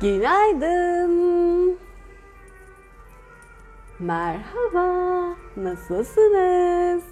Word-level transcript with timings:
Günaydın. 0.00 1.78
Merhaba. 3.98 5.34
Nasılsınız? 5.56 7.04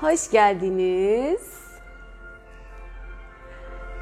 Hoş 0.00 0.30
geldiniz. 0.30 1.62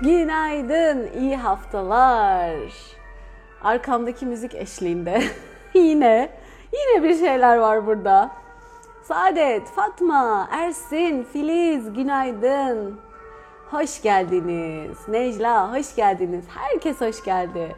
Günaydın, 0.02 1.10
iyi 1.20 1.36
haftalar. 1.36 2.56
Arkamdaki 3.62 4.26
müzik 4.26 4.54
eşliğinde 4.54 5.22
yine 5.74 6.30
yine 6.72 7.02
bir 7.02 7.14
şeyler 7.14 7.56
var 7.56 7.86
burada. 7.86 8.30
Saadet, 9.02 9.66
Fatma, 9.68 10.48
Ersin, 10.52 11.24
Filiz, 11.32 11.92
günaydın. 11.94 13.09
Hoş 13.70 14.02
geldiniz. 14.02 15.08
Necla, 15.08 15.72
hoş 15.72 15.96
geldiniz. 15.96 16.44
Herkes 16.48 17.00
hoş 17.00 17.24
geldi. 17.24 17.76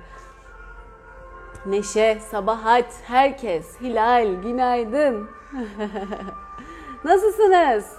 Neşe, 1.67 2.19
Sabahat, 2.31 2.87
herkes. 3.07 3.81
Hilal, 3.81 4.43
günaydın. 4.43 5.31
Nasılsınız? 7.05 7.93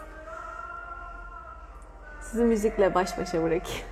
Sizi 2.22 2.44
müzikle 2.44 2.96
baş 2.96 3.18
başa 3.18 3.44
bırakayım. 3.44 3.88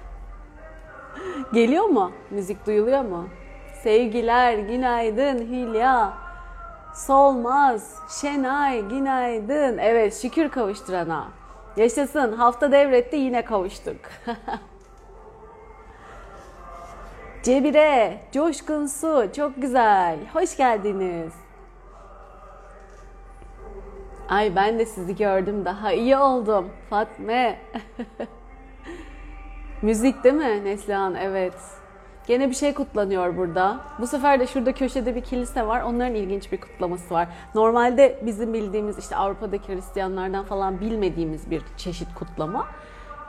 Geliyor 1.54 1.86
mu? 1.86 2.12
Müzik 2.30 2.66
duyuluyor 2.68 3.02
mu? 3.02 3.30
Sevgiler, 3.84 4.58
günaydın 4.58 5.38
Hülya. 5.40 6.14
Solmaz, 6.96 7.96
Şenay, 8.22 8.88
günaydın. 8.88 9.78
Evet, 9.78 10.22
şükür 10.22 10.50
kavuşturana. 10.50 11.41
Yaşasın, 11.78 12.34
hafta 12.34 12.72
devretti 12.72 13.16
yine 13.16 13.46
kavuştuk. 13.46 13.98
Cebire, 17.44 18.20
Coşkun 18.32 18.86
Su, 18.86 19.28
çok 19.36 19.62
güzel. 19.62 20.18
Hoş 20.34 20.58
geldiniz. 20.58 21.34
Ay 24.30 24.56
ben 24.56 24.80
de 24.80 24.86
sizi 24.86 25.16
gördüm, 25.16 25.66
daha 25.66 25.92
iyi 25.92 26.18
oldum. 26.18 26.70
Fatme. 26.90 27.60
Müzik 29.82 30.24
değil 30.24 30.36
mi 30.36 30.66
Neslihan? 30.66 31.16
Evet. 31.16 31.81
Gene 32.32 32.50
bir 32.50 32.56
şey 32.56 32.74
kutlanıyor 32.74 33.38
burada. 33.38 33.80
Bu 34.00 34.08
sefer 34.08 34.40
de 34.40 34.48
şurada 34.48 34.74
köşede 34.74 35.16
bir 35.16 35.22
kilise 35.22 35.68
var. 35.68 35.82
Onların 35.82 36.16
ilginç 36.16 36.52
bir 36.52 36.62
kutlaması 36.62 37.14
var. 37.14 37.28
Normalde 37.56 38.20
bizim 38.26 38.54
bildiğimiz 38.54 38.98
işte 38.98 39.16
Avrupa'daki 39.16 39.76
Hristiyanlardan 39.76 40.46
falan 40.46 40.80
bilmediğimiz 40.82 41.52
bir 41.52 41.62
çeşit 41.78 42.14
kutlama. 42.16 42.68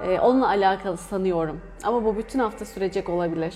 Ee, 0.04 0.20
onunla 0.20 0.48
alakalı 0.48 0.96
sanıyorum. 0.96 1.60
Ama 1.84 2.04
bu 2.04 2.16
bütün 2.16 2.38
hafta 2.38 2.64
sürecek 2.64 3.08
olabilir. 3.08 3.54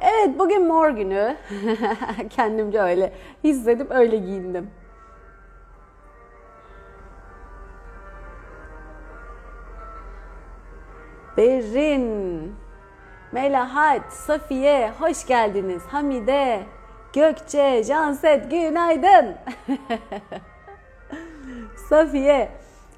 Evet 0.00 0.38
bugün 0.38 0.66
mor 0.66 0.88
günü. 0.88 1.36
Kendimce 2.30 2.80
öyle 2.80 3.12
hissedip 3.44 3.90
öyle 3.90 4.16
giyindim. 4.16 4.70
Berin, 11.36 12.54
Melahat, 13.32 14.12
Safiye 14.12 14.92
hoş 15.00 15.26
geldiniz. 15.26 15.82
Hamide, 15.90 16.60
Gökçe, 17.12 17.82
Janset 17.82 18.50
günaydın. 18.50 19.34
Safiye. 21.88 22.48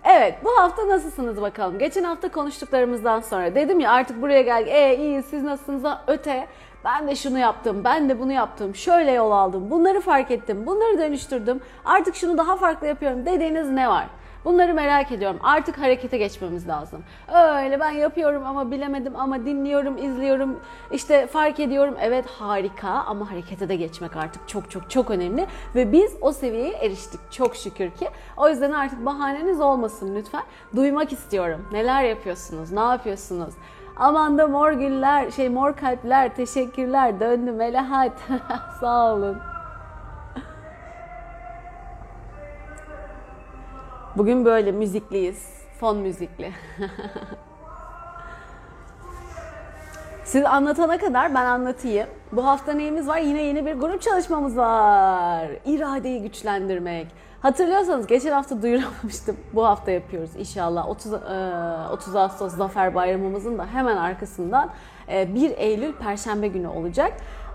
Evet 0.04 0.34
bu 0.44 0.50
hafta 0.60 0.88
nasılsınız 0.88 1.40
bakalım. 1.40 1.78
Geçen 1.78 2.04
hafta 2.04 2.28
konuştuklarımızdan 2.28 3.20
sonra 3.20 3.54
dedim 3.54 3.80
ya 3.80 3.90
artık 3.90 4.22
buraya 4.22 4.42
gel. 4.42 4.66
E 4.66 4.96
iyi 4.96 5.22
siz 5.22 5.42
nasılsınız 5.42 5.84
öte. 6.06 6.46
Ben 6.84 7.08
de 7.08 7.16
şunu 7.16 7.38
yaptım, 7.38 7.84
ben 7.84 8.08
de 8.08 8.20
bunu 8.20 8.32
yaptım, 8.32 8.74
şöyle 8.74 9.12
yol 9.12 9.30
aldım, 9.30 9.70
bunları 9.70 10.00
fark 10.00 10.30
ettim, 10.30 10.66
bunları 10.66 10.98
dönüştürdüm. 10.98 11.60
Artık 11.84 12.14
şunu 12.14 12.38
daha 12.38 12.56
farklı 12.56 12.86
yapıyorum 12.86 13.26
dediğiniz 13.26 13.70
ne 13.70 13.88
var? 13.88 14.06
Bunları 14.44 14.74
merak 14.74 15.12
ediyorum. 15.12 15.38
Artık 15.42 15.78
harekete 15.78 16.18
geçmemiz 16.18 16.68
lazım. 16.68 17.02
Öyle 17.28 17.80
ben 17.80 17.90
yapıyorum 17.90 18.46
ama 18.46 18.70
bilemedim 18.70 19.16
ama 19.16 19.46
dinliyorum, 19.46 19.98
izliyorum, 19.98 20.60
işte 20.92 21.26
fark 21.26 21.60
ediyorum. 21.60 21.94
Evet 22.00 22.26
harika 22.26 22.88
ama 22.88 23.30
harekete 23.30 23.68
de 23.68 23.76
geçmek 23.76 24.16
artık 24.16 24.48
çok 24.48 24.70
çok 24.70 24.90
çok 24.90 25.10
önemli 25.10 25.46
ve 25.74 25.92
biz 25.92 26.16
o 26.20 26.32
seviyeye 26.32 26.72
eriştik 26.72 27.20
çok 27.32 27.56
şükür 27.56 27.90
ki. 27.90 28.08
O 28.36 28.48
yüzden 28.48 28.72
artık 28.72 29.06
bahaneniz 29.06 29.60
olmasın 29.60 30.14
lütfen. 30.16 30.42
Duymak 30.76 31.12
istiyorum. 31.12 31.68
Neler 31.72 32.02
yapıyorsunuz? 32.02 32.72
Ne 32.72 32.80
yapıyorsunuz? 32.80 33.54
Aman 33.96 34.38
da 34.38 34.48
mor 34.48 34.72
güller, 34.72 35.30
şey 35.30 35.48
mor 35.48 35.76
kalpler, 35.76 36.36
teşekkürler, 36.36 37.20
döndü 37.20 37.52
Melahat. 37.52 38.12
Sağ 38.80 39.14
olun. 39.14 39.51
Bugün 44.16 44.44
böyle 44.44 44.72
müzikliyiz. 44.72 45.62
Fon 45.80 45.96
müzikli. 45.96 46.52
Siz 50.24 50.44
anlatana 50.44 50.98
kadar 50.98 51.34
ben 51.34 51.44
anlatayım. 51.44 52.06
Bu 52.32 52.46
hafta 52.46 52.72
neyimiz 52.72 53.08
var? 53.08 53.18
Yine 53.18 53.42
yeni 53.42 53.66
bir 53.66 53.74
grup 53.74 54.02
çalışmamız 54.02 54.56
var. 54.56 55.48
İradeyi 55.66 56.22
güçlendirmek. 56.22 57.06
Hatırlıyorsanız 57.40 58.06
geçen 58.06 58.32
hafta 58.32 58.62
duyuramamıştım. 58.62 59.36
Bu 59.54 59.66
hafta 59.66 59.90
yapıyoruz 59.90 60.36
inşallah. 60.36 60.88
30, 60.88 61.12
30 61.92 62.16
Ağustos 62.16 62.56
Zafer 62.56 62.94
Bayramımızın 62.94 63.58
da 63.58 63.66
hemen 63.66 63.96
arkasından 63.96 64.70
1 65.08 65.50
Eylül 65.56 65.92
Perşembe 65.92 66.48
günü 66.48 66.68
olacak. 66.68 67.12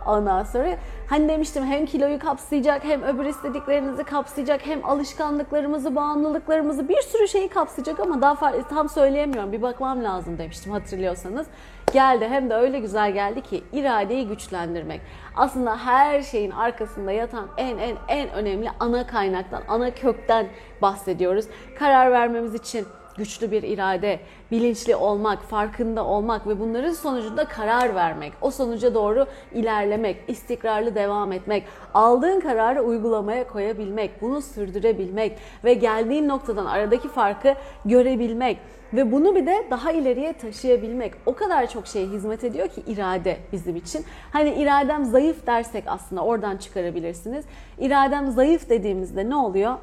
Ondan 0.08 0.44
sonra 0.44 0.78
hani 1.10 1.30
demiştim 1.30 1.66
hem 1.66 1.86
kiloyu 1.86 2.20
kapsayacak 2.20 2.84
hem 2.84 3.04
öbür 3.04 3.26
istediklerinizi 3.26 4.04
kapsayacak 4.04 4.66
hem 4.66 4.86
alışkanlıklarımızı, 4.86 5.96
bağımlılıklarımızı 5.96 6.90
bir 6.90 7.02
sürü 7.02 7.28
şeyi 7.28 7.50
kapsayacak 7.50 8.00
ama 8.00 8.22
daha 8.22 8.62
tam 8.62 8.90
söyleyemiyorum. 8.90 9.52
Bir 9.52 9.62
bakmam 9.62 10.04
lazım 10.04 10.38
demiştim 10.38 10.72
hatırlıyorsanız. 10.72 11.48
Geldi 11.94 12.28
hem 12.30 12.50
de 12.50 12.56
öyle 12.56 12.80
güzel 12.80 13.12
geldi 13.12 13.42
ki 13.42 13.64
iradeyi 13.74 14.28
güçlendirmek. 14.28 15.02
Aslında 15.36 15.78
her 15.86 16.22
şeyin 16.22 16.52
arkasında 16.52 17.12
yatan 17.12 17.48
en 17.58 17.78
en 17.78 17.96
en 18.08 18.30
önemli 18.30 18.70
ana 18.80 19.08
kaynaktan, 19.08 19.62
ana 19.68 19.94
kökten 19.94 20.48
bahsediyoruz. 20.82 21.46
Karar 21.80 22.12
vermemiz 22.12 22.54
için 22.56 22.86
güçlü 23.18 23.52
bir 23.52 23.64
irade, 23.64 24.20
bilinçli 24.52 24.96
olmak, 24.96 25.44
farkında 25.44 26.06
olmak 26.06 26.48
ve 26.48 26.60
bunların 26.60 26.94
sonucunda 26.94 27.46
karar 27.46 27.96
vermek, 27.96 28.34
o 28.42 28.52
sonuca 28.52 28.94
doğru 28.94 29.26
ilerlemek, 29.54 30.18
istikrarlı 30.28 30.96
devam 30.96 31.32
etmek, 31.32 31.64
aldığın 31.94 32.40
kararı 32.40 32.82
uygulamaya 32.82 33.48
koyabilmek, 33.48 34.22
bunu 34.22 34.42
sürdürebilmek 34.42 35.38
ve 35.64 35.74
geldiğin 35.74 36.28
noktadan 36.28 36.66
aradaki 36.66 37.08
farkı 37.08 37.54
görebilmek 37.86 38.58
ve 38.94 39.12
bunu 39.12 39.36
bir 39.36 39.46
de 39.46 39.68
daha 39.72 39.92
ileriye 39.92 40.34
taşıyabilmek 40.34 41.14
o 41.26 41.34
kadar 41.34 41.70
çok 41.70 41.88
şeye 41.88 42.08
hizmet 42.08 42.44
ediyor 42.44 42.68
ki 42.68 42.84
irade 42.88 43.38
bizim 43.52 43.76
için. 43.76 44.06
Hani 44.32 44.50
iradem 44.54 45.06
zayıf 45.06 45.48
dersek 45.48 45.84
aslında 45.88 46.22
oradan 46.22 46.58
çıkarabilirsiniz. 46.58 47.46
İradem 47.80 48.32
zayıf 48.32 48.70
dediğimizde 48.70 49.30
ne 49.30 49.36
oluyor? 49.36 49.76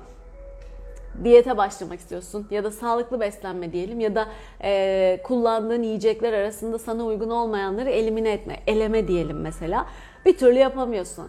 Diyete 1.24 1.56
başlamak 1.56 2.00
istiyorsun 2.00 2.46
ya 2.50 2.64
da 2.64 2.70
sağlıklı 2.70 3.20
beslenme 3.20 3.72
diyelim 3.72 4.00
ya 4.00 4.14
da 4.14 4.28
e, 4.62 5.20
kullandığın 5.24 5.82
yiyecekler 5.82 6.32
arasında 6.32 6.78
sana 6.78 7.04
uygun 7.04 7.30
olmayanları 7.30 7.90
elimine 7.90 8.32
etme, 8.32 8.56
eleme 8.66 9.08
diyelim 9.08 9.40
mesela. 9.40 9.86
Bir 10.26 10.36
türlü 10.36 10.58
yapamıyorsun. 10.58 11.28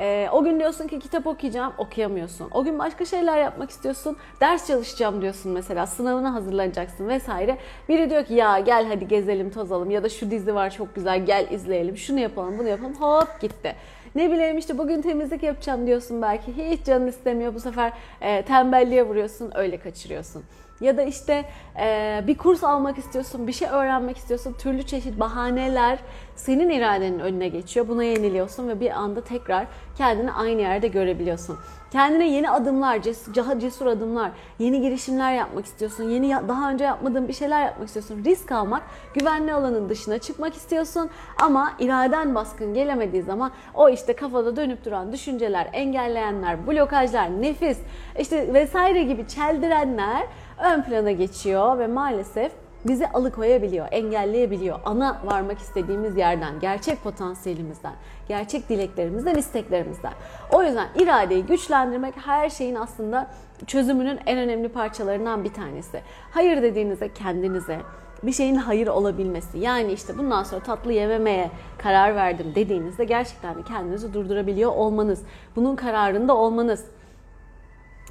E, 0.00 0.28
o 0.32 0.44
gün 0.44 0.60
diyorsun 0.60 0.88
ki 0.88 0.98
kitap 0.98 1.26
okuyacağım, 1.26 1.72
okuyamıyorsun. 1.78 2.48
O 2.54 2.64
gün 2.64 2.78
başka 2.78 3.04
şeyler 3.04 3.38
yapmak 3.38 3.70
istiyorsun, 3.70 4.16
ders 4.40 4.66
çalışacağım 4.66 5.22
diyorsun 5.22 5.52
mesela, 5.52 5.86
sınavına 5.86 6.34
hazırlanacaksın 6.34 7.08
vesaire. 7.08 7.58
Biri 7.88 8.10
diyor 8.10 8.24
ki 8.24 8.34
ya 8.34 8.58
gel 8.58 8.86
hadi 8.86 9.08
gezelim, 9.08 9.50
tozalım 9.50 9.90
ya 9.90 10.02
da 10.02 10.08
şu 10.08 10.30
dizi 10.30 10.54
var 10.54 10.70
çok 10.70 10.94
güzel 10.94 11.26
gel 11.26 11.46
izleyelim, 11.50 11.96
şunu 11.96 12.20
yapalım, 12.20 12.58
bunu 12.58 12.68
yapalım 12.68 12.94
hop 12.94 13.40
gitti. 13.40 13.74
Ne 14.14 14.30
bileyim 14.30 14.58
işte 14.58 14.78
bugün 14.78 15.02
temizlik 15.02 15.42
yapacağım 15.42 15.86
diyorsun 15.86 16.22
belki. 16.22 16.56
Hiç 16.56 16.86
canın 16.86 17.06
istemiyor. 17.06 17.54
Bu 17.54 17.60
sefer 17.60 17.92
e, 18.20 18.42
tembelliğe 18.42 19.02
vuruyorsun. 19.02 19.52
Öyle 19.54 19.76
kaçırıyorsun. 19.76 20.42
Ya 20.80 20.96
da 20.96 21.02
işte 21.02 21.44
e, 21.80 22.20
bir 22.26 22.38
kurs 22.38 22.64
almak 22.64 22.98
istiyorsun, 22.98 23.46
bir 23.46 23.52
şey 23.52 23.68
öğrenmek 23.68 24.16
istiyorsun. 24.16 24.56
Türlü 24.58 24.82
çeşit 24.82 25.20
bahaneler 25.20 25.98
senin 26.36 26.70
iradenin 26.70 27.18
önüne 27.18 27.48
geçiyor. 27.48 27.88
Buna 27.88 28.04
yeniliyorsun 28.04 28.68
ve 28.68 28.80
bir 28.80 28.90
anda 28.90 29.20
tekrar 29.20 29.66
kendini 29.98 30.32
aynı 30.32 30.60
yerde 30.60 30.88
görebiliyorsun. 30.88 31.58
Kendine 31.92 32.28
yeni 32.28 32.50
adımlar, 32.50 33.02
cesur, 33.02 33.58
cesur 33.60 33.86
adımlar, 33.86 34.30
yeni 34.58 34.80
girişimler 34.80 35.34
yapmak 35.34 35.64
istiyorsun. 35.64 36.04
Yeni 36.04 36.48
daha 36.48 36.70
önce 36.70 36.84
yapmadığın 36.84 37.28
bir 37.28 37.32
şeyler 37.32 37.64
yapmak 37.64 37.86
istiyorsun. 37.86 38.24
Risk 38.24 38.52
almak, 38.52 38.82
güvenli 39.14 39.54
alanın 39.54 39.88
dışına 39.88 40.18
çıkmak 40.18 40.54
istiyorsun. 40.54 41.10
Ama 41.42 41.72
iraden 41.78 42.34
baskın 42.34 42.74
gelemediği 42.74 43.22
zaman 43.22 43.52
o 43.74 43.88
işte 43.88 44.12
kafada 44.12 44.56
dönüp 44.56 44.84
duran 44.84 45.12
düşünceler, 45.12 45.68
engelleyenler, 45.72 46.66
blokajlar, 46.66 47.42
nefis, 47.42 47.78
işte 48.18 48.54
vesaire 48.54 49.02
gibi 49.02 49.28
çeldirenler 49.28 50.26
ön 50.60 50.82
plana 50.82 51.10
geçiyor 51.10 51.78
ve 51.78 51.86
maalesef 51.86 52.52
bizi 52.84 53.08
alıkoyabiliyor, 53.08 53.86
engelleyebiliyor. 53.90 54.80
Ana 54.84 55.20
varmak 55.24 55.58
istediğimiz 55.58 56.16
yerden, 56.16 56.60
gerçek 56.60 57.02
potansiyelimizden, 57.02 57.92
gerçek 58.28 58.68
dileklerimizden, 58.68 59.34
isteklerimizden. 59.34 60.12
O 60.52 60.62
yüzden 60.62 60.88
iradeyi 60.96 61.46
güçlendirmek 61.46 62.14
her 62.16 62.50
şeyin 62.50 62.74
aslında 62.74 63.30
çözümünün 63.66 64.18
en 64.26 64.38
önemli 64.38 64.68
parçalarından 64.68 65.44
bir 65.44 65.52
tanesi. 65.52 66.00
Hayır 66.30 66.62
dediğinizde 66.62 67.12
kendinize, 67.12 67.80
bir 68.22 68.32
şeyin 68.32 68.54
hayır 68.54 68.86
olabilmesi. 68.86 69.58
Yani 69.58 69.92
işte 69.92 70.18
bundan 70.18 70.42
sonra 70.42 70.62
tatlı 70.62 70.92
yememeye 70.92 71.50
karar 71.78 72.14
verdim 72.14 72.52
dediğinizde 72.54 73.04
gerçekten 73.04 73.62
kendinizi 73.62 74.14
durdurabiliyor 74.14 74.72
olmanız. 74.72 75.22
Bunun 75.56 75.76
kararında 75.76 76.36
olmanız. 76.36 76.84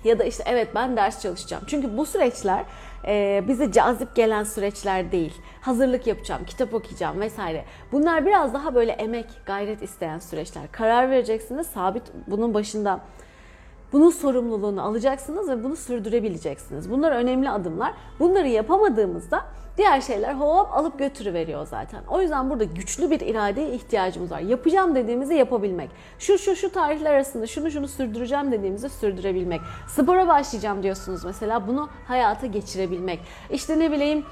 Ya 0.04 0.20
da 0.20 0.24
işte 0.24 0.44
evet 0.48 0.68
ben 0.76 0.98
ders 0.98 1.22
çalışacağım. 1.22 1.64
Çünkü 1.68 1.98
bu 1.98 2.06
süreçler 2.06 2.66
e, 3.08 3.44
bize 3.48 3.72
cazip 3.72 4.16
gelen 4.16 4.44
süreçler 4.44 5.12
değil. 5.12 5.34
Hazırlık 5.62 6.08
yapacağım, 6.08 6.42
kitap 6.48 6.74
okuyacağım 6.74 7.20
vesaire. 7.20 7.66
Bunlar 7.92 8.26
biraz 8.26 8.54
daha 8.54 8.76
böyle 8.76 8.92
emek, 8.92 9.26
gayret 9.46 9.82
isteyen 9.82 10.20
süreçler. 10.20 10.64
Karar 10.72 11.10
vereceksiniz, 11.10 11.68
sabit 11.68 12.04
bunun 12.28 12.54
başında 12.54 13.00
bunun 13.94 14.10
sorumluluğunu 14.10 14.82
alacaksınız 14.82 15.50
ve 15.50 15.64
bunu 15.64 15.76
sürdürebileceksiniz. 15.76 16.92
Bunlar 16.92 17.12
önemli 17.12 17.50
adımlar. 17.50 17.94
Bunları 18.20 18.48
yapamadığımızda 18.48 19.46
diğer 19.80 20.02
şeyler 20.02 20.34
hop 20.34 20.74
alıp 20.74 21.00
götürüveriyor 21.00 21.66
zaten. 21.66 22.02
O 22.10 22.22
yüzden 22.22 22.50
burada 22.50 22.64
güçlü 22.64 23.12
bir 23.12 23.20
iradeye 23.20 23.70
ihtiyacımız 23.70 24.32
var. 24.32 24.40
Yapacağım 24.40 24.96
dediğimizi 24.96 25.36
yapabilmek. 25.36 25.90
Şu 26.20 26.38
şu 26.38 26.56
şu 26.56 26.72
tarihler 26.72 27.14
arasında 27.14 27.48
şunu 27.48 27.72
şunu 27.72 27.88
sürdüreceğim 27.88 28.52
dediğimizi 28.52 28.90
sürdürebilmek. 28.90 29.62
Spora 29.88 30.28
başlayacağım 30.28 30.84
diyorsunuz 30.84 31.26
mesela 31.26 31.68
bunu 31.68 31.90
hayata 32.08 32.48
geçirebilmek. 32.48 33.20
İşte 33.50 33.80
ne 33.80 33.92
bileyim 33.92 34.26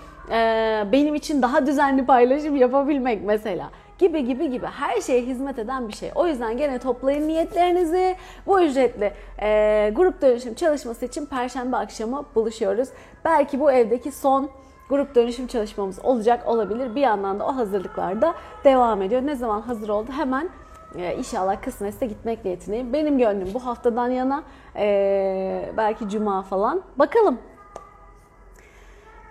benim 0.92 1.16
için 1.16 1.42
daha 1.42 1.68
düzenli 1.68 2.06
paylaşım 2.06 2.56
yapabilmek 2.56 3.24
mesela 3.24 3.70
gibi 4.00 4.26
gibi 4.26 4.50
gibi 4.50 4.66
her 4.66 5.02
şeye 5.02 5.22
hizmet 5.22 5.60
eden 5.60 5.88
bir 5.88 5.94
şey. 5.94 6.12
O 6.16 6.28
yüzden 6.28 6.58
gene 6.58 6.80
toplayın 6.80 7.28
niyetlerinizi. 7.28 8.16
Bu 8.48 8.62
ücretli 8.62 9.14
e, 9.42 9.92
grup 9.96 10.22
dönüşüm 10.22 10.54
çalışması 10.54 11.06
için 11.06 11.26
Perşembe 11.26 11.78
akşamı 11.78 12.26
buluşuyoruz. 12.36 12.90
Belki 13.26 13.60
bu 13.60 13.72
evdeki 13.72 14.12
son 14.12 14.50
grup 14.89 15.16
dönüşüm 15.16 15.48
çalışmamız 15.48 16.06
olacak 16.06 16.48
olabilir. 16.48 16.95
Bir 16.95 17.01
yandan 17.01 17.39
da 17.39 17.45
o 17.45 17.56
hazırlıklar 17.56 18.22
da 18.22 18.34
devam 18.63 19.01
ediyor. 19.01 19.22
Ne 19.22 19.36
zaman 19.36 19.62
hazır 19.62 19.89
oldu 19.89 20.12
hemen 20.12 20.50
ee, 20.95 21.16
inşallah 21.18 21.62
kısmetse 21.62 22.06
gitmek 22.06 22.45
niyetindeyim. 22.45 22.94
Benim 22.94 23.18
gönlüm 23.18 23.54
bu 23.54 23.66
haftadan 23.66 24.10
yana 24.10 24.44
ee, 24.75 25.72
belki 25.78 26.10
cuma 26.10 26.42
falan. 26.42 26.81
Bakalım. 26.95 27.39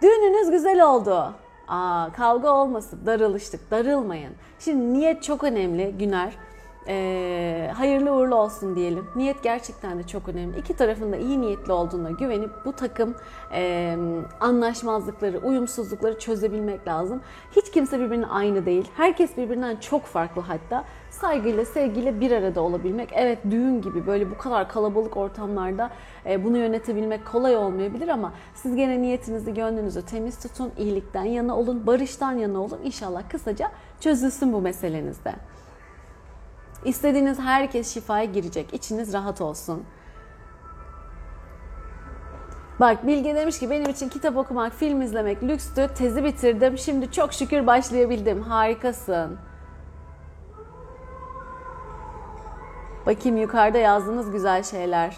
Düğününüz 0.03 0.51
güzel 0.51 0.85
oldu. 0.85 1.35
Aa, 1.69 2.09
kavga 2.17 2.51
olmasın, 2.51 3.01
darılıştık, 3.07 3.71
darılmayın. 3.71 4.33
Şimdi 4.59 4.99
niyet 4.99 5.23
çok 5.23 5.45
önemli 5.45 5.99
Güner. 5.99 6.33
Ee, 6.89 7.71
hayırlı 7.75 8.13
uğurlu 8.13 8.35
olsun 8.35 8.77
diyelim. 8.77 9.07
Niyet 9.17 9.43
gerçekten 9.43 9.99
de 9.99 10.03
çok 10.03 10.29
önemli. 10.29 10.59
İki 10.59 10.77
tarafın 10.77 11.13
da 11.13 11.17
iyi 11.17 11.41
niyetli 11.41 11.73
olduğuna 11.73 12.11
güvenip 12.11 12.51
bu 12.65 12.73
takım 12.73 13.15
e, 13.53 13.97
anlaşmazlıkları, 14.41 15.39
uyumsuzlukları 15.39 16.19
çözebilmek 16.19 16.89
lazım. 16.89 17.21
Hiç 17.57 17.71
kimse 17.71 18.01
birbirine 18.01 18.27
aynı 18.27 18.67
değil. 18.67 18.89
Herkes 18.97 19.37
birbirinden 19.37 19.77
çok 19.77 20.05
farklı 20.05 20.43
hatta. 20.43 20.85
Saygıyla, 21.11 21.65
sevgiyle 21.65 22.21
bir 22.21 22.31
arada 22.31 22.61
olabilmek. 22.61 23.09
Evet 23.13 23.39
düğün 23.51 23.83
gibi 23.83 24.07
böyle 24.07 24.31
bu 24.31 24.39
kadar 24.39 24.69
kalabalık 24.69 25.17
ortamlarda 25.17 25.91
e, 26.27 26.45
bunu 26.45 26.59
yönetebilmek 26.59 27.27
kolay 27.27 27.57
olmayabilir 27.57 28.09
ama 28.09 28.33
siz 28.55 28.77
gene 28.77 29.03
niyetinizi, 29.03 29.55
gönlünüzü 29.55 30.03
temiz 30.03 30.39
tutun, 30.39 30.73
iyilikten 30.79 31.25
yana 31.25 31.57
olun, 31.57 31.87
barıştan 31.87 32.33
yana 32.33 32.61
olun. 32.61 32.81
İnşallah 32.85 33.23
kısaca 33.31 33.71
çözülsün 34.01 34.53
bu 34.53 34.61
meselenizde. 34.61 35.35
İstediğiniz 36.85 37.39
herkes 37.39 37.95
şifaya 37.95 38.25
girecek. 38.25 38.75
İçiniz 38.75 39.13
rahat 39.13 39.41
olsun. 39.41 39.85
Bak 42.81 43.07
Bilge 43.07 43.35
demiş 43.35 43.59
ki 43.59 43.71
benim 43.71 43.91
için 43.91 44.09
kitap 44.09 44.37
okumak, 44.37 44.73
film 44.73 45.03
izlemek 45.03 45.43
lükstü. 45.43 45.89
Tezi 45.95 46.25
bitirdim. 46.25 46.79
Şimdi 46.79 47.13
çok 47.13 47.33
şükür 47.33 47.67
başlayabildim. 47.67 48.43
Harikasın. 48.43 49.39
Bakayım 53.07 53.37
yukarıda 53.37 53.79
yazdığınız 53.79 54.31
güzel 54.31 54.63
şeyler. 54.63 55.17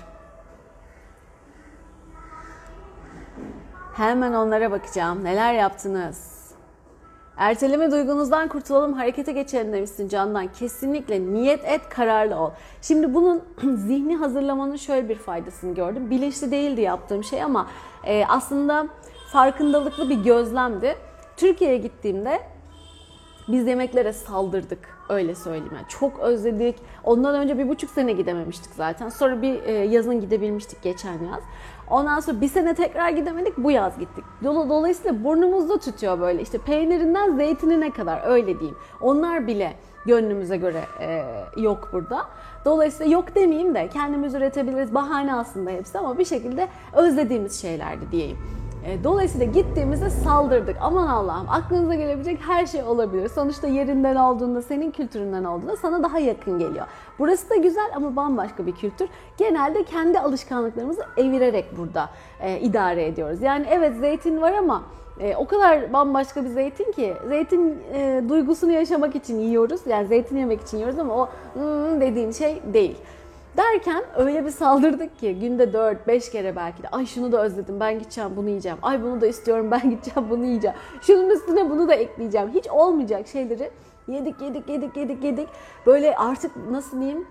Hemen 3.94 4.32
onlara 4.32 4.70
bakacağım. 4.70 5.24
Neler 5.24 5.54
yaptınız? 5.54 6.37
Erteleme 7.38 7.90
duygunuzdan 7.90 8.48
kurtulalım, 8.48 8.92
harekete 8.92 9.32
geçelim 9.32 9.72
demişsin 9.72 10.08
Candan. 10.08 10.46
Kesinlikle 10.52 11.20
niyet 11.20 11.64
et, 11.64 11.88
kararlı 11.88 12.36
ol. 12.36 12.50
Şimdi 12.82 13.14
bunun 13.14 13.42
zihni 13.76 14.16
hazırlamanın 14.16 14.76
şöyle 14.76 15.08
bir 15.08 15.14
faydasını 15.14 15.74
gördüm. 15.74 16.10
Bilinçli 16.10 16.50
değildi 16.50 16.80
yaptığım 16.80 17.24
şey 17.24 17.42
ama 17.42 17.66
e, 18.04 18.24
aslında 18.28 18.86
farkındalıklı 19.32 20.10
bir 20.10 20.24
gözlemdi. 20.24 20.96
Türkiye'ye 21.36 21.76
gittiğimde 21.76 22.40
biz 23.48 23.66
yemeklere 23.66 24.12
saldırdık 24.12 24.98
öyle 25.08 25.34
söyleyeyim. 25.34 25.72
Yani 25.74 25.88
çok 25.88 26.20
özledik. 26.20 26.76
Ondan 27.04 27.34
önce 27.34 27.58
bir 27.58 27.68
buçuk 27.68 27.90
sene 27.90 28.12
gidememiştik 28.12 28.74
zaten. 28.74 29.08
Sonra 29.08 29.42
bir 29.42 29.62
e, 29.62 29.72
yazın 29.72 30.20
gidebilmiştik 30.20 30.82
geçen 30.82 31.12
yaz. 31.12 31.42
Ondan 31.90 32.20
sonra 32.20 32.40
bir 32.40 32.48
sene 32.48 32.74
tekrar 32.74 33.10
gidemedik 33.10 33.58
bu 33.58 33.70
yaz 33.70 33.98
gittik. 33.98 34.24
Dolayısıyla 34.44 35.24
burnumuzda 35.24 35.78
tutuyor 35.78 36.20
böyle 36.20 36.42
işte 36.42 36.58
peynirinden 36.58 37.36
zeytinine 37.36 37.90
kadar 37.90 38.22
öyle 38.26 38.58
diyeyim. 38.58 38.76
Onlar 39.00 39.46
bile 39.46 39.72
gönlümüze 40.06 40.56
göre 40.56 40.80
e, 41.00 41.24
yok 41.56 41.88
burada. 41.92 42.26
Dolayısıyla 42.64 43.12
yok 43.12 43.34
demeyeyim 43.34 43.74
de 43.74 43.88
kendimiz 43.88 44.34
üretebiliriz. 44.34 44.94
Bahane 44.94 45.34
aslında 45.34 45.70
hepsi 45.70 45.98
ama 45.98 46.18
bir 46.18 46.24
şekilde 46.24 46.68
özlediğimiz 46.92 47.60
şeylerdi 47.60 48.12
diyeyim. 48.12 48.38
E, 48.84 49.04
dolayısıyla 49.04 49.46
gittiğimizde 49.46 50.10
saldırdık. 50.10 50.76
Aman 50.80 51.06
Allah'ım 51.06 51.48
aklınıza 51.48 51.94
gelebilecek 51.94 52.40
her 52.46 52.66
şey 52.66 52.82
olabilir. 52.82 53.28
Sonuçta 53.28 53.66
yerinden 53.66 54.16
olduğunda, 54.16 54.62
senin 54.62 54.90
kültüründen 54.90 55.44
olduğunda 55.44 55.76
sana 55.76 56.02
daha 56.02 56.18
yakın 56.18 56.58
geliyor. 56.58 56.86
Burası 57.18 57.50
da 57.50 57.56
güzel 57.56 57.90
ama 57.94 58.16
bambaşka 58.16 58.66
bir 58.66 58.72
kültür. 58.72 59.08
Genelde 59.36 59.84
kendi 59.84 60.20
alışkanlıklarımızı 60.20 61.02
evirerek 61.16 61.78
burada 61.78 62.10
e, 62.40 62.60
idare 62.60 63.06
ediyoruz. 63.06 63.42
Yani 63.42 63.66
evet 63.70 63.96
zeytin 63.96 64.40
var 64.40 64.52
ama 64.52 64.82
e, 65.20 65.36
o 65.36 65.46
kadar 65.46 65.92
bambaşka 65.92 66.44
bir 66.44 66.48
zeytin 66.48 66.92
ki 66.92 67.14
zeytin 67.28 67.76
e, 67.92 68.22
duygusunu 68.28 68.72
yaşamak 68.72 69.16
için 69.16 69.38
yiyoruz. 69.38 69.80
Yani 69.86 70.06
zeytin 70.06 70.36
yemek 70.36 70.60
için 70.60 70.76
yiyoruz 70.76 70.98
ama 70.98 71.14
o 71.14 71.28
mm, 71.54 72.00
dediğin 72.00 72.32
şey 72.32 72.62
değil. 72.72 72.96
Derken 73.58 74.04
öyle 74.16 74.44
bir 74.44 74.50
saldırdık 74.50 75.18
ki 75.18 75.38
günde 75.40 75.64
4-5 75.64 76.30
kere 76.32 76.56
belki 76.56 76.82
de 76.82 76.88
ay 76.88 77.06
şunu 77.06 77.32
da 77.32 77.44
özledim 77.44 77.80
ben 77.80 77.98
gideceğim 77.98 78.30
bunu 78.36 78.48
yiyeceğim. 78.48 78.78
Ay 78.82 79.02
bunu 79.02 79.20
da 79.20 79.26
istiyorum 79.26 79.70
ben 79.70 79.90
gideceğim 79.90 80.30
bunu 80.30 80.44
yiyeceğim. 80.44 80.76
Şunun 81.00 81.30
üstüne 81.30 81.70
bunu 81.70 81.88
da 81.88 81.94
ekleyeceğim. 81.94 82.48
Hiç 82.54 82.68
olmayacak 82.68 83.28
şeyleri 83.28 83.70
yedik 84.08 84.40
yedik 84.40 84.68
yedik 84.68 84.96
yedik 84.96 85.24
yedik. 85.24 85.48
Böyle 85.86 86.16
artık 86.16 86.70
nasıl 86.70 87.00
diyeyim 87.00 87.26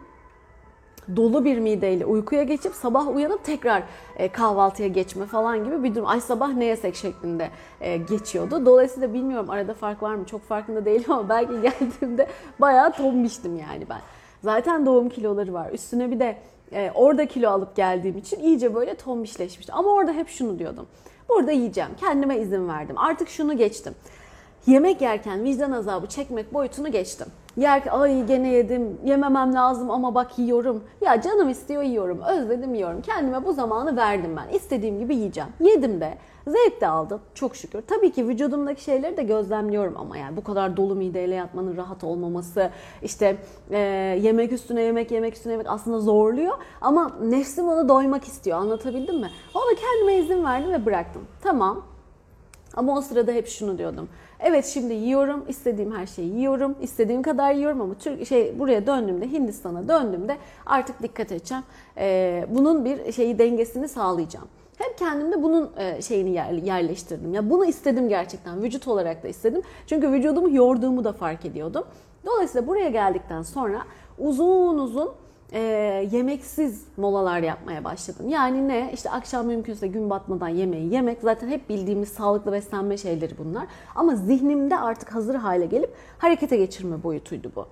dolu 1.16 1.46
bir 1.46 1.60
mideyle 1.60 2.06
uykuya 2.06 2.44
geçip 2.44 2.74
sabah 2.74 3.16
uyanıp 3.16 3.44
tekrar 3.44 3.84
e, 4.16 4.32
kahvaltıya 4.32 4.88
geçme 4.88 5.26
falan 5.26 5.64
gibi 5.64 5.84
bir 5.84 5.96
durum. 5.96 6.08
Ay 6.08 6.22
sabah 6.22 6.54
ne 6.54 6.66
yesek 6.66 6.96
şeklinde 6.96 7.50
e, 7.82 7.98
geçiyordu. 7.98 8.66
Dolayısıyla 8.66 9.14
bilmiyorum 9.14 9.50
arada 9.50 9.74
fark 9.74 10.04
var 10.04 10.16
mı 10.16 10.26
çok 10.26 10.42
farkında 10.42 10.86
değilim 10.86 11.12
ama 11.12 11.30
belki 11.30 11.62
geldiğimde 11.62 12.28
bayağı 12.60 12.92
tombiştim 12.92 13.58
yani 13.58 13.90
ben. 13.90 14.00
Zaten 14.44 14.86
doğum 14.86 15.10
kiloları 15.10 15.54
var. 15.54 15.72
Üstüne 15.72 16.12
bir 16.12 16.20
de 16.20 16.38
e, 16.72 16.92
orada 16.96 17.26
kilo 17.26 17.50
alıp 17.50 17.76
geldiğim 17.76 18.18
için 18.18 18.40
iyice 18.40 18.76
böyle 18.76 18.96
tombişleşmişti. 18.96 19.74
Ama 19.74 19.90
orada 19.90 20.14
hep 20.14 20.30
şunu 20.30 20.60
diyordum. 20.60 20.88
Burada 21.30 21.52
yiyeceğim. 21.52 21.90
Kendime 22.00 22.38
izin 22.38 22.68
verdim. 22.68 22.98
Artık 22.98 23.30
şunu 23.30 23.58
geçtim. 23.58 23.94
Yemek 24.68 25.02
yerken 25.02 25.44
vicdan 25.44 25.72
azabı 25.72 26.08
çekmek 26.08 26.54
boyutunu 26.54 26.92
geçtim. 26.92 27.28
Yer 27.58 27.84
ay 27.92 28.26
gene 28.26 28.48
yedim, 28.48 28.98
yememem 29.06 29.54
lazım 29.54 29.92
ama 29.92 30.16
bak 30.16 30.40
yiyorum. 30.40 30.84
Ya 31.02 31.22
canım 31.22 31.50
istiyor 31.50 31.84
yiyorum, 31.84 32.22
özledim 32.22 32.74
yiyorum. 32.74 33.02
Kendime 33.02 33.46
bu 33.46 33.54
zamanı 33.54 33.98
verdim 33.98 34.36
ben. 34.38 34.56
İstediğim 34.56 35.00
gibi 35.00 35.16
yiyeceğim. 35.16 35.50
Yedim 35.60 36.02
de, 36.02 36.18
zevk 36.48 36.82
de 36.82 36.88
aldım 36.88 37.22
çok 37.34 37.56
şükür. 37.56 37.82
Tabii 37.82 38.12
ki 38.12 38.28
vücudumdaki 38.28 38.84
şeyleri 38.84 39.18
de 39.18 39.24
gözlemliyorum 39.24 39.98
ama 39.98 40.18
yani 40.18 40.38
bu 40.38 40.44
kadar 40.44 40.78
dolu 40.78 40.96
mideyle 40.96 41.36
yatmanın 41.36 41.78
rahat 41.78 42.04
olmaması, 42.04 42.70
işte 43.04 43.38
e, 43.72 43.78
yemek 44.22 44.52
üstüne 44.52 44.82
yemek, 44.82 45.12
yemek 45.12 45.36
üstüne 45.36 45.52
yemek 45.54 45.68
aslında 45.70 46.00
zorluyor. 46.00 46.58
Ama 46.82 47.12
nefsim 47.22 47.68
onu 47.68 47.90
doymak 47.90 48.24
istiyor, 48.24 48.58
anlatabildim 48.58 49.20
mi? 49.20 49.30
Ona 49.54 49.76
kendime 49.76 50.16
izin 50.16 50.44
verdim 50.44 50.72
ve 50.72 50.86
bıraktım. 50.86 51.22
Tamam, 51.44 51.84
ama 52.76 52.98
o 52.98 53.02
sırada 53.02 53.32
hep 53.32 53.48
şunu 53.48 53.78
diyordum. 53.78 54.10
Evet 54.40 54.66
şimdi 54.66 54.94
yiyorum, 54.94 55.46
istediğim 55.48 55.92
her 55.92 56.08
şeyi 56.08 56.36
yiyorum, 56.36 56.76
istediğim 56.82 57.22
kadar 57.22 57.54
yiyorum 57.54 57.82
ama 57.82 57.94
Türk 57.94 58.28
şey 58.28 58.60
buraya 58.60 58.88
döndüğümde 58.88 59.32
Hindistan'a 59.32 59.88
döndüğümde 59.88 60.38
artık 60.66 61.04
dikkat 61.04 61.32
edeceğim. 61.32 61.64
Ee, 61.98 62.46
bunun 62.50 62.86
bir 62.86 63.12
şeyi 63.12 63.40
dengesini 63.40 63.88
sağlayacağım. 63.88 64.48
Hep 64.78 64.98
kendimde 64.98 65.44
bunun 65.44 65.72
e, 65.78 66.02
şeyini 66.02 66.30
yerleştirdim. 66.66 67.34
Ya 67.34 67.50
bunu 67.50 67.66
istedim 67.66 68.10
gerçekten. 68.10 68.64
Vücut 68.64 68.88
olarak 68.88 69.24
da 69.24 69.28
istedim. 69.28 69.62
Çünkü 69.88 70.12
vücudumu 70.12 70.56
yorduğumu 70.56 71.04
da 71.04 71.14
fark 71.14 71.46
ediyordum. 71.46 71.84
Dolayısıyla 72.26 72.68
buraya 72.68 72.90
geldikten 72.90 73.42
sonra 73.42 73.82
uzun 74.20 74.78
uzun 74.78 75.12
e, 75.54 75.60
yemeksiz 76.12 76.84
molalar 76.98 77.40
yapmaya 77.40 77.84
başladım. 77.84 78.30
Yani 78.30 78.68
ne? 78.68 78.92
İşte 78.94 79.10
akşam 79.10 79.48
mümkünse 79.48 79.88
gün 79.88 80.10
batmadan 80.10 80.48
yemeği 80.48 80.94
yemek. 80.94 81.18
Zaten 81.22 81.48
hep 81.48 81.70
bildiğimiz 81.70 82.10
sağlıklı 82.10 82.52
beslenme 82.52 82.98
şeyleri 82.98 83.38
bunlar. 83.38 83.68
Ama 83.96 84.16
zihnimde 84.16 84.78
artık 84.78 85.16
hazır 85.16 85.36
hale 85.36 85.66
gelip 85.66 85.94
harekete 86.18 86.58
geçirme 86.58 87.04
boyutuydu 87.04 87.52
bu. 87.56 87.66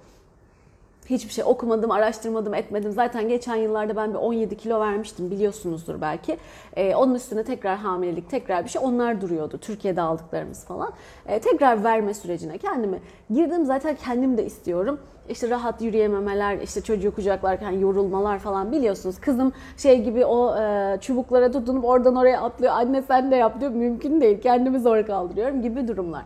Hiçbir 1.05 1.33
şey 1.33 1.43
okumadım, 1.43 1.91
araştırmadım, 1.91 2.53
etmedim. 2.53 2.91
Zaten 2.91 3.29
geçen 3.29 3.55
yıllarda 3.55 3.95
ben 3.95 4.13
bir 4.13 4.19
17 4.19 4.57
kilo 4.57 4.79
vermiştim 4.79 5.31
biliyorsunuzdur 5.31 6.01
belki. 6.01 6.37
Ee, 6.75 6.95
onun 6.95 7.15
üstüne 7.15 7.43
tekrar 7.43 7.77
hamilelik, 7.77 8.29
tekrar 8.29 8.63
bir 8.63 8.69
şey 8.69 8.81
onlar 8.85 9.21
duruyordu. 9.21 9.57
Türkiye'de 9.57 10.01
aldıklarımız 10.01 10.65
falan. 10.65 10.93
Ee, 11.27 11.39
tekrar 11.39 11.83
verme 11.83 12.13
sürecine 12.13 12.57
kendimi 12.57 12.99
girdim. 13.29 13.65
Zaten 13.65 13.95
kendim 13.95 14.37
de 14.37 14.45
istiyorum. 14.45 14.99
İşte 15.29 15.49
rahat 15.49 15.81
yürüyememeler, 15.81 16.57
işte 16.57 16.81
çocuğu 16.81 17.15
kucaklarken 17.15 17.71
yorulmalar 17.71 18.39
falan 18.39 18.71
biliyorsunuz. 18.71 19.19
Kızım 19.19 19.53
şey 19.77 20.03
gibi 20.03 20.25
o 20.25 20.57
e, 20.57 20.97
çubuklara 21.01 21.51
tutunup 21.51 21.85
oradan 21.85 22.15
oraya 22.15 22.41
atlıyor. 22.41 22.73
Anne 22.73 23.01
sen 23.01 23.31
de 23.31 23.35
yap 23.35 23.61
diyor. 23.61 23.71
Mümkün 23.71 24.21
değil. 24.21 24.41
Kendimi 24.41 24.79
zor 24.79 25.05
kaldırıyorum 25.05 25.61
gibi 25.61 25.87
durumlar. 25.87 26.23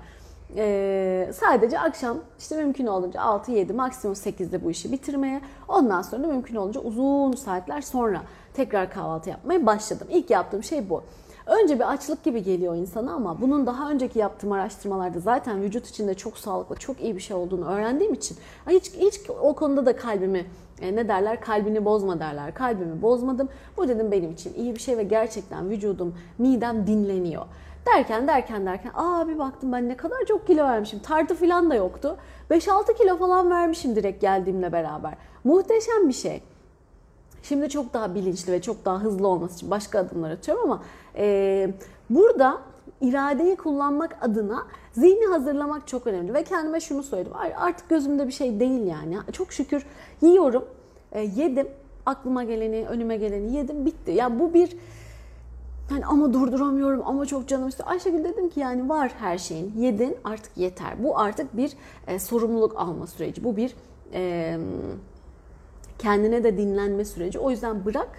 Ee, 0.56 1.30
sadece 1.34 1.80
akşam 1.80 2.18
işte 2.40 2.56
mümkün 2.56 2.88
olunca 2.88 3.20
6-7 3.20 3.74
maksimum 3.74 4.16
8'de 4.16 4.64
bu 4.64 4.72
işi 4.72 4.92
bitirmeye 4.92 5.42
ondan 5.68 6.02
sonra 6.02 6.28
mümkün 6.28 6.56
olunca 6.56 6.82
uzun 6.82 7.32
saatler 7.32 7.82
sonra 7.82 8.22
tekrar 8.54 8.92
kahvaltı 8.92 9.30
yapmaya 9.30 9.66
başladım. 9.66 10.08
İlk 10.12 10.30
yaptığım 10.30 10.64
şey 10.64 10.90
bu. 10.90 11.04
Önce 11.46 11.76
bir 11.76 11.92
açlık 11.94 12.24
gibi 12.24 12.44
geliyor 12.44 12.76
insana 12.76 13.14
ama 13.14 13.42
bunun 13.42 13.66
daha 13.66 13.90
önceki 13.90 14.20
yaptığım 14.20 14.52
araştırmalarda 14.52 15.20
zaten 15.20 15.62
vücut 15.62 15.88
içinde 15.88 16.14
çok 16.14 16.38
sağlıklı, 16.38 16.76
çok 16.76 17.02
iyi 17.02 17.16
bir 17.16 17.22
şey 17.22 17.38
olduğunu 17.38 17.66
öğrendiğim 17.66 18.14
için 18.14 18.38
hiç, 18.70 18.94
hiç 18.94 19.20
o 19.42 19.56
konuda 19.56 19.86
da 19.86 19.96
kalbimi 19.96 20.46
e, 20.82 20.96
ne 20.96 21.08
derler 21.08 21.42
kalbini 21.42 21.86
bozma 21.86 22.20
derler. 22.20 22.54
Kalbimi 22.54 23.02
bozmadım. 23.02 23.50
Bu 23.78 23.88
dedim 23.88 24.12
benim 24.12 24.32
için 24.32 24.54
iyi 24.54 24.76
bir 24.76 24.80
şey 24.80 24.98
ve 24.98 25.04
gerçekten 25.04 25.70
vücudum, 25.70 26.16
midem 26.38 26.88
dinleniyor. 26.88 27.46
Derken 27.96 28.28
derken 28.28 28.66
derken 28.66 28.92
aa 28.96 29.28
bir 29.28 29.40
baktım 29.40 29.72
ben 29.72 29.90
ne 29.90 29.98
kadar 29.98 30.26
çok 30.28 30.48
kilo 30.48 30.64
vermişim. 30.64 31.00
Tartı 31.00 31.36
falan 31.36 31.70
da 31.70 31.76
yoktu. 31.76 32.18
5-6 32.52 32.98
kilo 32.98 33.18
falan 33.18 33.52
vermişim 33.52 33.96
direkt 33.96 34.22
geldiğimle 34.22 34.72
beraber. 34.72 35.14
Muhteşem 35.44 36.08
bir 36.08 36.14
şey. 36.14 36.44
Şimdi 37.44 37.70
çok 37.70 37.94
daha 37.94 38.16
bilinçli 38.16 38.52
ve 38.52 38.62
çok 38.62 38.86
daha 38.86 39.00
hızlı 39.00 39.28
olması 39.28 39.56
için 39.56 39.72
başka 39.72 40.00
adımlar 40.00 40.32
atıyorum 40.32 40.64
ama 40.64 40.84
e, 41.16 41.70
burada 42.10 42.58
iradeyi 43.02 43.56
kullanmak 43.56 44.18
adına 44.22 44.68
zihni 44.92 45.26
hazırlamak 45.26 45.88
çok 45.88 46.08
önemli. 46.08 46.34
Ve 46.34 46.44
kendime 46.44 46.80
şunu 46.80 47.04
söyledim. 47.04 47.34
Artık 47.58 47.90
gözümde 47.90 48.28
bir 48.28 48.32
şey 48.32 48.60
değil 48.60 48.88
yani. 48.88 49.18
Çok 49.32 49.54
şükür 49.54 49.86
yiyorum, 50.22 50.66
e, 51.12 51.22
yedim. 51.22 51.68
Aklıma 52.06 52.44
geleni, 52.44 52.88
önüme 52.88 53.18
geleni 53.18 53.56
yedim, 53.56 53.86
bitti. 53.86 54.12
Yani 54.12 54.40
bu 54.40 54.54
bir 54.54 54.78
yani 55.92 56.06
ama 56.06 56.34
durduramıyorum 56.34 57.02
ama 57.06 57.26
çok 57.26 57.48
canım 57.48 57.68
istiyor. 57.68 57.90
Ayşegül 57.90 58.24
dedim 58.24 58.50
ki 58.50 58.60
yani 58.60 58.90
var 58.90 59.12
her 59.20 59.38
şeyin. 59.38 59.74
Yedin 59.78 60.18
artık 60.24 60.58
yeter. 60.58 61.04
Bu 61.04 61.20
artık 61.20 61.58
bir 61.58 61.74
e, 62.08 62.20
sorumluluk 62.20 62.74
alma 62.78 63.08
süreci. 63.08 63.44
Bu 63.44 63.58
bir 63.58 63.76
e, 64.14 64.58
kendine 66.00 66.44
de 66.44 66.58
dinlenme 66.58 67.06
süreci. 67.06 67.40
O 67.40 67.52
yüzden 67.52 67.86
bırak 67.86 68.10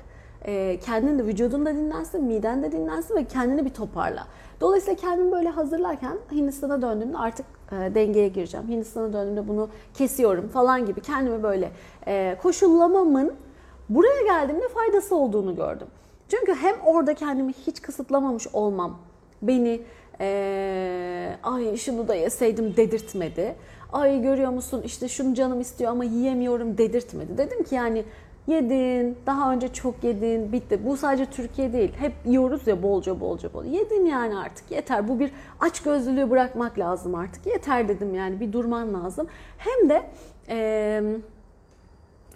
e, 0.47 0.79
kendin 0.85 1.19
de 1.19 1.27
vücudun 1.27 1.67
da 1.67 1.75
dinlensin, 1.75 2.25
miden 2.25 2.62
de 2.62 2.73
dinlensin 2.73 3.17
ve 3.17 3.25
kendini 3.25 3.65
bir 3.65 3.75
toparla. 3.75 4.27
Dolayısıyla 4.61 4.97
kendimi 4.97 5.33
böyle 5.33 5.49
hazırlarken 5.49 6.19
Hindistan'a 6.33 6.83
döndüğümde 6.83 7.19
artık 7.19 7.47
e, 7.73 7.95
dengeye 7.95 8.29
gireceğim. 8.29 8.69
Hindistan'a 8.69 9.12
döndüğümde 9.12 9.49
bunu 9.49 9.69
kesiyorum 9.95 10.49
falan 10.49 10.87
gibi 10.87 11.00
kendimi 11.00 11.43
böyle 11.43 11.71
e, 12.07 12.37
koşullamamın 12.43 13.33
buraya 13.89 14.23
geldiğimde 14.23 14.69
faydası 14.69 15.17
olduğunu 15.17 15.57
gördüm. 15.57 15.87
Çünkü 16.31 16.55
hem 16.55 16.81
orada 16.81 17.15
kendimi 17.15 17.53
hiç 17.53 17.83
kısıtlamamış 17.83 18.47
olmam 18.53 18.99
beni 19.43 19.81
ee, 20.21 21.37
ay 21.43 21.77
şunu 21.77 22.09
da 22.09 22.15
yeseydim 22.15 22.77
dedirtmedi. 22.77 23.55
Ay 23.93 24.23
görüyor 24.23 24.51
musun 24.51 24.83
işte 24.85 25.09
şunu 25.09 25.35
canım 25.35 25.61
istiyor 25.61 25.91
ama 25.91 26.05
yiyemiyorum 26.05 26.79
dedirtmedi. 26.79 27.39
Dedim 27.39 27.65
ki 27.65 27.75
yani 27.75 28.05
yedin, 28.47 29.19
daha 29.27 29.53
önce 29.53 29.73
çok 29.73 30.05
yedin, 30.05 30.53
bitti. 30.53 30.87
Bu 30.87 30.97
sadece 30.97 31.27
Türkiye 31.27 31.73
değil. 31.73 31.93
Hep 31.99 32.13
yiyoruz 32.27 32.67
ya 32.67 32.83
bolca 32.83 33.21
bolca 33.21 33.53
bolca. 33.53 33.71
Yedin 33.71 34.07
yani 34.07 34.39
artık 34.39 34.71
yeter. 34.71 35.09
Bu 35.09 35.21
bir 35.21 35.31
aç 35.61 35.83
gözlülüğü 35.83 36.31
bırakmak 36.31 36.79
lazım 36.79 37.15
artık. 37.15 37.47
Yeter 37.47 37.89
dedim 37.89 38.15
yani 38.15 38.41
bir 38.41 38.53
durman 38.53 38.95
lazım. 38.95 39.27
Hem 39.59 39.89
de 39.89 40.03
e, 40.49 41.03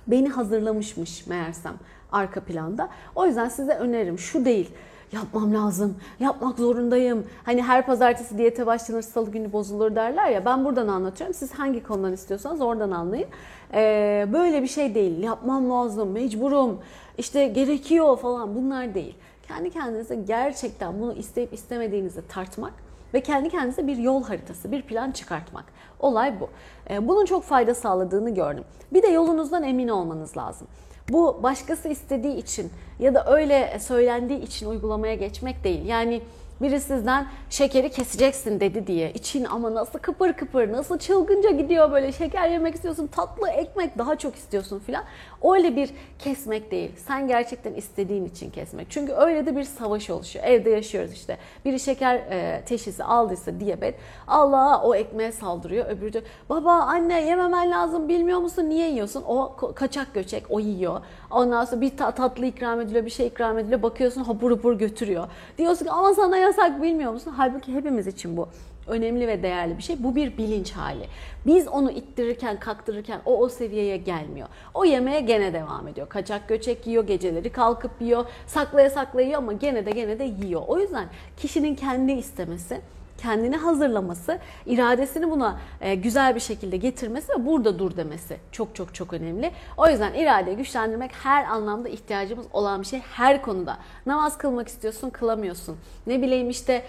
beni 0.07 0.29
hazırlamışmış 0.29 1.27
meğersem 1.27 1.75
arka 2.14 2.40
planda. 2.40 2.88
O 3.14 3.26
yüzden 3.26 3.49
size 3.49 3.73
önerim 3.73 4.18
şu 4.18 4.44
değil 4.44 4.71
yapmam 5.14 5.54
lazım, 5.54 5.97
yapmak 6.21 6.59
zorundayım. 6.59 7.26
Hani 7.44 7.62
her 7.62 7.87
pazartesi 7.87 8.38
diyete 8.38 8.66
başlanır, 8.66 9.02
salı 9.02 9.30
günü 9.30 9.52
bozulur 9.52 9.97
derler 9.97 10.28
ya. 10.28 10.44
Ben 10.44 10.64
buradan 10.64 10.88
anlatıyorum. 10.88 11.35
Siz 11.35 11.52
hangi 11.52 11.83
konudan 11.83 12.12
istiyorsanız 12.12 12.61
oradan 12.61 12.90
anlayın. 12.90 13.28
Ee, 13.75 14.26
böyle 14.33 14.62
bir 14.62 14.68
şey 14.68 14.94
değil. 14.94 15.23
Yapmam 15.23 15.71
lazım, 15.71 16.11
mecburum, 16.11 16.80
işte 17.18 17.47
gerekiyor 17.47 18.18
falan 18.18 18.54
bunlar 18.54 18.94
değil. 18.94 19.16
Kendi 19.49 19.71
kendinize 19.71 20.14
gerçekten 20.14 21.00
bunu 21.00 21.12
isteyip 21.12 21.52
istemediğinizi 21.52 22.28
tartmak 22.28 22.73
ve 23.14 23.21
kendi 23.21 23.49
kendinize 23.50 23.87
bir 23.87 23.97
yol 23.97 24.25
haritası, 24.25 24.73
bir 24.73 24.83
plan 24.83 25.11
çıkartmak. 25.11 25.64
Olay 26.00 26.40
bu. 26.40 26.49
Ee, 26.90 27.09
bunun 27.09 27.25
çok 27.25 27.44
fayda 27.44 27.75
sağladığını 27.75 28.35
gördüm. 28.35 28.64
Bir 28.92 29.02
de 29.02 29.06
yolunuzdan 29.06 29.62
emin 29.62 29.88
olmanız 29.88 30.37
lazım. 30.37 30.66
Bu 31.09 31.43
başkası 31.43 31.89
istediği 31.89 32.37
için 32.37 32.71
ya 32.99 33.15
da 33.15 33.25
öyle 33.27 33.79
söylendiği 33.81 34.41
için 34.41 34.67
uygulamaya 34.67 35.15
geçmek 35.15 35.65
değil. 35.65 35.87
Yani 35.87 36.23
biri 36.63 36.81
sizden 36.81 37.27
şekeri 37.51 37.91
keseceksin 37.91 38.61
dedi 38.61 38.87
diye 38.87 39.13
için 39.13 39.45
ama 39.45 39.75
nasıl 39.75 39.99
kıpır 39.99 40.33
kıpır 40.33 40.73
nasıl 40.73 40.99
çılgınca 40.99 41.51
gidiyor 41.51 41.93
böyle 41.93 42.13
şeker 42.13 42.49
yemek 42.49 42.75
istiyorsun 42.75 43.07
tatlı 43.07 43.49
ekmek 43.49 43.99
daha 43.99 44.17
çok 44.17 44.37
istiyorsun 44.37 44.79
filan. 44.79 45.05
Öyle 45.53 45.77
bir 45.77 45.91
kesmek 46.19 46.71
değil. 46.71 46.91
Sen 46.97 47.29
gerçekten 47.29 47.75
istediğin 47.75 48.25
için 48.25 48.51
kesmek. 48.51 48.87
Çünkü 48.91 49.13
öyle 49.13 49.47
de 49.47 49.57
bir 49.57 49.63
savaş 49.63 50.11
oluşuyor. 50.11 50.45
Evde 50.45 50.71
yaşıyoruz 50.71 51.13
işte. 51.13 51.39
Biri 51.65 51.81
şeker 51.81 52.15
e, 52.17 52.63
teşhisi 52.67 53.05
aldıysa 53.05 53.61
diyabet. 53.61 53.95
Allah 54.29 54.83
o 54.83 54.95
ekmeğe 54.95 55.33
saldırıyor. 55.33 55.87
Öbürü 55.87 56.13
de 56.13 56.23
baba 56.49 56.73
anne 56.73 57.27
yememen 57.27 57.71
lazım 57.71 58.09
bilmiyor 58.09 58.39
musun 58.39 58.69
niye 58.69 58.91
yiyorsun? 58.91 59.23
O 59.27 59.57
kaçak 59.75 60.15
göçek 60.15 60.45
o 60.51 60.61
yiyor. 60.61 61.01
Ondan 61.31 61.65
sonra 61.65 61.81
bir 61.81 61.97
tatlı 61.97 62.47
ikram 62.47 62.81
ediliyor 62.81 63.05
bir 63.05 63.11
şey 63.11 63.27
ikram 63.27 63.59
ediliyor. 63.59 63.83
Bakıyorsun 63.83 64.25
hapur 64.25 64.51
hapur 64.51 64.79
götürüyor. 64.79 65.29
Diyorsun 65.59 65.85
ki 65.85 65.91
ama 65.91 66.15
sana 66.15 66.37
yasak 66.37 66.83
bilmiyor 66.83 67.13
musun? 67.13 67.35
Halbuki 67.37 67.75
hepimiz 67.75 68.07
için 68.07 68.37
bu 68.37 68.49
önemli 68.87 69.29
ve 69.29 69.43
değerli 69.43 69.79
bir 69.79 69.83
şey. 69.83 69.97
Bu 70.05 70.17
bir 70.17 70.38
bilinç 70.38 70.73
hali. 70.73 71.07
Biz 71.47 71.69
onu 71.69 71.91
ittirirken, 71.91 72.61
kaktırırken 72.61 73.21
o 73.25 73.38
o 73.38 73.49
seviyeye 73.49 73.97
gelmiyor. 73.97 74.49
O 74.75 74.85
yemeğe 74.85 75.21
gene 75.21 75.53
devam 75.53 75.88
ediyor. 75.88 76.09
Kaçak 76.09 76.49
göçek 76.49 76.87
yiyor, 76.87 77.07
geceleri 77.07 77.53
kalkıp 77.53 77.91
yiyor, 78.00 78.25
saklaya 78.47 78.91
saklaya 78.91 79.26
yiyor 79.26 79.38
ama 79.38 79.53
gene 79.53 79.87
de 79.87 79.91
gene 79.91 80.19
de 80.19 80.25
yiyor. 80.25 80.62
O 80.67 80.79
yüzden 80.79 81.07
kişinin 81.37 81.75
kendi 81.75 82.12
istemesi, 82.12 82.81
kendini 83.19 83.57
hazırlaması, 83.57 84.38
iradesini 84.67 85.31
buna 85.31 85.61
e, 85.81 85.95
güzel 85.95 86.35
bir 86.35 86.41
şekilde 86.41 86.76
getirmesi 86.76 87.33
ve 87.33 87.47
burada 87.47 87.79
dur 87.79 87.97
demesi 87.97 88.37
çok 88.53 88.75
çok 88.75 88.95
çok 88.95 89.12
önemli. 89.12 89.50
O 89.76 89.88
yüzden 89.88 90.14
iradeyi 90.14 90.57
güçlendirmek 90.57 91.11
her 91.23 91.45
anlamda 91.45 91.88
ihtiyacımız 91.88 92.47
olan 92.53 92.81
bir 92.81 92.87
şey 92.87 93.00
her 93.00 93.43
konuda. 93.43 93.79
Namaz 94.07 94.38
kılmak 94.38 94.69
istiyorsun, 94.69 95.11
kılamıyorsun. 95.11 95.76
Ne 96.07 96.23
bileyim 96.23 96.50
işte 96.50 96.83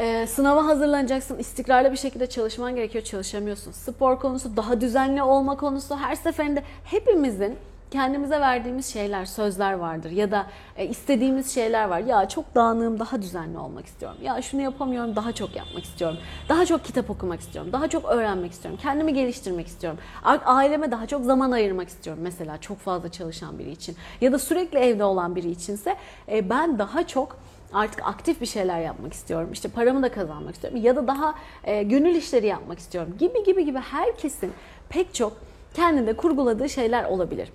ee, 0.00 0.26
sınava 0.26 0.66
hazırlanacaksın, 0.66 1.38
istikrarlı 1.38 1.92
bir 1.92 1.96
şekilde 1.96 2.26
çalışman 2.26 2.76
gerekiyor, 2.76 3.04
çalışamıyorsun. 3.04 3.72
Spor 3.72 4.18
konusu, 4.18 4.56
daha 4.56 4.80
düzenli 4.80 5.22
olma 5.22 5.56
konusu 5.56 5.96
her 5.96 6.14
seferinde 6.14 6.62
hepimizin 6.84 7.58
kendimize 7.90 8.40
verdiğimiz 8.40 8.86
şeyler, 8.86 9.24
sözler 9.24 9.72
vardır 9.72 10.10
ya 10.10 10.30
da 10.30 10.46
e, 10.76 10.86
istediğimiz 10.86 11.54
şeyler 11.54 11.84
var. 11.84 11.98
Ya 11.98 12.28
çok 12.28 12.54
dağınığım, 12.54 12.98
daha 12.98 13.22
düzenli 13.22 13.58
olmak 13.58 13.86
istiyorum. 13.86 14.18
Ya 14.22 14.42
şunu 14.42 14.60
yapamıyorum, 14.60 15.16
daha 15.16 15.32
çok 15.32 15.56
yapmak 15.56 15.84
istiyorum. 15.84 16.18
Daha 16.48 16.66
çok 16.66 16.84
kitap 16.84 17.10
okumak 17.10 17.40
istiyorum. 17.40 17.72
Daha 17.72 17.88
çok 17.88 18.04
öğrenmek 18.04 18.52
istiyorum. 18.52 18.80
Kendimi 18.82 19.14
geliştirmek 19.14 19.66
istiyorum. 19.66 19.98
Aileme 20.44 20.90
daha 20.90 21.06
çok 21.06 21.24
zaman 21.24 21.50
ayırmak 21.50 21.88
istiyorum 21.88 22.22
mesela 22.22 22.58
çok 22.58 22.78
fazla 22.78 23.08
çalışan 23.08 23.58
biri 23.58 23.70
için. 23.70 23.96
Ya 24.20 24.32
da 24.32 24.38
sürekli 24.38 24.78
evde 24.78 25.04
olan 25.04 25.36
biri 25.36 25.50
içinse 25.50 25.96
e, 26.28 26.50
ben 26.50 26.78
daha 26.78 27.06
çok 27.06 27.36
artık 27.72 28.06
aktif 28.06 28.40
bir 28.40 28.46
şeyler 28.46 28.80
yapmak 28.80 29.12
istiyorum. 29.12 29.48
İşte 29.52 29.68
paramı 29.68 30.02
da 30.02 30.12
kazanmak 30.12 30.54
istiyorum 30.54 30.80
ya 30.82 30.96
da 30.96 31.06
daha 31.06 31.34
e, 31.64 31.82
gönül 31.82 32.14
işleri 32.14 32.46
yapmak 32.46 32.78
istiyorum 32.78 33.14
gibi 33.18 33.44
gibi 33.44 33.64
gibi 33.64 33.78
herkesin 33.78 34.52
pek 34.88 35.14
çok 35.14 35.32
kendinde 35.74 36.12
kurguladığı 36.12 36.68
şeyler 36.68 37.04
olabilir. 37.04 37.48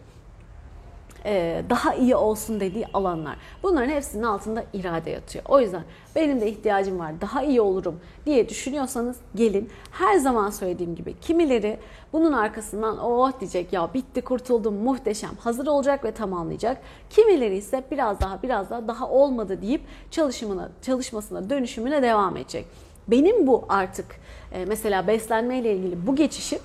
E, 1.26 1.64
daha 1.70 1.94
iyi 1.94 2.16
olsun 2.16 2.60
dediği 2.60 2.86
alanlar. 2.94 3.36
Bunların 3.64 3.90
hepsinin 3.90 4.24
altında 4.24 4.64
irade 4.74 5.10
yatıyor. 5.10 5.46
O 5.48 5.60
yüzden 5.60 5.84
benim 6.16 6.42
de 6.42 6.50
ihtiyacım 6.50 7.00
var, 7.00 7.22
daha 7.22 7.44
iyi 7.44 7.62
olurum 7.62 8.00
diye 8.26 8.50
düşünüyorsanız 8.50 9.18
gelin. 9.36 9.70
Her 9.92 10.18
zaman 10.18 10.50
söylediğim 10.50 10.96
gibi 10.96 11.20
kimileri 11.20 11.80
bunun 12.14 12.34
arkasından 12.34 12.98
oh 12.98 13.40
diyecek 13.40 13.74
ya 13.74 13.94
bitti 13.94 14.22
kurtuldum 14.22 14.76
muhteşem 14.76 15.36
hazır 15.40 15.68
olacak 15.68 16.04
ve 16.04 16.12
tamamlayacak. 16.12 16.78
Kimileri 17.10 17.58
ise 17.58 17.84
biraz 17.92 18.22
daha 18.22 18.44
biraz 18.44 18.70
daha 18.70 18.88
daha 18.88 19.10
olmadı 19.10 19.62
deyip 19.62 19.82
çalışımına, 20.12 20.70
çalışmasına, 20.82 21.50
dönüşümüne 21.50 22.02
devam 22.02 22.38
edecek. 22.38 22.66
Benim 23.08 23.48
bu 23.48 23.66
artık 23.70 24.06
e, 24.52 24.66
mesela 24.66 25.08
beslenme 25.08 25.60
ile 25.60 25.76
ilgili 25.76 26.08
bu 26.08 26.16
geçişim 26.16 26.60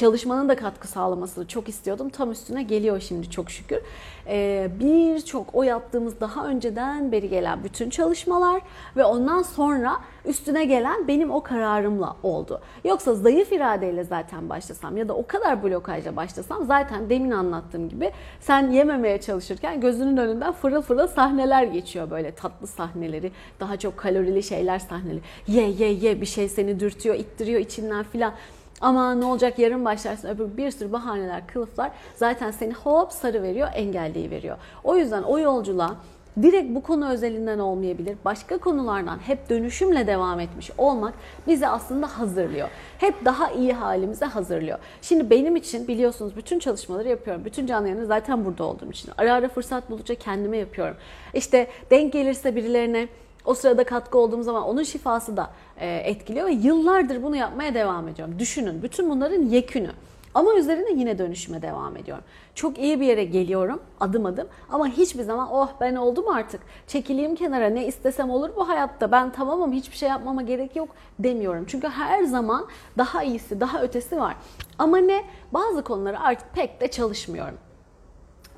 çalışmanın 0.00 0.48
da 0.48 0.56
katkı 0.56 0.88
sağlamasını 0.88 1.48
çok 1.48 1.68
istiyordum. 1.68 2.08
Tam 2.08 2.30
üstüne 2.30 2.62
geliyor 2.62 3.00
şimdi 3.00 3.30
çok 3.30 3.50
şükür. 3.50 3.78
Ee, 4.26 4.70
Birçok 4.80 5.54
o 5.54 5.62
yaptığımız 5.62 6.20
daha 6.20 6.46
önceden 6.46 7.12
beri 7.12 7.28
gelen 7.28 7.64
bütün 7.64 7.90
çalışmalar 7.90 8.62
ve 8.96 9.04
ondan 9.04 9.42
sonra 9.42 9.96
üstüne 10.24 10.64
gelen 10.64 11.08
benim 11.08 11.30
o 11.30 11.42
kararımla 11.42 12.16
oldu. 12.22 12.60
Yoksa 12.84 13.14
zayıf 13.14 13.52
iradeyle 13.52 14.04
zaten 14.04 14.48
başlasam 14.48 14.96
ya 14.96 15.08
da 15.08 15.14
o 15.14 15.26
kadar 15.26 15.62
blokajla 15.62 16.16
başlasam 16.16 16.66
zaten 16.66 17.10
demin 17.10 17.30
anlattığım 17.30 17.88
gibi 17.88 18.12
sen 18.40 18.70
yememeye 18.70 19.20
çalışırken 19.20 19.80
gözünün 19.80 20.16
önünden 20.16 20.52
fırıl 20.52 20.82
fırıl 20.82 21.06
sahneler 21.06 21.62
geçiyor 21.62 22.10
böyle 22.10 22.34
tatlı 22.34 22.66
sahneleri, 22.66 23.32
daha 23.60 23.76
çok 23.76 23.96
kalorili 23.96 24.42
şeyler 24.42 24.78
sahneleri. 24.78 25.20
Ye 25.48 25.70
ye 25.70 25.92
ye 25.92 26.20
bir 26.20 26.26
şey 26.26 26.48
seni 26.48 26.80
dürtüyor, 26.80 27.14
ittiriyor 27.14 27.60
içinden 27.60 28.02
filan. 28.02 28.32
Ama 28.80 29.14
ne 29.14 29.24
olacak 29.24 29.58
yarın 29.58 29.84
başlarsın 29.84 30.28
öbür 30.28 30.56
bir 30.56 30.70
sürü 30.70 30.92
bahaneler, 30.92 31.46
kılıflar 31.46 31.90
zaten 32.16 32.50
seni 32.50 32.72
hop 32.72 33.12
sarı 33.12 33.42
veriyor, 33.42 33.68
engelleyi 33.74 34.30
veriyor. 34.30 34.56
O 34.84 34.96
yüzden 34.96 35.22
o 35.22 35.38
yolculuğa 35.38 35.96
direkt 36.42 36.74
bu 36.74 36.82
konu 36.82 37.10
özelinden 37.10 37.58
olmayabilir. 37.58 38.16
Başka 38.24 38.58
konulardan 38.58 39.18
hep 39.18 39.50
dönüşümle 39.50 40.06
devam 40.06 40.40
etmiş 40.40 40.70
olmak 40.78 41.14
bizi 41.46 41.68
aslında 41.68 42.18
hazırlıyor. 42.18 42.68
Hep 42.98 43.24
daha 43.24 43.50
iyi 43.50 43.72
halimize 43.72 44.26
hazırlıyor. 44.26 44.78
Şimdi 45.02 45.30
benim 45.30 45.56
için 45.56 45.88
biliyorsunuz 45.88 46.36
bütün 46.36 46.58
çalışmaları 46.58 47.08
yapıyorum. 47.08 47.44
Bütün 47.44 47.66
canlı 47.66 47.88
yayını 47.88 48.06
zaten 48.06 48.44
burada 48.44 48.64
olduğum 48.64 48.90
için. 48.90 49.12
Ara 49.18 49.34
ara 49.34 49.48
fırsat 49.48 49.90
buldukça 49.90 50.14
kendime 50.14 50.56
yapıyorum. 50.56 50.96
İşte 51.34 51.66
denk 51.90 52.12
gelirse 52.12 52.56
birilerine 52.56 53.08
o 53.44 53.54
sırada 53.54 53.84
katkı 53.84 54.18
olduğum 54.18 54.42
zaman 54.42 54.62
onun 54.62 54.82
şifası 54.82 55.36
da 55.36 55.50
e, 55.80 55.96
etkiliyor 55.96 56.46
ve 56.46 56.52
yıllardır 56.52 57.22
bunu 57.22 57.36
yapmaya 57.36 57.74
devam 57.74 58.08
ediyorum. 58.08 58.38
Düşünün 58.38 58.82
bütün 58.82 59.10
bunların 59.10 59.42
yekünü. 59.42 59.90
Ama 60.34 60.54
üzerine 60.54 60.90
yine 61.00 61.18
dönüşüme 61.18 61.62
devam 61.62 61.96
ediyorum. 61.96 62.24
Çok 62.54 62.78
iyi 62.78 63.00
bir 63.00 63.06
yere 63.06 63.24
geliyorum 63.24 63.80
adım 64.00 64.26
adım 64.26 64.48
ama 64.70 64.88
hiçbir 64.88 65.22
zaman 65.22 65.48
oh 65.52 65.68
ben 65.80 65.94
oldum 65.94 66.28
artık 66.28 66.60
çekileyim 66.86 67.36
kenara 67.36 67.70
ne 67.70 67.86
istesem 67.86 68.30
olur 68.30 68.50
bu 68.56 68.68
hayatta 68.68 69.12
ben 69.12 69.32
tamamım 69.32 69.72
hiçbir 69.72 69.96
şey 69.96 70.08
yapmama 70.08 70.42
gerek 70.42 70.76
yok 70.76 70.88
demiyorum. 71.18 71.64
Çünkü 71.68 71.88
her 71.88 72.24
zaman 72.24 72.66
daha 72.98 73.22
iyisi 73.22 73.60
daha 73.60 73.82
ötesi 73.82 74.20
var. 74.20 74.36
Ama 74.78 74.98
ne 74.98 75.24
bazı 75.52 75.84
konuları 75.84 76.20
artık 76.20 76.54
pek 76.54 76.80
de 76.80 76.88
çalışmıyorum. 76.90 77.58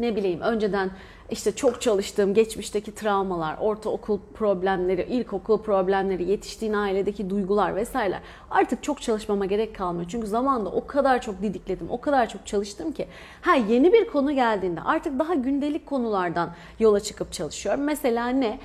Ne 0.01 0.17
bileyim 0.17 0.41
önceden 0.41 0.91
işte 1.33 1.57
çok 1.57 1.83
çalıştığım 1.83 2.35
geçmişteki 2.35 2.95
travmalar, 2.95 3.57
ortaokul 3.61 4.19
problemleri, 4.35 5.03
ilkokul 5.03 5.59
problemleri, 5.59 6.31
yetiştiğin 6.31 6.73
ailedeki 6.73 7.31
duygular 7.31 7.77
vesaireler 7.77 8.21
artık 8.51 8.83
çok 8.83 9.03
çalışmama 9.03 9.47
gerek 9.47 9.77
kalmıyor. 9.77 10.09
Çünkü 10.11 10.27
zamanda 10.27 10.71
o 10.71 10.87
kadar 10.87 11.23
çok 11.23 11.43
didikledim, 11.43 11.91
o 11.91 12.01
kadar 12.01 12.29
çok 12.29 12.47
çalıştım 12.47 12.93
ki 12.93 13.07
ha 13.41 13.55
yeni 13.55 13.93
bir 13.93 14.09
konu 14.09 14.33
geldiğinde 14.33 14.81
artık 14.81 15.19
daha 15.19 15.35
gündelik 15.35 15.87
konulardan 15.87 16.55
yola 16.79 17.01
çıkıp 17.01 17.33
çalışıyorum. 17.33 17.85
Mesela 17.85 18.29
ne? 18.29 18.59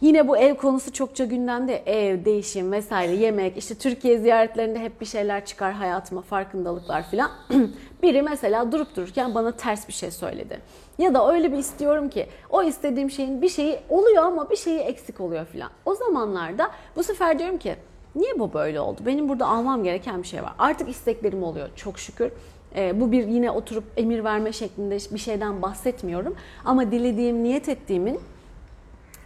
Yine 0.00 0.28
bu 0.28 0.36
ev 0.36 0.54
konusu 0.54 0.92
çokça 0.92 1.24
gündemde. 1.24 1.76
Ev, 1.76 2.24
değişim 2.24 2.72
vesaire, 2.72 3.12
yemek, 3.12 3.56
işte 3.56 3.74
Türkiye 3.74 4.18
ziyaretlerinde 4.18 4.78
hep 4.78 5.00
bir 5.00 5.06
şeyler 5.06 5.44
çıkar 5.44 5.72
hayatıma, 5.72 6.22
farkındalıklar 6.22 7.10
filan. 7.10 7.30
Biri 8.02 8.22
mesela 8.22 8.72
durup 8.72 8.96
dururken 8.96 9.34
bana 9.34 9.52
ters 9.52 9.88
bir 9.88 9.92
şey 9.92 10.10
söyledi. 10.10 10.60
Ya 10.98 11.14
da 11.14 11.32
öyle 11.32 11.52
bir 11.52 11.58
istiyorum 11.58 12.08
ki 12.08 12.26
o 12.50 12.62
istediğim 12.62 13.10
şeyin 13.10 13.42
bir 13.42 13.48
şeyi 13.48 13.78
oluyor 13.88 14.22
ama 14.22 14.50
bir 14.50 14.56
şeyi 14.56 14.78
eksik 14.78 15.20
oluyor 15.20 15.46
filan. 15.46 15.70
O 15.84 15.94
zamanlarda 15.94 16.70
bu 16.96 17.02
sefer 17.02 17.38
diyorum 17.38 17.58
ki 17.58 17.74
niye 18.16 18.38
bu 18.38 18.52
böyle 18.52 18.80
oldu? 18.80 19.00
Benim 19.06 19.28
burada 19.28 19.46
almam 19.46 19.84
gereken 19.84 20.22
bir 20.22 20.28
şey 20.28 20.42
var. 20.42 20.52
Artık 20.58 20.88
isteklerim 20.88 21.42
oluyor 21.42 21.68
çok 21.76 21.98
şükür. 21.98 22.30
Ee, 22.76 23.00
bu 23.00 23.12
bir 23.12 23.26
yine 23.26 23.50
oturup 23.50 23.84
emir 23.96 24.24
verme 24.24 24.52
şeklinde 24.52 24.98
bir 25.14 25.18
şeyden 25.18 25.62
bahsetmiyorum. 25.62 26.34
Ama 26.64 26.90
dilediğim, 26.90 27.42
niyet 27.42 27.68
ettiğimin 27.68 28.20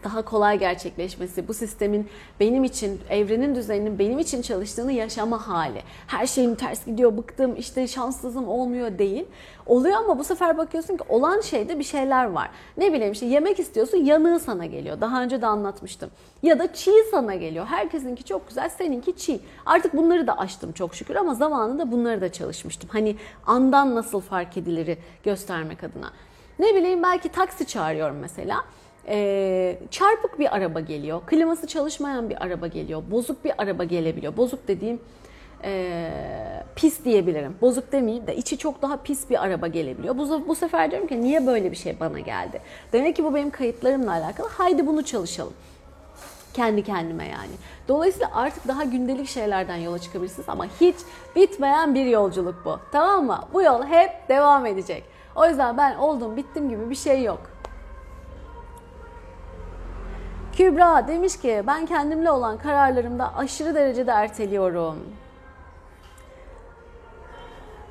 daha 0.05 0.23
kolay 0.23 0.59
gerçekleşmesi, 0.59 1.49
bu 1.49 1.55
sistemin 1.55 2.09
benim 2.41 2.65
için, 2.65 3.01
evrenin 3.11 3.55
düzeninin 3.55 3.99
benim 3.99 4.19
için 4.19 4.43
çalıştığını 4.43 4.93
yaşama 4.93 5.49
hali. 5.49 5.83
Her 6.07 6.27
şeyim 6.27 6.55
ters 6.55 6.87
gidiyor, 6.87 7.17
bıktım, 7.17 7.57
işte 7.57 7.87
şanssızım 7.87 8.49
olmuyor 8.49 8.99
değil. 8.99 9.25
Oluyor 9.67 9.97
ama 9.97 10.19
bu 10.19 10.25
sefer 10.25 10.59
bakıyorsun 10.59 10.97
ki 10.97 11.05
olan 11.09 11.41
şeyde 11.41 11.79
bir 11.79 11.85
şeyler 11.85 12.25
var. 12.25 12.51
Ne 12.77 12.93
bileyim 12.93 13.13
işte 13.13 13.27
yemek 13.27 13.59
istiyorsun 13.61 13.99
yanığı 13.99 14.41
sana 14.41 14.67
geliyor. 14.67 15.01
Daha 15.01 15.23
önce 15.23 15.43
de 15.43 15.47
anlatmıştım. 15.47 16.11
Ya 16.43 16.59
da 16.59 16.73
çiğ 16.73 17.05
sana 17.11 17.35
geliyor. 17.35 17.67
Herkesinki 17.67 18.25
çok 18.25 18.49
güzel, 18.49 18.69
seninki 18.69 19.17
çiğ. 19.17 19.41
Artık 19.67 19.97
bunları 19.97 20.27
da 20.27 20.39
açtım 20.39 20.73
çok 20.73 20.95
şükür 20.95 21.17
ama 21.17 21.35
zamanında 21.35 21.93
bunları 21.93 22.21
da 22.21 22.33
çalışmıştım. 22.33 22.91
Hani 22.93 23.17
andan 23.47 23.95
nasıl 23.95 24.21
fark 24.21 24.57
ediliri 24.57 24.99
göstermek 25.25 25.85
adına. 25.85 26.13
Ne 26.59 26.75
bileyim 26.75 27.03
belki 27.03 27.29
taksi 27.29 27.67
çağırıyorum 27.67 28.17
mesela 28.17 28.65
e, 29.11 29.79
çarpık 29.91 30.39
bir 30.39 30.57
araba 30.57 30.81
geliyor, 30.81 31.21
kliması 31.27 31.67
çalışmayan 31.67 32.31
bir 32.31 32.45
araba 32.45 32.67
geliyor, 32.67 33.03
bozuk 33.11 33.45
bir 33.45 33.53
araba 33.59 33.85
gelebiliyor. 33.85 34.37
Bozuk 34.37 34.69
dediğim 34.69 35.01
e, 35.65 36.11
pis 36.77 37.05
diyebilirim. 37.05 37.57
Bozuk 37.61 37.93
demeyeyim 37.93 38.27
de 38.27 38.37
içi 38.37 38.59
çok 38.59 38.83
daha 38.83 38.97
pis 38.97 39.31
bir 39.31 39.45
araba 39.45 39.67
gelebiliyor. 39.67 40.19
Bu, 40.19 40.49
bu 40.49 40.55
sefer 40.55 40.91
diyorum 40.91 41.09
ki 41.09 41.21
niye 41.21 41.47
böyle 41.47 41.71
bir 41.71 41.77
şey 41.77 42.01
bana 42.01 42.21
geldi? 42.21 42.61
Demek 42.93 43.17
ki 43.17 43.25
bu 43.25 43.35
benim 43.35 43.51
kayıtlarımla 43.51 44.13
alakalı. 44.13 44.49
Haydi 44.49 44.87
bunu 44.87 45.05
çalışalım. 45.05 45.53
Kendi 46.55 46.85
kendime 46.85 47.25
yani. 47.29 47.51
Dolayısıyla 47.89 48.31
artık 48.35 48.69
daha 48.69 48.85
gündelik 48.85 49.29
şeylerden 49.29 49.77
yola 49.77 49.99
çıkabilirsiniz 49.99 50.49
ama 50.49 50.67
hiç 50.81 50.97
bitmeyen 51.37 51.95
bir 51.95 52.07
yolculuk 52.07 52.65
bu. 52.65 52.79
Tamam 52.93 53.27
mı? 53.27 53.45
Bu 53.53 53.63
yol 53.63 53.85
hep 53.85 54.29
devam 54.29 54.67
edecek. 54.67 55.05
O 55.37 55.47
yüzden 55.47 55.77
ben 55.77 55.97
oldum 55.97 56.37
bittim 56.37 56.69
gibi 56.69 56.91
bir 56.91 56.95
şey 56.95 57.23
yok. 57.23 57.41
Kübra 60.61 61.09
demiş 61.09 61.37
ki 61.37 61.63
ben 61.67 61.87
kendimle 61.87 62.31
olan 62.31 62.59
kararlarımda 62.59 63.37
aşırı 63.37 63.75
derecede 63.75 64.11
erteliyorum. 64.11 64.97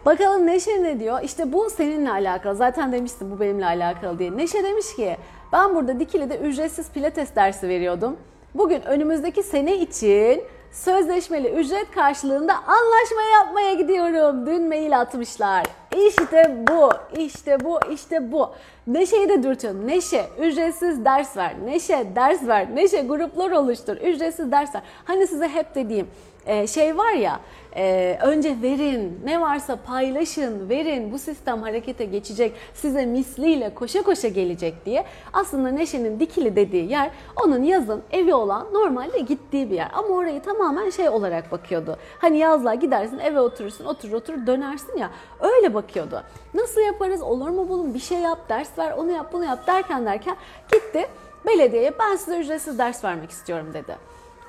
Bakalım 0.06 0.48
Neşe 0.48 0.84
ne 0.84 1.00
diyor? 1.00 1.22
İşte 1.24 1.54
bu 1.54 1.70
seninle 1.70 2.12
alakalı. 2.12 2.56
Zaten 2.56 2.92
demiştim 2.92 3.32
bu 3.32 3.40
benimle 3.40 3.66
alakalı 3.66 4.20
diye. 4.20 4.38
Neşe 4.38 4.64
demiş 4.64 4.96
ki 4.96 5.18
ben 5.54 5.76
burada 5.76 6.00
Dikili'de 6.00 6.38
ücretsiz 6.38 6.92
pilates 6.92 7.36
dersi 7.36 7.68
veriyordum. 7.68 8.18
Bugün 8.56 8.82
önümüzdeki 8.82 9.44
sene 9.44 9.78
için 9.78 10.44
sözleşmeli 10.72 11.50
ücret 11.50 11.92
karşılığında 11.92 12.54
anlaşma 12.54 13.22
yapmaya 13.34 13.74
gidiyorum. 13.74 14.46
Dün 14.46 14.68
mail 14.68 15.00
atmışlar. 15.00 15.66
İşte 15.98 16.66
bu, 16.68 16.90
işte 17.18 17.60
bu, 17.64 17.80
işte 17.92 18.32
bu. 18.32 18.50
Neşe'yi 18.88 19.30
de 19.30 19.44
dürtün. 19.44 19.88
Neşe, 19.88 20.26
ücretsiz 20.40 21.06
ders 21.06 21.38
ver. 21.38 21.56
Neşe, 21.66 22.08
ders 22.16 22.48
ver. 22.48 22.76
Neşe, 22.76 23.02
gruplar 23.02 23.52
oluştur. 23.52 23.98
Ücretsiz 23.98 24.52
ders 24.52 24.76
ver. 24.76 24.82
Hani 25.06 25.28
size 25.28 25.48
hep 25.48 25.76
dediğim 25.76 26.08
e, 26.46 26.68
şey 26.68 26.98
var 26.98 27.14
ya, 27.14 27.40
e, 27.76 28.18
önce 28.22 28.56
verin, 28.62 29.20
ne 29.24 29.42
varsa 29.42 29.76
paylaşın, 29.76 30.70
verin. 30.70 31.12
Bu 31.12 31.20
sistem 31.20 31.62
harekete 31.62 32.06
geçecek, 32.06 32.54
size 32.74 33.06
misliyle 33.06 33.74
koşa 33.74 34.02
koşa 34.02 34.28
gelecek 34.28 34.86
diye. 34.86 35.06
Aslında 35.34 35.70
Neşe'nin 35.70 36.20
dikili 36.20 36.56
dediği 36.56 36.92
yer, 36.92 37.12
onun 37.46 37.64
yazın 37.64 38.02
evi 38.12 38.34
olan 38.34 38.68
normalde 38.74 39.20
gittiği 39.20 39.72
bir 39.72 39.76
yer. 39.76 39.92
Ama 39.94 40.08
orayı 40.08 40.42
tamamen 40.42 40.90
şey 40.90 41.10
olarak 41.10 41.52
bakıyordu. 41.52 41.98
Hani 42.20 42.38
yazlığa 42.38 42.76
gidersin, 42.76 43.20
eve 43.20 43.40
oturursun, 43.40 43.86
oturur 43.86 44.14
oturur 44.14 44.48
dönersin 44.48 44.98
ya. 44.98 45.10
Öyle 45.40 45.74
bakıyordu. 45.84 46.24
Nasıl 46.54 46.82
yaparız, 46.82 47.22
olur 47.22 47.50
mu 47.50 47.70
bulun, 47.70 47.94
bir 47.94 48.00
şey 48.00 48.18
yap, 48.20 48.50
ders 48.50 48.78
ver, 48.78 48.92
onu 48.92 49.12
yap, 49.12 49.34
bunu 49.34 49.46
yap 49.46 49.68
derken 49.68 50.06
derken 50.06 50.36
gitti 50.72 51.10
belediyeye 51.48 52.00
ben 52.00 52.16
size 52.16 52.40
ücretsiz 52.40 52.80
ders 52.80 53.04
vermek 53.04 53.32
istiyorum 53.32 53.68
dedi. 53.74 53.98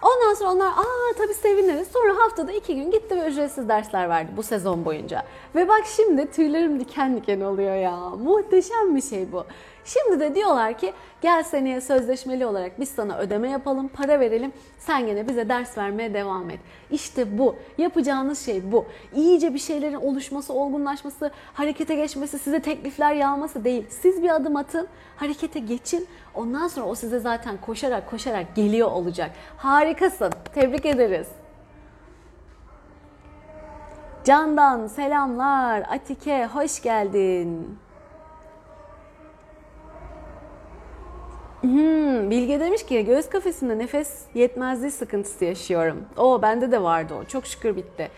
Ondan 0.02 0.34
sonra 0.34 0.50
onlar 0.50 0.66
aa 0.66 1.12
tabii 1.18 1.34
seviniriz. 1.34 1.88
Sonra 1.88 2.16
haftada 2.16 2.52
iki 2.52 2.76
gün 2.76 2.90
gitti 2.90 3.16
ve 3.16 3.28
ücretsiz 3.28 3.68
dersler 3.68 4.08
verdi 4.08 4.32
bu 4.36 4.42
sezon 4.42 4.84
boyunca. 4.84 5.22
Ve 5.54 5.68
bak 5.68 5.82
şimdi 5.96 6.30
tüylerim 6.30 6.80
diken 6.80 7.16
diken 7.16 7.40
oluyor 7.40 7.76
ya. 7.76 7.96
Muhteşem 8.00 8.96
bir 8.96 9.02
şey 9.02 9.32
bu. 9.32 9.44
Şimdi 9.92 10.20
de 10.20 10.34
diyorlar 10.34 10.78
ki 10.78 10.92
gel 11.20 11.42
seneye 11.42 11.80
sözleşmeli 11.80 12.46
olarak 12.46 12.80
biz 12.80 12.88
sana 12.88 13.18
ödeme 13.18 13.50
yapalım, 13.50 13.88
para 13.88 14.20
verelim. 14.20 14.52
Sen 14.78 15.06
gene 15.06 15.28
bize 15.28 15.48
ders 15.48 15.78
vermeye 15.78 16.14
devam 16.14 16.50
et. 16.50 16.60
İşte 16.90 17.38
bu. 17.38 17.56
Yapacağınız 17.78 18.44
şey 18.44 18.72
bu. 18.72 18.86
İyice 19.14 19.54
bir 19.54 19.58
şeylerin 19.58 19.94
oluşması, 19.94 20.52
olgunlaşması, 20.52 21.30
harekete 21.54 21.94
geçmesi, 21.94 22.38
size 22.38 22.60
teklifler 22.60 23.14
yağması 23.14 23.64
değil. 23.64 23.86
Siz 23.88 24.22
bir 24.22 24.34
adım 24.34 24.56
atın, 24.56 24.88
harekete 25.16 25.60
geçin. 25.60 26.06
Ondan 26.34 26.68
sonra 26.68 26.86
o 26.86 26.94
size 26.94 27.18
zaten 27.18 27.56
koşarak 27.56 28.10
koşarak 28.10 28.56
geliyor 28.56 28.90
olacak. 28.90 29.30
Harikasın. 29.56 30.32
Tebrik 30.54 30.86
ederiz. 30.86 31.28
Candan 34.24 34.86
selamlar. 34.86 35.80
Atike 35.80 36.46
hoş 36.46 36.82
geldin. 36.82 37.78
Hmm, 41.60 42.30
Bilge 42.30 42.60
demiş 42.60 42.86
ki 42.86 43.04
göğüs 43.04 43.28
kafesinde 43.28 43.78
nefes 43.78 44.20
yetmezliği 44.34 44.90
sıkıntısı 44.90 45.44
yaşıyorum. 45.44 46.04
O 46.16 46.42
bende 46.42 46.72
de 46.72 46.82
vardı 46.82 47.14
o. 47.14 47.24
Çok 47.24 47.46
şükür 47.46 47.76
bitti. 47.76 48.08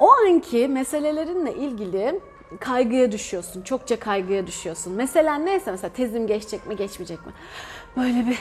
O 0.00 0.10
anki 0.12 0.68
meselelerinle 0.68 1.54
ilgili 1.54 2.20
kaygıya 2.60 3.12
düşüyorsun. 3.12 3.62
Çokça 3.62 3.98
kaygıya 4.00 4.46
düşüyorsun. 4.46 4.92
Mesela 4.92 5.34
neyse 5.34 5.70
mesela 5.70 5.92
tezim 5.92 6.26
geçecek 6.26 6.66
mi 6.66 6.76
geçmeyecek 6.76 7.26
mi? 7.26 7.32
Böyle 7.96 8.26
bir 8.30 8.38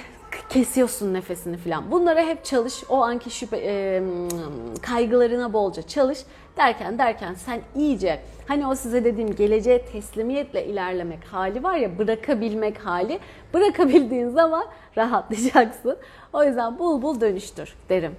kesiyorsun 0.50 1.14
nefesini 1.14 1.58
falan. 1.58 1.92
Bunlara 1.92 2.22
hep 2.22 2.46
çalış. 2.46 2.84
O 2.90 3.02
anki 3.02 3.30
şüphe, 3.30 3.58
e, 3.58 4.04
kaygılarına 4.82 5.54
bolca 5.54 5.82
çalış. 5.82 6.20
Derken 6.58 6.98
derken 6.98 7.34
sen 7.34 7.62
iyice 7.76 8.22
hani 8.48 8.68
o 8.68 8.76
size 8.76 9.04
dediğim 9.04 9.36
geleceğe 9.36 9.86
teslimiyetle 9.86 10.66
ilerlemek 10.66 11.26
hali 11.26 11.64
var 11.64 11.76
ya 11.76 11.98
bırakabilmek 11.98 12.86
hali. 12.86 13.20
Bırakabildiğin 13.54 14.30
zaman 14.30 14.66
rahatlayacaksın. 14.98 15.98
O 16.34 16.44
yüzden 16.44 16.80
bul 16.80 17.02
bul 17.02 17.22
dönüştür 17.22 17.76
derim. 17.90 18.16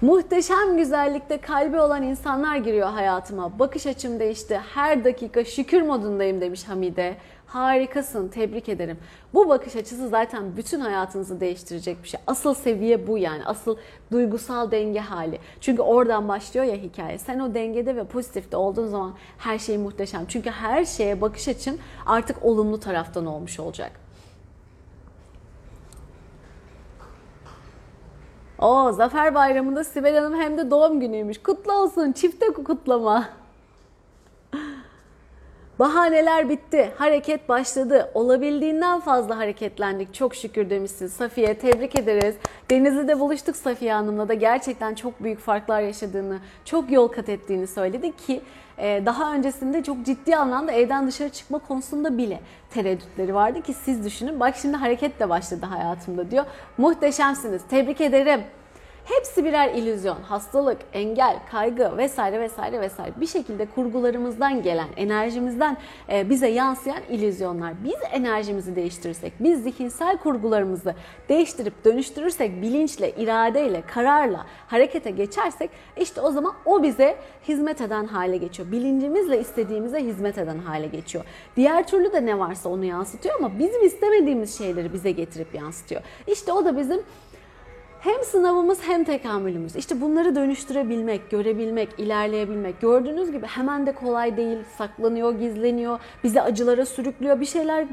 Muhteşem 0.00 0.76
güzellikte 0.76 1.38
kalbi 1.38 1.80
olan 1.80 2.02
insanlar 2.02 2.56
giriyor 2.56 2.88
hayatıma. 2.88 3.58
Bakış 3.58 3.86
açım 3.86 4.20
değişti. 4.20 4.60
Her 4.74 5.04
dakika 5.04 5.44
şükür 5.44 5.82
modundayım 5.82 6.40
demiş 6.40 6.64
Hamide. 6.64 7.16
Harikasın, 7.48 8.28
tebrik 8.28 8.68
ederim. 8.68 8.98
Bu 9.34 9.48
bakış 9.48 9.76
açısı 9.76 10.08
zaten 10.08 10.56
bütün 10.56 10.80
hayatınızı 10.80 11.40
değiştirecek 11.40 12.02
bir 12.02 12.08
şey. 12.08 12.20
Asıl 12.26 12.54
seviye 12.54 13.06
bu 13.06 13.18
yani. 13.18 13.44
Asıl 13.44 13.76
duygusal 14.12 14.70
denge 14.70 15.00
hali. 15.00 15.38
Çünkü 15.60 15.82
oradan 15.82 16.28
başlıyor 16.28 16.66
ya 16.66 16.74
hikaye. 16.74 17.18
Sen 17.18 17.38
o 17.38 17.54
dengede 17.54 17.96
ve 17.96 18.04
pozitifte 18.04 18.56
olduğun 18.56 18.86
zaman 18.86 19.14
her 19.38 19.58
şey 19.58 19.78
muhteşem. 19.78 20.26
Çünkü 20.28 20.50
her 20.50 20.84
şeye 20.84 21.20
bakış 21.20 21.48
açın 21.48 21.78
artık 22.06 22.44
olumlu 22.44 22.80
taraftan 22.80 23.26
olmuş 23.26 23.60
olacak. 23.60 23.92
O 28.58 28.92
Zafer 28.92 29.34
Bayramı'nda 29.34 29.84
Sibel 29.84 30.14
Hanım 30.16 30.40
hem 30.40 30.58
de 30.58 30.70
doğum 30.70 31.00
günüymüş. 31.00 31.42
Kutlu 31.42 31.72
olsun. 31.72 32.12
Çifte 32.12 32.46
kutlama. 32.46 33.28
Bahaneler 35.78 36.48
bitti. 36.48 36.92
Hareket 36.98 37.48
başladı. 37.48 38.10
Olabildiğinden 38.14 39.00
fazla 39.00 39.38
hareketlendik. 39.38 40.14
Çok 40.14 40.34
şükür 40.34 40.70
demişsin 40.70 41.06
Safiye. 41.06 41.54
Tebrik 41.54 41.98
ederiz. 41.98 42.34
Denizli'de 42.70 43.20
buluştuk 43.20 43.56
Safiye 43.56 43.92
Hanım'la 43.92 44.28
da 44.28 44.34
gerçekten 44.34 44.94
çok 44.94 45.22
büyük 45.22 45.38
farklar 45.38 45.80
yaşadığını, 45.80 46.38
çok 46.64 46.90
yol 46.90 47.08
kat 47.08 47.28
ettiğini 47.28 47.66
söyledi 47.66 48.16
ki 48.16 48.40
e, 48.78 49.02
daha 49.06 49.34
öncesinde 49.34 49.82
çok 49.82 50.06
ciddi 50.06 50.36
anlamda 50.36 50.72
evden 50.72 51.06
dışarı 51.06 51.28
çıkma 51.28 51.58
konusunda 51.58 52.18
bile 52.18 52.40
tereddütleri 52.70 53.34
vardı 53.34 53.62
ki 53.62 53.74
siz 53.74 54.04
düşünün. 54.04 54.40
Bak 54.40 54.56
şimdi 54.56 54.76
hareket 54.76 55.20
de 55.20 55.28
başladı 55.28 55.66
hayatımda 55.66 56.30
diyor. 56.30 56.44
Muhteşemsiniz. 56.78 57.62
Tebrik 57.70 58.00
ederim. 58.00 58.40
Hepsi 59.08 59.44
birer 59.44 59.74
illüzyon, 59.74 60.22
hastalık, 60.22 60.78
engel, 60.92 61.38
kaygı 61.50 61.96
vesaire 61.96 62.40
vesaire 62.40 62.80
vesaire. 62.80 63.12
Bir 63.20 63.26
şekilde 63.26 63.66
kurgularımızdan 63.66 64.62
gelen, 64.62 64.88
enerjimizden 64.96 65.76
e, 66.12 66.30
bize 66.30 66.48
yansıyan 66.48 67.02
illüzyonlar. 67.10 67.74
Biz 67.84 67.96
enerjimizi 68.12 68.76
değiştirirsek, 68.76 69.32
biz 69.40 69.62
zihinsel 69.62 70.18
kurgularımızı 70.18 70.94
değiştirip 71.28 71.84
dönüştürürsek, 71.84 72.62
bilinçle, 72.62 73.10
iradeyle, 73.10 73.82
kararla 73.94 74.46
harekete 74.66 75.10
geçersek 75.10 75.70
işte 75.96 76.20
o 76.20 76.30
zaman 76.30 76.52
o 76.64 76.82
bize 76.82 77.16
hizmet 77.48 77.80
eden 77.80 78.06
hale 78.06 78.36
geçiyor. 78.36 78.72
Bilincimizle 78.72 79.40
istediğimize 79.40 80.04
hizmet 80.04 80.38
eden 80.38 80.58
hale 80.58 80.86
geçiyor. 80.86 81.24
Diğer 81.56 81.86
türlü 81.86 82.12
de 82.12 82.26
ne 82.26 82.38
varsa 82.38 82.68
onu 82.68 82.84
yansıtıyor 82.84 83.34
ama 83.38 83.58
bizim 83.58 83.86
istemediğimiz 83.86 84.58
şeyleri 84.58 84.92
bize 84.92 85.10
getirip 85.10 85.54
yansıtıyor. 85.54 86.02
İşte 86.26 86.52
o 86.52 86.64
da 86.64 86.76
bizim 86.76 87.00
hem 88.00 88.24
sınavımız 88.24 88.78
hem 88.82 89.04
tekamülümüz. 89.04 89.76
İşte 89.76 90.00
bunları 90.00 90.34
dönüştürebilmek, 90.34 91.30
görebilmek, 91.30 91.88
ilerleyebilmek. 91.98 92.80
Gördüğünüz 92.80 93.32
gibi 93.32 93.46
hemen 93.46 93.86
de 93.86 93.92
kolay 93.92 94.36
değil. 94.36 94.58
Saklanıyor, 94.78 95.38
gizleniyor, 95.38 96.00
bizi 96.24 96.42
acılara 96.42 96.86
sürüklüyor, 96.86 97.40
bir 97.40 97.46
şeyler 97.46 97.86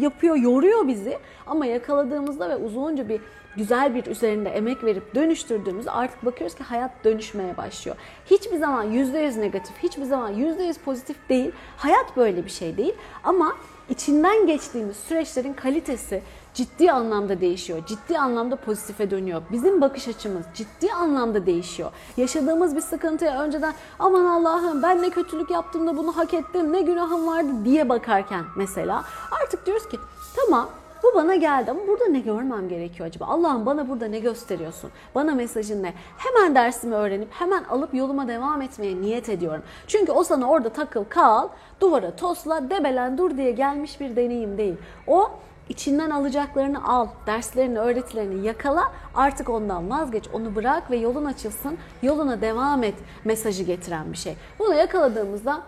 yapıyor, 0.00 0.36
yoruyor 0.36 0.88
bizi. 0.88 1.18
Ama 1.46 1.66
yakaladığımızda 1.66 2.48
ve 2.48 2.56
uzunca 2.56 3.08
bir 3.08 3.20
güzel 3.56 3.94
bir 3.94 4.06
üzerinde 4.06 4.50
emek 4.50 4.84
verip 4.84 5.14
dönüştürdüğümüzde 5.14 5.90
artık 5.90 6.24
bakıyoruz 6.24 6.56
ki 6.56 6.62
hayat 6.62 7.04
dönüşmeye 7.04 7.56
başlıyor. 7.56 7.96
Hiçbir 8.26 8.56
zaman 8.56 8.92
%100 8.92 9.40
negatif, 9.40 9.78
hiçbir 9.82 10.04
zaman 10.04 10.34
%100 10.34 10.78
pozitif 10.84 11.28
değil. 11.28 11.52
Hayat 11.76 12.16
böyle 12.16 12.44
bir 12.44 12.50
şey 12.50 12.76
değil. 12.76 12.94
Ama 13.24 13.56
içinden 13.90 14.46
geçtiğimiz 14.46 14.96
süreçlerin 14.96 15.52
kalitesi 15.52 16.22
ciddi 16.54 16.92
anlamda 16.92 17.40
değişiyor. 17.40 17.82
Ciddi 17.86 18.18
anlamda 18.18 18.56
pozitife 18.56 19.10
dönüyor. 19.10 19.42
Bizim 19.52 19.80
bakış 19.80 20.08
açımız 20.08 20.44
ciddi 20.54 20.92
anlamda 20.92 21.46
değişiyor. 21.46 21.90
Yaşadığımız 22.16 22.76
bir 22.76 22.80
sıkıntıya 22.80 23.42
önceden 23.42 23.74
aman 23.98 24.24
Allah'ım 24.24 24.82
ben 24.82 25.02
ne 25.02 25.10
kötülük 25.10 25.50
yaptım 25.50 25.86
da 25.86 25.96
bunu 25.96 26.16
hak 26.16 26.34
ettim, 26.34 26.72
ne 26.72 26.80
günahım 26.80 27.26
vardı 27.26 27.50
diye 27.64 27.88
bakarken 27.88 28.44
mesela 28.56 29.04
artık 29.42 29.66
diyoruz 29.66 29.88
ki 29.88 29.98
tamam 30.36 30.68
bu 31.02 31.14
bana 31.14 31.34
geldi 31.34 31.70
ama 31.70 31.80
burada 31.88 32.04
ne 32.06 32.20
görmem 32.20 32.68
gerekiyor 32.68 33.08
acaba? 33.08 33.24
Allah'ım 33.26 33.66
bana 33.66 33.88
burada 33.88 34.06
ne 34.06 34.18
gösteriyorsun? 34.18 34.90
Bana 35.14 35.34
mesajın 35.34 35.82
ne? 35.82 35.94
Hemen 36.16 36.54
dersimi 36.54 36.94
öğrenip 36.94 37.28
hemen 37.32 37.64
alıp 37.64 37.94
yoluma 37.94 38.28
devam 38.28 38.62
etmeye 38.62 39.00
niyet 39.00 39.28
ediyorum. 39.28 39.62
Çünkü 39.86 40.12
o 40.12 40.24
sana 40.24 40.48
orada 40.50 40.68
takıl 40.68 41.04
kal, 41.04 41.48
duvara 41.80 42.16
tosla, 42.16 42.70
debelen 42.70 43.18
dur 43.18 43.36
diye 43.36 43.50
gelmiş 43.50 44.00
bir 44.00 44.16
deneyim 44.16 44.58
değil. 44.58 44.76
O 45.06 45.30
içinden 45.72 46.10
alacaklarını 46.10 46.88
al, 46.88 47.08
derslerini, 47.26 47.78
öğretilerini 47.78 48.46
yakala, 48.46 48.92
artık 49.14 49.50
ondan 49.50 49.90
vazgeç, 49.90 50.24
onu 50.32 50.54
bırak 50.54 50.90
ve 50.90 50.96
yolun 50.96 51.24
açılsın, 51.24 51.78
yoluna 52.02 52.40
devam 52.40 52.84
et 52.84 52.94
mesajı 53.24 53.62
getiren 53.62 54.12
bir 54.12 54.16
şey. 54.16 54.34
Bunu 54.58 54.74
yakaladığımızda 54.74 55.62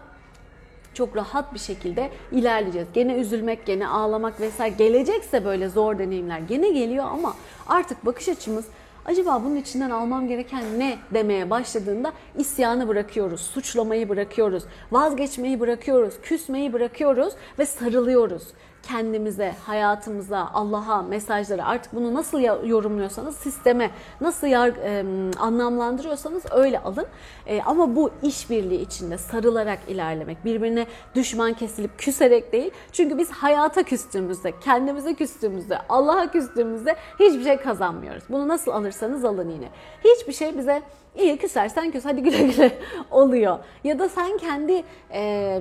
çok 0.95 1.17
rahat 1.17 1.55
bir 1.55 1.59
şekilde 1.59 2.11
ilerleyeceğiz. 2.33 2.88
Gene 2.95 3.14
üzülmek, 3.14 3.67
gene 3.67 3.88
ağlamak 3.88 4.40
vesaire 4.40 4.75
gelecekse 4.79 5.45
böyle 5.45 5.69
zor 5.69 5.99
deneyimler 5.99 6.38
gene 6.38 6.71
geliyor 6.71 7.05
ama 7.05 7.35
artık 7.69 8.07
bakış 8.07 8.29
açımız 8.29 8.64
acaba 9.05 9.43
bunun 9.45 9.57
içinden 9.57 9.90
almam 9.90 10.29
gereken 10.29 10.64
ne 10.79 10.99
demeye 11.14 11.51
başladığında 11.51 12.12
isyanı 12.38 12.88
bırakıyoruz, 12.88 13.40
suçlamayı 13.40 14.09
bırakıyoruz, 14.09 14.64
vazgeçmeyi 14.93 15.61
bırakıyoruz, 15.61 16.14
küsmeyi 16.23 16.73
bırakıyoruz 16.73 17.35
ve 17.59 17.67
sarılıyoruz 17.67 18.43
kendimize, 18.88 19.55
hayatımıza, 19.66 20.51
Allah'a, 20.55 21.03
mesajları 21.03 21.64
artık 21.64 21.94
bunu 21.94 22.14
nasıl 22.14 22.40
yorumluyorsanız 22.66 23.37
sisteme 23.37 23.90
nasıl 24.20 24.47
yar, 24.47 24.68
e, 24.68 25.05
anlamlandırıyorsanız 25.38 26.42
öyle 26.51 26.79
alın. 26.79 27.07
E, 27.47 27.62
ama 27.62 27.97
bu 27.97 28.11
işbirliği 28.23 28.81
içinde 28.81 29.18
sarılarak 29.18 29.79
ilerlemek, 29.88 30.44
birbirine 30.44 30.87
düşman 31.14 31.53
kesilip 31.53 31.99
küserek 31.99 32.53
değil. 32.53 32.70
Çünkü 32.92 33.18
biz 33.18 33.31
hayata 33.31 33.83
küstüğümüzde, 33.83 34.53
kendimize 34.61 35.14
küstüğümüzde, 35.14 35.79
Allah'a 35.88 36.31
küstüğümüzde 36.31 36.97
hiçbir 37.20 37.44
şey 37.44 37.57
kazanmıyoruz. 37.57 38.25
Bunu 38.29 38.49
nasıl 38.49 38.70
alırsanız 38.70 39.25
alın 39.25 39.51
yine. 39.51 39.68
Hiçbir 40.05 40.33
şey 40.33 40.59
bize 40.59 40.83
iyi 41.16 41.37
küsersen 41.37 41.90
küs 41.90 42.05
hadi 42.05 42.23
güle 42.23 42.42
güle 42.42 42.79
oluyor. 43.11 43.59
Ya 43.85 43.99
da 43.99 44.09
sen 44.09 44.38
kendi 44.38 44.85
e, 45.12 45.61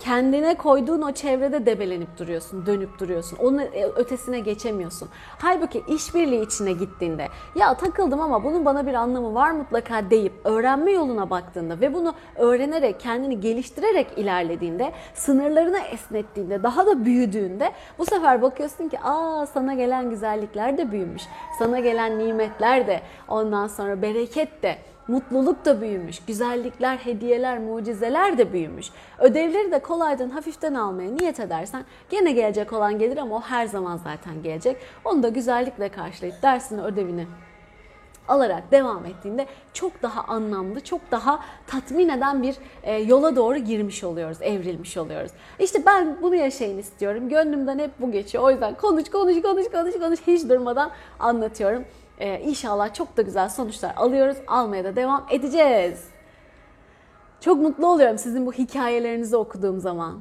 kendine 0.00 0.54
koyduğun 0.54 1.02
o 1.02 1.12
çevrede 1.12 1.66
debelenip 1.66 2.18
duruyorsun, 2.18 2.66
dönüp 2.66 2.98
duruyorsun. 2.98 3.36
Onun 3.36 3.58
e, 3.58 3.86
ötesine 3.96 4.40
geçemiyorsun. 4.40 5.08
Halbuki 5.38 5.82
işbirliği 5.88 6.46
içine 6.46 6.72
gittiğinde 6.72 7.28
ya 7.54 7.74
takıldım 7.74 8.20
ama 8.20 8.44
bunun 8.44 8.64
bana 8.64 8.86
bir 8.86 8.94
anlamı 8.94 9.34
var 9.34 9.50
mutlaka 9.50 10.10
deyip 10.10 10.32
öğrenme 10.44 10.92
yoluna 10.92 11.30
baktığında 11.30 11.80
ve 11.80 11.94
bunu 11.94 12.14
öğrenerek, 12.36 13.00
kendini 13.00 13.40
geliştirerek 13.40 14.06
ilerlediğinde, 14.16 14.92
sınırlarını 15.14 15.78
esnettiğinde, 15.78 16.62
daha 16.62 16.86
da 16.86 17.04
büyüdüğünde 17.04 17.72
bu 17.98 18.04
sefer 18.06 18.42
bakıyorsun 18.42 18.88
ki 18.88 19.00
aa 19.00 19.46
sana 19.46 19.74
gelen 19.74 20.10
güzellikler 20.10 20.78
de 20.78 20.92
büyümüş. 20.92 21.22
Sana 21.58 21.80
gelen 21.80 22.18
nimetler 22.18 22.86
de 22.86 23.00
ondan 23.28 23.66
sonra 23.66 24.02
bereket 24.02 24.62
de 24.62 24.78
Mutluluk 25.08 25.64
da 25.64 25.80
büyümüş, 25.80 26.20
güzellikler, 26.26 26.96
hediyeler, 26.96 27.58
mucizeler 27.58 28.38
de 28.38 28.52
büyümüş. 28.52 28.86
Ödevleri 29.18 29.72
de 29.72 29.78
kolaydan 29.78 30.30
hafiften 30.30 30.74
almaya 30.74 31.10
niyet 31.10 31.40
edersen 31.40 31.84
gene 32.10 32.32
gelecek 32.32 32.72
olan 32.72 32.98
gelir 32.98 33.16
ama 33.16 33.36
o 33.36 33.40
her 33.40 33.66
zaman 33.66 33.96
zaten 33.96 34.42
gelecek. 34.42 34.76
Onu 35.04 35.22
da 35.22 35.28
güzellikle 35.28 35.88
karşılayıp 35.88 36.42
dersini, 36.42 36.82
ödevini 36.82 37.26
alarak 38.28 38.70
devam 38.70 39.06
ettiğinde 39.06 39.46
çok 39.72 40.02
daha 40.02 40.22
anlamlı, 40.22 40.80
çok 40.80 41.00
daha 41.10 41.40
tatmin 41.66 42.08
eden 42.08 42.42
bir 42.42 42.56
e, 42.82 42.94
yola 42.94 43.36
doğru 43.36 43.58
girmiş 43.58 44.04
oluyoruz, 44.04 44.38
evrilmiş 44.40 44.96
oluyoruz. 44.96 45.30
İşte 45.58 45.86
ben 45.86 46.18
bunu 46.22 46.34
yaşayın 46.34 46.78
istiyorum. 46.78 47.28
Gönlümden 47.28 47.78
hep 47.78 47.90
bu 48.00 48.12
geçiyor. 48.12 48.44
O 48.44 48.50
yüzden 48.50 48.74
konuş, 48.74 49.10
konuş, 49.10 49.42
konuş, 49.42 49.70
konuş, 49.72 49.94
konuş 49.98 50.20
hiç 50.26 50.48
durmadan 50.48 50.90
anlatıyorum. 51.18 51.84
Ee, 52.18 52.40
inşallah 52.40 52.94
çok 52.94 53.16
da 53.16 53.22
güzel 53.22 53.48
sonuçlar 53.48 53.94
alıyoruz. 53.96 54.36
Almaya 54.46 54.84
da 54.84 54.96
devam 54.96 55.26
edeceğiz. 55.30 56.04
Çok 57.40 57.60
mutlu 57.60 57.86
oluyorum 57.86 58.18
sizin 58.18 58.46
bu 58.46 58.52
hikayelerinizi 58.52 59.36
okuduğum 59.36 59.80
zaman. 59.80 60.20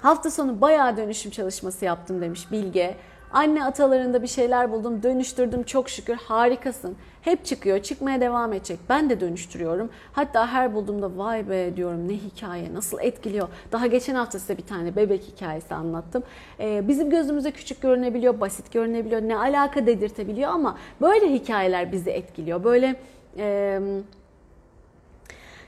Hafta 0.00 0.30
sonu 0.30 0.60
bayağı 0.60 0.96
dönüşüm 0.96 1.30
çalışması 1.30 1.84
yaptım 1.84 2.20
demiş 2.20 2.52
Bilge. 2.52 2.96
Anne 3.32 3.64
atalarında 3.64 4.22
bir 4.22 4.26
şeyler 4.28 4.72
buldum, 4.72 5.02
dönüştürdüm 5.02 5.62
çok 5.62 5.88
şükür 5.88 6.14
harikasın. 6.14 6.96
Hep 7.22 7.44
çıkıyor, 7.44 7.78
çıkmaya 7.78 8.20
devam 8.20 8.52
edecek. 8.52 8.78
Ben 8.88 9.10
de 9.10 9.20
dönüştürüyorum. 9.20 9.90
Hatta 10.12 10.46
her 10.46 10.74
bulduğumda 10.74 11.18
vay 11.18 11.48
be 11.48 11.76
diyorum 11.76 12.08
ne 12.08 12.12
hikaye, 12.12 12.74
nasıl 12.74 12.98
etkiliyor. 13.00 13.48
Daha 13.72 13.86
geçen 13.86 14.14
hafta 14.14 14.38
size 14.38 14.58
bir 14.58 14.66
tane 14.66 14.96
bebek 14.96 15.22
hikayesi 15.22 15.74
anlattım. 15.74 16.22
Ee, 16.60 16.88
bizim 16.88 17.10
gözümüze 17.10 17.50
küçük 17.50 17.82
görünebiliyor, 17.82 18.40
basit 18.40 18.72
görünebiliyor, 18.72 19.22
ne 19.22 19.36
alaka 19.36 19.86
dedirtebiliyor 19.86 20.50
ama 20.50 20.78
böyle 21.00 21.32
hikayeler 21.32 21.92
bizi 21.92 22.10
etkiliyor. 22.10 22.64
Böyle... 22.64 22.96
E, 23.38 23.80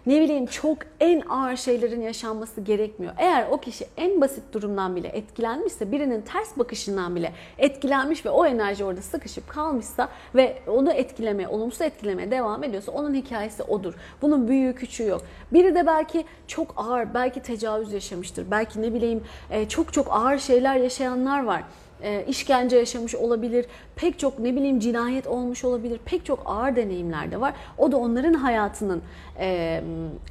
ne 0.07 0.21
bileyim 0.21 0.47
çok 0.47 0.79
en 1.01 1.21
ağır 1.21 1.57
şeylerin 1.57 2.01
yaşanması 2.01 2.61
gerekmiyor. 2.61 3.13
Eğer 3.19 3.47
o 3.51 3.61
kişi 3.61 3.87
en 3.97 4.21
basit 4.21 4.43
durumdan 4.53 4.97
bile 4.97 5.09
etkilenmişse, 5.09 5.93
birinin 5.93 6.21
ters 6.21 6.59
bakışından 6.59 7.17
bile 7.17 7.33
etkilenmiş 7.59 8.27
ve 8.27 8.31
o 8.31 8.47
enerji 8.47 8.85
orada 8.85 9.03
sıkışıp 9.03 9.49
kalmışsa 9.49 10.09
ve 10.35 10.59
onu 10.67 10.93
etkilemeye, 10.93 11.49
olumsuz 11.49 11.81
etkilemeye 11.81 12.31
devam 12.31 12.65
ediyorsa 12.65 12.93
onun 12.93 13.15
hikayesi 13.15 13.63
odur. 13.63 13.95
Bunun 14.23 14.49
büyüğü 14.49 14.75
küçüğü 14.75 15.07
yok. 15.07 15.23
Biri 15.53 15.75
de 15.75 15.87
belki 15.87 16.25
çok 16.47 16.75
ağır, 16.77 17.15
belki 17.15 17.43
tecavüz 17.43 17.93
yaşamıştır. 17.93 18.51
Belki 18.51 18.83
ne 18.83 18.95
bileyim 18.95 19.25
e, 19.51 19.69
çok 19.69 19.93
çok 19.93 20.07
ağır 20.11 20.39
şeyler 20.39 20.77
yaşayanlar 20.77 21.45
var 21.45 21.63
e, 22.03 22.25
işkence 22.29 22.77
yaşamış 22.77 23.15
olabilir, 23.15 23.67
pek 23.97 24.19
çok 24.19 24.39
ne 24.39 24.57
bileyim 24.57 24.81
cinayet 24.81 25.27
olmuş 25.27 25.65
olabilir, 25.65 26.01
pek 26.05 26.25
çok 26.25 26.43
ağır 26.47 26.77
deneyimler 26.77 27.31
de 27.31 27.41
var. 27.41 27.55
O 27.79 27.93
da 27.93 27.97
onların 27.97 28.35
hayatının 28.35 29.03
e, 29.41 29.81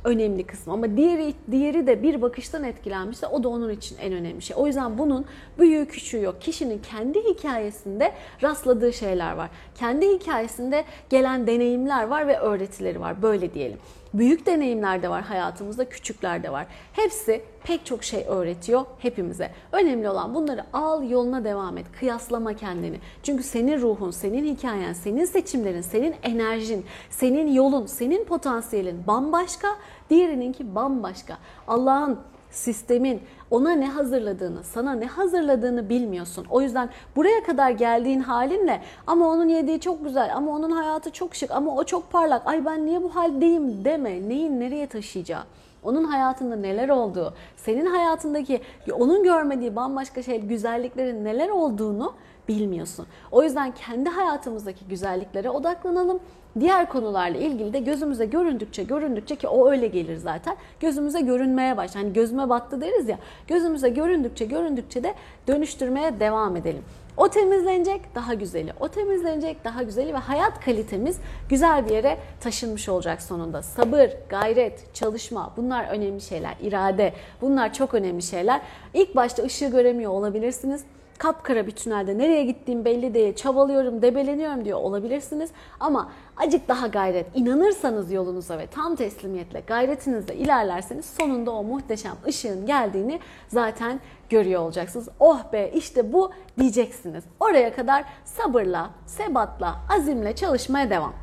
önemli 0.03 0.43
kısmı. 0.43 0.73
Ama 0.73 0.97
diğeri 0.97 1.33
diğeri 1.51 1.87
de 1.87 2.03
bir 2.03 2.21
bakıştan 2.21 2.63
etkilenmişse 2.63 3.27
o 3.27 3.43
da 3.43 3.49
onun 3.49 3.69
için 3.69 3.97
en 4.01 4.13
önemli 4.13 4.41
şey. 4.41 4.57
O 4.59 4.67
yüzden 4.67 4.97
bunun 4.97 5.25
büyüğü 5.59 5.85
küçüğü 5.85 6.21
yok. 6.21 6.41
Kişinin 6.41 6.81
kendi 6.91 7.23
hikayesinde 7.23 8.11
rastladığı 8.43 8.93
şeyler 8.93 9.31
var. 9.31 9.49
Kendi 9.75 10.13
hikayesinde 10.13 10.83
gelen 11.09 11.47
deneyimler 11.47 12.07
var 12.07 12.27
ve 12.27 12.39
öğretileri 12.39 13.01
var. 13.01 13.21
Böyle 13.21 13.53
diyelim. 13.53 13.77
Büyük 14.13 14.45
deneyimler 14.45 15.03
de 15.03 15.09
var 15.09 15.23
hayatımızda, 15.23 15.89
küçükler 15.89 16.43
de 16.43 16.51
var. 16.51 16.67
Hepsi 16.93 17.41
pek 17.63 17.85
çok 17.85 18.03
şey 18.03 18.25
öğretiyor 18.27 18.85
hepimize. 18.99 19.51
Önemli 19.71 20.09
olan 20.09 20.35
bunları 20.35 20.63
al, 20.73 21.09
yoluna 21.09 21.43
devam 21.43 21.77
et. 21.77 21.85
Kıyaslama 21.99 22.53
kendini. 22.53 22.99
Çünkü 23.23 23.43
senin 23.43 23.81
ruhun, 23.81 24.11
senin 24.11 24.55
hikayen, 24.55 24.93
senin 24.93 25.25
seçimlerin, 25.25 25.81
senin 25.81 26.15
enerjin, 26.23 26.85
senin 27.09 27.47
yolun, 27.47 27.85
senin 27.85 28.25
potansiyelin 28.25 29.07
bambaşka, 29.07 29.67
diğerininki 30.09 30.75
bambaşka. 30.75 31.37
Allah'ın 31.67 32.19
sistemin 32.51 33.21
ona 33.51 33.71
ne 33.71 33.87
hazırladığını, 33.87 34.63
sana 34.63 34.93
ne 34.93 35.05
hazırladığını 35.05 35.89
bilmiyorsun. 35.89 36.45
O 36.49 36.61
yüzden 36.61 36.89
buraya 37.15 37.43
kadar 37.43 37.71
geldiğin 37.71 38.19
halinle 38.19 38.81
ama 39.07 39.27
onun 39.27 39.49
yediği 39.49 39.79
çok 39.79 40.03
güzel, 40.03 40.35
ama 40.35 40.51
onun 40.51 40.71
hayatı 40.71 41.11
çok 41.11 41.35
şık, 41.35 41.51
ama 41.51 41.75
o 41.75 41.83
çok 41.83 42.11
parlak. 42.11 42.47
Ay 42.47 42.65
ben 42.65 42.85
niye 42.85 43.03
bu 43.03 43.15
haldeyim 43.15 43.85
deme. 43.85 44.29
Neyin 44.29 44.59
nereye 44.59 44.87
taşıyacağı 44.87 45.43
onun 45.83 46.03
hayatında 46.03 46.55
neler 46.55 46.89
olduğu, 46.89 47.33
senin 47.57 47.85
hayatındaki 47.85 48.61
onun 48.91 49.23
görmediği 49.23 49.75
bambaşka 49.75 50.23
şey 50.23 50.41
güzelliklerin 50.41 51.25
neler 51.25 51.49
olduğunu 51.49 52.13
bilmiyorsun. 52.47 53.07
O 53.31 53.43
yüzden 53.43 53.71
kendi 53.71 54.09
hayatımızdaki 54.09 54.85
güzelliklere 54.85 55.49
odaklanalım. 55.49 56.19
Diğer 56.59 56.89
konularla 56.89 57.37
ilgili 57.37 57.73
de 57.73 57.79
gözümüze 57.79 58.25
göründükçe 58.25 58.83
göründükçe 58.83 59.35
ki 59.35 59.47
o 59.47 59.71
öyle 59.71 59.87
gelir 59.87 60.15
zaten. 60.15 60.55
Gözümüze 60.79 61.21
görünmeye 61.21 61.77
baş. 61.77 61.95
Hani 61.95 62.13
gözüme 62.13 62.49
battı 62.49 62.81
deriz 62.81 63.09
ya. 63.09 63.17
Gözümüze 63.47 63.89
göründükçe 63.89 64.45
göründükçe 64.45 65.03
de 65.03 65.13
dönüştürmeye 65.47 66.19
devam 66.19 66.55
edelim. 66.55 66.83
O 67.17 67.29
temizlenecek 67.29 68.15
daha 68.15 68.33
güzeli. 68.33 68.73
O 68.79 68.87
temizlenecek 68.87 69.63
daha 69.63 69.83
güzeli 69.83 70.13
ve 70.13 70.17
hayat 70.17 70.65
kalitemiz 70.65 71.17
güzel 71.49 71.85
bir 71.85 71.91
yere 71.91 72.17
taşınmış 72.39 72.89
olacak 72.89 73.21
sonunda. 73.21 73.61
Sabır, 73.61 74.09
gayret, 74.29 74.93
çalışma 74.93 75.53
bunlar 75.57 75.87
önemli 75.87 76.21
şeyler. 76.21 76.55
İrade 76.61 77.13
bunlar 77.41 77.73
çok 77.73 77.93
önemli 77.93 78.21
şeyler. 78.21 78.61
İlk 78.93 79.15
başta 79.15 79.43
ışığı 79.43 79.67
göremiyor 79.67 80.11
olabilirsiniz 80.11 80.83
kapkara 81.17 81.67
bir 81.67 81.71
tünelde 81.71 82.17
nereye 82.17 82.43
gittiğim 82.43 82.85
belli 82.85 83.13
değil, 83.13 83.35
çabalıyorum, 83.35 84.01
debeleniyorum 84.01 84.65
diyor 84.65 84.79
olabilirsiniz. 84.79 85.49
Ama 85.79 86.11
acık 86.37 86.67
daha 86.67 86.87
gayret, 86.87 87.27
inanırsanız 87.35 88.11
yolunuza 88.11 88.57
ve 88.57 88.67
tam 88.67 88.95
teslimiyetle, 88.95 89.63
gayretinizle 89.67 90.35
ilerlerseniz 90.35 91.05
sonunda 91.05 91.51
o 91.51 91.63
muhteşem 91.63 92.13
ışığın 92.27 92.65
geldiğini 92.65 93.19
zaten 93.47 93.99
görüyor 94.29 94.61
olacaksınız. 94.61 95.09
Oh 95.19 95.53
be 95.53 95.71
işte 95.73 96.13
bu 96.13 96.31
diyeceksiniz. 96.59 97.23
Oraya 97.39 97.75
kadar 97.75 98.05
sabırla, 98.25 98.89
sebatla, 99.05 99.75
azimle 99.97 100.35
çalışmaya 100.35 100.89
devam. 100.89 101.13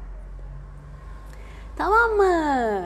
Tamam 1.77 2.11
mı? 2.11 2.85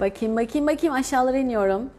Bakayım 0.00 0.36
bakayım 0.36 0.66
bakayım 0.66 0.94
aşağılara 0.94 1.36
iniyorum. 1.36 1.90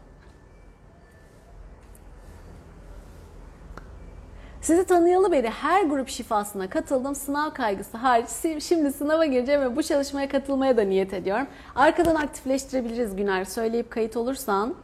Sizi 4.66 4.84
tanıyalı 4.84 5.32
beri 5.32 5.50
her 5.50 5.84
grup 5.84 6.08
şifasına 6.08 6.70
katıldım. 6.70 7.14
Sınav 7.14 7.50
kaygısı 7.50 7.96
hariç 7.96 8.28
şimdi 8.62 8.92
sınava 8.92 9.24
gireceğim 9.24 9.60
ve 9.60 9.76
bu 9.76 9.82
çalışmaya 9.82 10.28
katılmaya 10.28 10.76
da 10.76 10.82
niyet 10.82 11.14
ediyorum. 11.14 11.46
Arkadan 11.74 12.14
aktifleştirebiliriz 12.14 13.16
Güner. 13.16 13.44
Söyleyip 13.44 13.90
kayıt 13.90 14.16
olursan. 14.16 14.74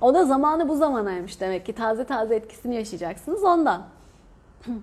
O 0.00 0.14
da 0.14 0.24
zamanı 0.24 0.68
bu 0.68 0.76
zamanaymış 0.76 1.40
demek 1.40 1.66
ki. 1.66 1.72
Taze 1.72 2.04
taze 2.04 2.34
etkisini 2.34 2.74
yaşayacaksınız 2.74 3.44
ondan. 3.44 3.82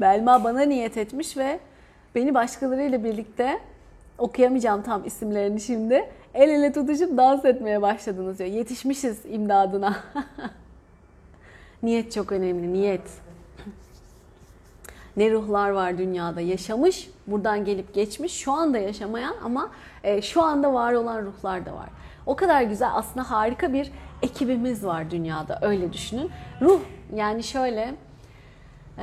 Belma 0.00 0.44
bana 0.44 0.60
niyet 0.60 0.96
etmiş 0.96 1.36
ve 1.36 1.60
beni 2.14 2.34
başkalarıyla 2.34 3.04
birlikte 3.04 3.60
okuyamayacağım 4.18 4.82
tam 4.82 5.04
isimlerini 5.04 5.60
şimdi. 5.60 6.10
El 6.34 6.48
ele 6.48 6.72
tutuşup 6.72 7.16
dans 7.16 7.44
etmeye 7.44 7.82
başladınız 7.82 8.38
diyor. 8.38 8.50
Yetişmişiz 8.50 9.20
imdadına. 9.26 9.96
niyet 11.82 12.12
çok 12.12 12.32
önemli, 12.32 12.72
niyet. 12.72 13.10
ne 15.16 15.30
ruhlar 15.30 15.70
var 15.70 15.98
dünyada 15.98 16.40
yaşamış, 16.40 17.10
buradan 17.26 17.64
gelip 17.64 17.94
geçmiş, 17.94 18.32
şu 18.32 18.52
anda 18.52 18.78
yaşamayan 18.78 19.34
ama 19.44 19.70
e, 20.04 20.22
şu 20.22 20.42
anda 20.42 20.72
var 20.72 20.92
olan 20.92 21.22
ruhlar 21.22 21.66
da 21.66 21.74
var. 21.74 21.88
O 22.26 22.36
kadar 22.36 22.62
güzel 22.62 22.90
aslında 22.92 23.30
harika 23.30 23.72
bir 23.72 23.92
ekibimiz 24.22 24.84
var 24.84 25.10
dünyada 25.10 25.58
öyle 25.62 25.92
düşünün. 25.92 26.30
Ruh 26.60 26.80
yani 27.14 27.42
şöyle 27.42 27.94
ee, 28.98 29.02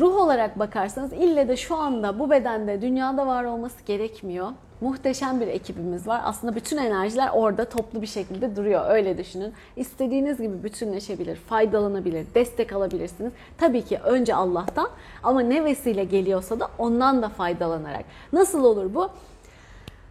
ruh 0.00 0.16
olarak 0.16 0.58
bakarsanız 0.58 1.12
ille 1.12 1.48
de 1.48 1.56
şu 1.56 1.76
anda 1.76 2.18
bu 2.18 2.30
bedende 2.30 2.82
dünyada 2.82 3.26
var 3.26 3.44
olması 3.44 3.84
gerekmiyor. 3.84 4.48
Muhteşem 4.80 5.40
bir 5.40 5.46
ekibimiz 5.46 6.06
var. 6.06 6.20
Aslında 6.24 6.54
bütün 6.54 6.76
enerjiler 6.76 7.30
orada 7.32 7.64
toplu 7.64 8.02
bir 8.02 8.06
şekilde 8.06 8.56
duruyor. 8.56 8.90
Öyle 8.90 9.18
düşünün. 9.18 9.52
İstediğiniz 9.76 10.38
gibi 10.38 10.62
bütünleşebilir, 10.62 11.36
faydalanabilir, 11.36 12.26
destek 12.34 12.72
alabilirsiniz. 12.72 13.32
Tabii 13.58 13.82
ki 13.82 13.98
önce 14.04 14.34
Allah'tan 14.34 14.88
ama 15.22 15.40
ne 15.40 15.64
vesile 15.64 16.04
geliyorsa 16.04 16.60
da 16.60 16.68
ondan 16.78 17.22
da 17.22 17.28
faydalanarak. 17.28 18.04
Nasıl 18.32 18.64
olur 18.64 18.94
bu? 18.94 19.08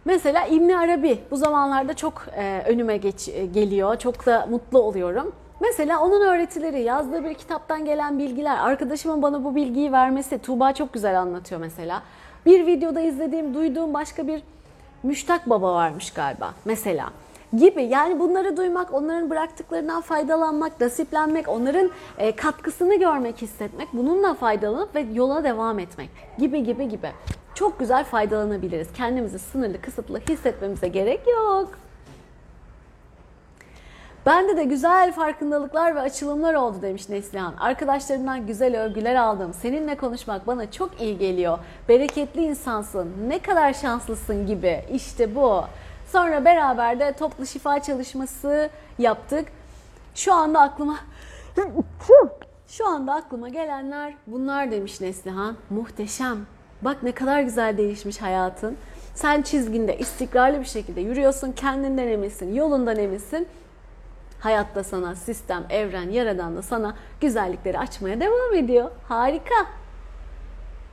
Mesela 0.04 0.46
İbn 0.46 0.68
Arabi 0.68 1.18
bu 1.30 1.36
zamanlarda 1.36 1.94
çok 1.94 2.26
e, 2.36 2.62
önüme 2.68 2.96
geç, 2.96 3.28
e, 3.28 3.46
geliyor. 3.46 3.96
Çok 3.96 4.26
da 4.26 4.46
mutlu 4.50 4.78
oluyorum. 4.78 5.32
Mesela 5.62 6.00
onun 6.00 6.20
öğretileri, 6.20 6.82
yazdığı 6.82 7.24
bir 7.24 7.34
kitaptan 7.34 7.84
gelen 7.84 8.18
bilgiler, 8.18 8.56
arkadaşımın 8.58 9.22
bana 9.22 9.44
bu 9.44 9.54
bilgiyi 9.54 9.92
vermesi, 9.92 10.38
Tuğba 10.38 10.72
çok 10.72 10.92
güzel 10.92 11.20
anlatıyor 11.20 11.60
mesela. 11.60 12.02
Bir 12.46 12.66
videoda 12.66 13.00
izlediğim, 13.00 13.54
duyduğum 13.54 13.94
başka 13.94 14.26
bir 14.26 14.42
müştak 15.02 15.50
baba 15.50 15.74
varmış 15.74 16.10
galiba 16.10 16.54
mesela 16.64 17.10
gibi. 17.56 17.82
Yani 17.82 18.20
bunları 18.20 18.56
duymak, 18.56 18.94
onların 18.94 19.30
bıraktıklarından 19.30 20.00
faydalanmak, 20.00 20.80
nasiplenmek, 20.80 21.48
onların 21.48 21.90
e, 22.18 22.36
katkısını 22.36 22.94
görmek, 22.94 23.42
hissetmek, 23.42 23.88
bununla 23.92 24.34
faydalanıp 24.34 24.94
ve 24.94 25.06
yola 25.12 25.44
devam 25.44 25.78
etmek 25.78 26.10
gibi 26.38 26.64
gibi 26.64 26.88
gibi. 26.88 27.08
Çok 27.54 27.78
güzel 27.78 28.04
faydalanabiliriz. 28.04 28.88
Kendimizi 28.92 29.38
sınırlı, 29.38 29.80
kısıtlı 29.80 30.20
hissetmemize 30.20 30.88
gerek 30.88 31.20
yok. 31.26 31.81
Bende 34.26 34.56
de 34.56 34.64
güzel 34.64 35.12
farkındalıklar 35.12 35.94
ve 35.94 36.00
açılımlar 36.00 36.54
oldu 36.54 36.82
demiş 36.82 37.08
Neslihan. 37.08 37.54
Arkadaşlarımdan 37.60 38.46
güzel 38.46 38.82
övgüler 38.82 39.14
aldım. 39.14 39.54
Seninle 39.54 39.96
konuşmak 39.96 40.46
bana 40.46 40.70
çok 40.70 41.00
iyi 41.00 41.18
geliyor. 41.18 41.58
Bereketli 41.88 42.42
insansın. 42.44 43.12
Ne 43.28 43.38
kadar 43.38 43.72
şanslısın 43.72 44.46
gibi. 44.46 44.84
İşte 44.92 45.34
bu. 45.34 45.64
Sonra 46.12 46.44
beraber 46.44 47.00
de 47.00 47.12
toplu 47.12 47.46
şifa 47.46 47.82
çalışması 47.82 48.70
yaptık. 48.98 49.48
Şu 50.14 50.34
anda 50.34 50.60
aklıma 50.60 50.96
şu 52.68 52.88
anda 52.88 53.14
aklıma 53.14 53.48
gelenler 53.48 54.14
bunlar 54.26 54.70
demiş 54.70 55.00
Neslihan. 55.00 55.56
Muhteşem. 55.70 56.38
Bak 56.82 57.02
ne 57.02 57.12
kadar 57.12 57.40
güzel 57.40 57.78
değişmiş 57.78 58.22
hayatın. 58.22 58.76
Sen 59.14 59.42
çizginde 59.42 59.98
istikrarlı 59.98 60.60
bir 60.60 60.64
şekilde 60.64 61.00
yürüyorsun. 61.00 61.52
Kendinden 61.52 62.08
eminsin, 62.08 62.54
yolundan 62.54 62.96
eminsin. 62.96 63.48
Hayatta 64.42 64.84
sana 64.84 65.14
sistem, 65.14 65.64
evren, 65.70 66.10
yaradan 66.10 66.56
da 66.56 66.62
sana 66.62 66.94
güzellikleri 67.20 67.78
açmaya 67.78 68.20
devam 68.20 68.54
ediyor. 68.54 68.90
Harika. 69.08 69.66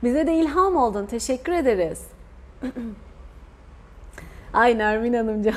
Bize 0.02 0.26
de 0.26 0.34
ilham 0.34 0.76
oldun. 0.76 1.06
Teşekkür 1.06 1.52
ederiz. 1.52 2.06
Ay 4.52 4.78
Nermin 4.78 5.14
Hanımca. 5.14 5.54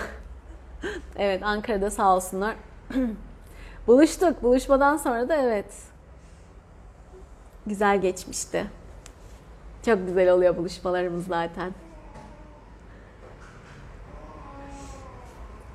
evet 1.17 1.43
Ankara'da 1.43 1.91
sağ 1.91 2.15
olsunlar. 2.15 2.55
Buluştuk. 3.87 4.43
Buluşmadan 4.43 4.97
sonra 4.97 5.29
da 5.29 5.35
evet. 5.35 5.73
Güzel 7.67 8.01
geçmişti. 8.01 8.65
Çok 9.85 10.07
güzel 10.07 10.31
oluyor 10.31 10.57
buluşmalarımız 10.57 11.27
zaten. 11.27 11.71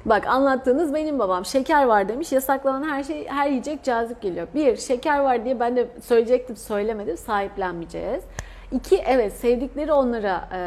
Bak 0.08 0.26
anlattığınız 0.26 0.94
benim 0.94 1.18
babam. 1.18 1.44
Şeker 1.44 1.84
var 1.84 2.08
demiş. 2.08 2.32
Yasaklanan 2.32 2.88
her 2.88 3.02
şey, 3.04 3.28
her 3.28 3.48
yiyecek 3.48 3.84
cazip 3.84 4.20
geliyor. 4.22 4.46
Bir, 4.54 4.76
şeker 4.76 5.18
var 5.18 5.44
diye 5.44 5.60
ben 5.60 5.76
de 5.76 5.88
söyleyecektim, 6.02 6.56
söylemedim. 6.56 7.16
Sahiplenmeyeceğiz. 7.16 8.24
İki, 8.72 8.96
evet 8.96 9.32
sevdikleri 9.32 9.92
onlara 9.92 10.48
e, 10.52 10.60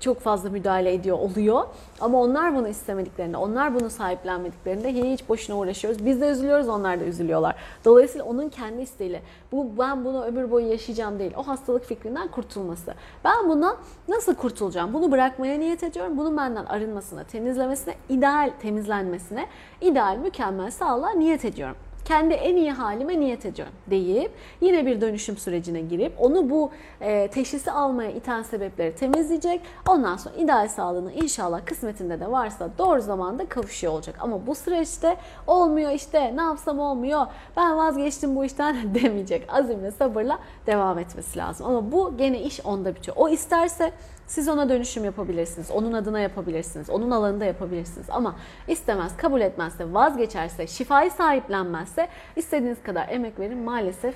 çok 0.00 0.20
fazla 0.20 0.50
müdahale 0.50 0.94
ediyor 0.94 1.18
oluyor. 1.18 1.64
Ama 2.00 2.20
onlar 2.20 2.56
bunu 2.56 2.68
istemediklerinde, 2.68 3.36
onlar 3.36 3.74
bunu 3.74 3.90
sahiplenmediklerinde 3.90 5.12
hiç 5.12 5.28
boşuna 5.28 5.58
uğraşıyoruz. 5.58 6.06
Biz 6.06 6.20
de 6.20 6.28
üzülüyoruz, 6.28 6.68
onlar 6.68 7.00
da 7.00 7.04
üzülüyorlar. 7.04 7.54
Dolayısıyla 7.84 8.26
onun 8.26 8.48
kendi 8.48 8.82
isteğiyle 8.82 9.22
bu 9.52 9.78
ben 9.78 10.04
bunu 10.04 10.24
ömür 10.24 10.50
boyu 10.50 10.66
yaşayacağım 10.66 11.18
değil. 11.18 11.32
O 11.36 11.46
hastalık 11.46 11.84
fikrinden 11.84 12.28
kurtulması. 12.28 12.94
Ben 13.24 13.48
bundan 13.48 13.76
nasıl 14.08 14.34
kurtulacağım? 14.34 14.94
Bunu 14.94 15.12
bırakmaya 15.12 15.58
niyet 15.58 15.82
ediyorum. 15.82 16.18
Bunun 16.18 16.36
benden 16.36 16.64
arınmasına, 16.64 17.24
temizlemesine, 17.24 17.94
ideal 18.08 18.50
temizlenmesine, 18.62 19.46
ideal 19.80 20.16
mükemmel 20.16 20.70
sağlığa 20.70 21.10
niyet 21.10 21.44
ediyorum 21.44 21.76
kendi 22.12 22.34
en 22.34 22.56
iyi 22.56 22.72
halime 22.72 23.20
niyet 23.20 23.46
ediyorum 23.46 23.74
deyip 23.90 24.32
yine 24.60 24.86
bir 24.86 25.00
dönüşüm 25.00 25.36
sürecine 25.36 25.80
girip 25.80 26.12
onu 26.18 26.50
bu 26.50 26.70
e, 27.00 27.28
teşhisi 27.28 27.70
almaya 27.70 28.10
iten 28.10 28.42
sebepleri 28.42 28.94
temizleyecek. 28.94 29.60
Ondan 29.88 30.16
sonra 30.16 30.34
ideal 30.34 30.68
sağlığını 30.68 31.12
inşallah 31.12 31.66
kısmetinde 31.66 32.20
de 32.20 32.30
varsa 32.30 32.68
doğru 32.78 33.00
zamanda 33.00 33.46
kavuşuyor 33.48 33.92
olacak. 33.92 34.16
Ama 34.20 34.46
bu 34.46 34.54
süreçte 34.54 35.16
olmuyor 35.46 35.90
işte 35.90 36.36
ne 36.36 36.42
yapsam 36.42 36.78
olmuyor 36.78 37.26
ben 37.56 37.76
vazgeçtim 37.76 38.36
bu 38.36 38.44
işten 38.44 38.94
demeyecek. 38.94 39.46
Azimle 39.48 39.90
sabırla 39.90 40.38
devam 40.66 40.98
etmesi 40.98 41.38
lazım. 41.38 41.66
Ama 41.66 41.92
bu 41.92 42.16
gene 42.16 42.42
iş 42.42 42.60
onda 42.60 42.94
bitiyor. 42.94 43.16
O 43.16 43.28
isterse 43.28 43.92
siz 44.32 44.48
ona 44.48 44.68
dönüşüm 44.68 45.04
yapabilirsiniz. 45.04 45.70
Onun 45.70 45.92
adına 45.92 46.20
yapabilirsiniz. 46.20 46.90
Onun 46.90 47.10
alanında 47.10 47.44
yapabilirsiniz. 47.44 48.06
Ama 48.10 48.36
istemez, 48.68 49.16
kabul 49.16 49.40
etmezse, 49.40 49.92
vazgeçerse, 49.92 50.66
şifayı 50.66 51.10
sahiplenmezse 51.10 52.08
istediğiniz 52.36 52.82
kadar 52.82 53.08
emek 53.08 53.38
verin 53.38 53.58
maalesef 53.58 54.14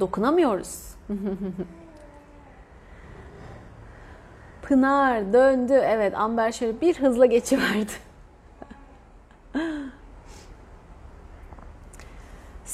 dokunamıyoruz. 0.00 0.94
Pınar 4.62 5.32
döndü. 5.32 5.72
Evet 5.84 6.14
Amber 6.16 6.52
şöyle 6.52 6.80
bir 6.80 6.94
hızla 6.94 7.26
geçiverdi. 7.26 7.92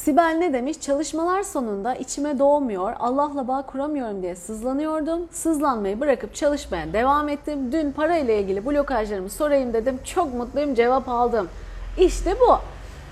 Sibel 0.06 0.36
ne 0.38 0.52
demiş? 0.52 0.80
Çalışmalar 0.80 1.42
sonunda 1.42 1.94
içime 1.94 2.38
doğmuyor, 2.38 2.92
Allah'la 2.98 3.48
bağ 3.48 3.62
kuramıyorum 3.62 4.22
diye 4.22 4.36
sızlanıyordum. 4.36 5.28
Sızlanmayı 5.30 6.00
bırakıp 6.00 6.34
çalışmaya 6.34 6.92
devam 6.92 7.28
ettim. 7.28 7.72
Dün 7.72 7.92
parayla 7.92 8.34
ilgili 8.34 8.66
blokajlarımı 8.66 9.30
sorayım 9.30 9.72
dedim. 9.72 9.98
Çok 10.04 10.34
mutluyum, 10.34 10.74
cevap 10.74 11.08
aldım. 11.08 11.48
İşte 11.98 12.34
bu. 12.40 12.58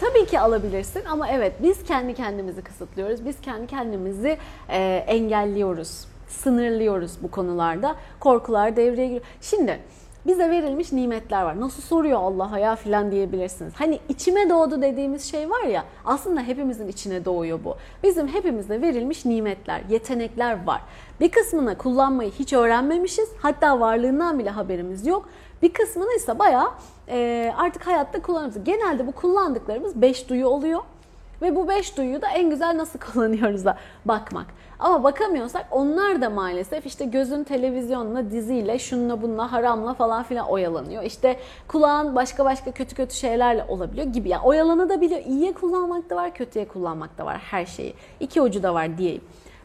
Tabii 0.00 0.26
ki 0.26 0.40
alabilirsin 0.40 1.02
ama 1.10 1.28
evet 1.28 1.52
biz 1.62 1.84
kendi 1.84 2.14
kendimizi 2.14 2.62
kısıtlıyoruz. 2.62 3.24
Biz 3.24 3.40
kendi 3.40 3.66
kendimizi 3.66 4.38
e, 4.68 5.04
engelliyoruz, 5.06 6.04
sınırlıyoruz 6.28 7.12
bu 7.22 7.30
konularda. 7.30 7.96
Korkular 8.20 8.76
devreye 8.76 9.06
giriyor. 9.06 9.24
Şimdi 9.40 9.80
bize 10.26 10.50
verilmiş 10.50 10.92
nimetler 10.92 11.42
var. 11.42 11.60
Nasıl 11.60 11.82
soruyor 11.82 12.18
Allah'a 12.18 12.58
ya 12.58 12.76
filan 12.76 13.10
diyebilirsiniz. 13.10 13.72
Hani 13.76 14.00
içime 14.08 14.50
doğdu 14.50 14.82
dediğimiz 14.82 15.30
şey 15.30 15.50
var 15.50 15.62
ya 15.62 15.84
aslında 16.04 16.40
hepimizin 16.40 16.88
içine 16.88 17.24
doğuyor 17.24 17.58
bu. 17.64 17.76
Bizim 18.02 18.28
hepimize 18.28 18.82
verilmiş 18.82 19.24
nimetler, 19.24 19.80
yetenekler 19.88 20.66
var. 20.66 20.80
Bir 21.20 21.30
kısmını 21.30 21.78
kullanmayı 21.78 22.30
hiç 22.30 22.52
öğrenmemişiz. 22.52 23.28
Hatta 23.42 23.80
varlığından 23.80 24.38
bile 24.38 24.50
haberimiz 24.50 25.06
yok. 25.06 25.28
Bir 25.62 25.72
kısmını 25.72 26.14
ise 26.16 26.38
bayağı 26.38 26.68
e, 27.08 27.52
artık 27.56 27.86
hayatta 27.86 28.22
kullanıyoruz. 28.22 28.64
Genelde 28.64 29.06
bu 29.06 29.12
kullandıklarımız 29.12 30.02
beş 30.02 30.28
duyu 30.28 30.46
oluyor. 30.46 30.80
Ve 31.42 31.56
bu 31.56 31.68
beş 31.68 31.96
duyuyu 31.96 32.22
da 32.22 32.28
en 32.28 32.50
güzel 32.50 32.76
nasıl 32.76 32.98
kullanıyoruz 33.12 33.64
da 33.64 33.76
bakmak. 34.04 34.46
Ama 34.78 35.04
bakamıyorsak 35.04 35.66
onlar 35.70 36.20
da 36.20 36.30
maalesef 36.30 36.86
işte 36.86 37.04
gözün 37.04 37.44
televizyonla, 37.44 38.30
diziyle, 38.30 38.78
şununla 38.78 39.22
bununla, 39.22 39.52
haramla 39.52 39.94
falan 39.94 40.22
filan 40.22 40.48
oyalanıyor. 40.48 41.02
İşte 41.02 41.36
kulağın 41.68 42.16
başka 42.16 42.44
başka 42.44 42.70
kötü 42.70 42.94
kötü 42.94 43.14
şeylerle 43.14 43.64
olabiliyor 43.68 44.06
gibi. 44.06 44.28
Yani 44.28 44.42
oyalanabiliyor. 44.42 45.20
İyiye 45.20 45.52
kullanmak 45.52 46.10
da 46.10 46.16
var, 46.16 46.34
kötüye 46.34 46.68
kullanmak 46.68 47.18
da 47.18 47.26
var 47.26 47.38
her 47.38 47.66
şeyi. 47.66 47.94
İki 48.20 48.40
ucu 48.42 48.62
da 48.62 48.74
var 48.74 48.98
diyeyim. 48.98 49.22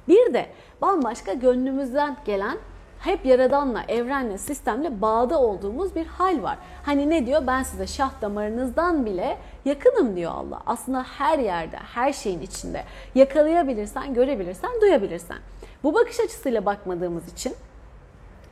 Bir 0.08 0.34
de 0.34 0.46
bambaşka 0.82 1.34
gönlümüzden 1.34 2.18
gelen 2.26 2.58
hep 3.00 3.26
yaradanla, 3.26 3.84
evrenle, 3.88 4.38
sistemle 4.38 5.02
bağda 5.02 5.40
olduğumuz 5.40 5.96
bir 5.96 6.06
hal 6.06 6.44
var. 6.44 6.58
Hani 6.86 7.10
ne 7.10 7.26
diyor? 7.26 7.48
Ben 7.48 7.64
size 7.64 7.88
şah 7.88 8.22
damarınızdan 8.22 9.06
bile 9.06 9.38
yakınım 9.70 10.16
diyor 10.16 10.32
Allah. 10.32 10.62
Aslında 10.66 11.04
her 11.18 11.40
yerde, 11.40 11.78
her 11.78 12.14
şeyin 12.14 12.42
içinde. 12.42 12.84
Yakalayabilirsen, 13.16 14.14
görebilirsen, 14.14 14.72
duyabilirsen. 14.82 15.38
Bu 15.84 15.94
bakış 15.94 16.20
açısıyla 16.20 16.66
bakmadığımız 16.66 17.34
için 17.34 17.54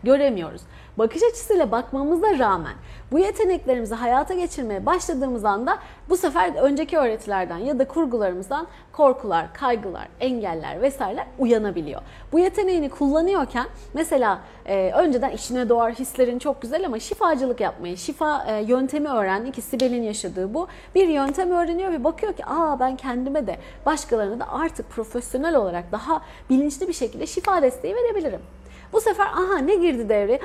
göremiyoruz. 0.03 0.61
Bakış 0.97 1.23
açısıyla 1.23 1.71
bakmamıza 1.71 2.39
rağmen 2.39 2.73
bu 3.11 3.19
yeteneklerimizi 3.19 3.95
hayata 3.95 4.33
geçirmeye 4.33 4.85
başladığımız 4.85 5.45
anda 5.45 5.77
bu 6.09 6.17
sefer 6.17 6.55
önceki 6.55 6.97
öğretilerden 6.97 7.57
ya 7.57 7.79
da 7.79 7.87
kurgularımızdan 7.87 8.67
korkular, 8.91 9.53
kaygılar, 9.53 10.07
engeller 10.19 10.81
vesaireler 10.81 11.27
uyanabiliyor. 11.39 12.01
Bu 12.31 12.39
yeteneğini 12.39 12.89
kullanıyorken 12.89 13.65
mesela 13.93 14.39
e, 14.65 14.91
önceden 14.91 15.29
işine 15.29 15.69
doğar 15.69 15.93
hislerin 15.93 16.39
çok 16.39 16.61
güzel 16.61 16.85
ama 16.85 16.99
şifacılık 16.99 17.59
yapmayı, 17.61 17.97
şifa 17.97 18.45
e, 18.45 18.63
yöntemi 18.63 19.09
öğrendi 19.09 19.51
ki 19.51 19.61
Sibel'in 19.61 20.03
yaşadığı 20.03 20.53
bu. 20.53 20.67
Bir 20.95 21.07
yöntem 21.07 21.51
öğreniyor 21.51 21.91
ve 21.91 22.03
bakıyor 22.03 22.33
ki 22.33 22.45
aa 22.45 22.79
ben 22.79 22.95
kendime 22.95 23.47
de 23.47 23.57
başkalarına 23.85 24.39
da 24.39 24.51
artık 24.51 24.89
profesyonel 24.89 25.55
olarak 25.55 25.91
daha 25.91 26.21
bilinçli 26.49 26.87
bir 26.87 26.93
şekilde 26.93 27.27
şifa 27.27 27.61
desteği 27.61 27.95
verebilirim. 27.95 28.41
Bu 28.93 29.01
sefer 29.01 29.25
aha 29.25 29.57
ne 29.57 29.75
girdi 29.75 30.09
devreye? 30.09 30.39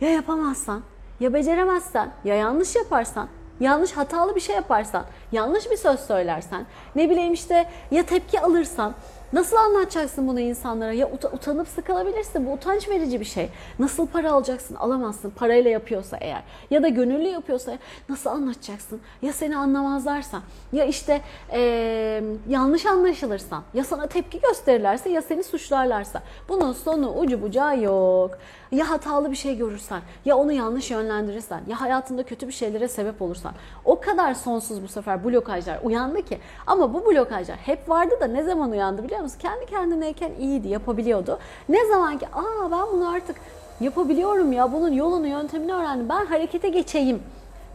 Ya 0.00 0.10
yapamazsan, 0.10 0.82
ya 1.20 1.34
beceremezsen, 1.34 2.10
ya 2.24 2.34
yanlış 2.34 2.76
yaparsan, 2.76 3.28
yanlış 3.60 3.92
hatalı 3.92 4.34
bir 4.34 4.40
şey 4.40 4.56
yaparsan, 4.56 5.04
yanlış 5.32 5.70
bir 5.70 5.76
söz 5.76 6.00
söylersen, 6.00 6.66
ne 6.96 7.10
bileyim 7.10 7.32
işte 7.32 7.70
ya 7.90 8.06
tepki 8.06 8.40
alırsan, 8.40 8.94
Nasıl 9.32 9.56
anlatacaksın 9.56 10.28
bunu 10.28 10.40
insanlara? 10.40 10.92
Ya 10.92 11.06
uta- 11.10 11.28
utanıp 11.32 11.68
sıkılabilirsin. 11.68 12.46
Bu 12.46 12.52
utanç 12.52 12.88
verici 12.88 13.20
bir 13.20 13.24
şey. 13.24 13.48
Nasıl 13.78 14.06
para 14.06 14.32
alacaksın? 14.32 14.74
Alamazsın. 14.74 15.30
Parayla 15.30 15.70
yapıyorsa 15.70 16.16
eğer. 16.20 16.42
Ya 16.70 16.82
da 16.82 16.88
gönüllü 16.88 17.28
yapıyorsa 17.28 17.78
nasıl 18.08 18.30
anlatacaksın? 18.30 19.00
Ya 19.22 19.32
seni 19.32 19.56
anlamazlarsa? 19.56 20.40
Ya 20.72 20.84
işte 20.84 21.20
eee, 21.52 22.22
yanlış 22.48 22.86
anlaşılırsan? 22.86 23.62
Ya 23.74 23.84
sana 23.84 24.06
tepki 24.06 24.40
gösterirlerse? 24.40 25.10
Ya 25.10 25.22
seni 25.22 25.44
suçlarlarsa? 25.44 26.22
Bunun 26.48 26.72
sonu 26.72 27.12
ucu 27.18 27.42
bucağı 27.42 27.80
yok. 27.82 28.38
Ya 28.72 28.90
hatalı 28.90 29.30
bir 29.30 29.36
şey 29.36 29.56
görürsen? 29.56 30.00
Ya 30.24 30.36
onu 30.36 30.52
yanlış 30.52 30.90
yönlendirirsen? 30.90 31.60
Ya 31.68 31.80
hayatında 31.80 32.22
kötü 32.22 32.48
bir 32.48 32.52
şeylere 32.52 32.88
sebep 32.88 33.22
olursan? 33.22 33.52
O 33.84 34.00
kadar 34.00 34.34
sonsuz 34.34 34.82
bu 34.82 34.88
sefer 34.88 35.24
blokajlar 35.24 35.78
uyandı 35.82 36.22
ki. 36.22 36.38
Ama 36.66 36.94
bu 36.94 37.06
blokajlar 37.06 37.56
hep 37.56 37.88
vardı 37.88 38.14
da 38.20 38.26
ne 38.26 38.42
zaman 38.42 38.70
uyandı 38.70 39.04
biliyor 39.04 39.20
musun? 39.20 39.38
Kendi 39.38 39.66
kendineyken 39.66 40.30
iyiydi, 40.40 40.68
yapabiliyordu. 40.68 41.38
Ne 41.68 41.86
zaman 41.86 42.18
ki 42.18 42.26
aa 42.28 42.70
ben 42.70 42.86
bunu 42.92 43.08
artık 43.10 43.36
yapabiliyorum 43.80 44.52
ya 44.52 44.72
bunun 44.72 44.92
yolunu, 44.92 45.26
yöntemini 45.26 45.74
öğrendim. 45.74 46.08
Ben 46.08 46.26
harekete 46.26 46.68
geçeyim. 46.68 47.22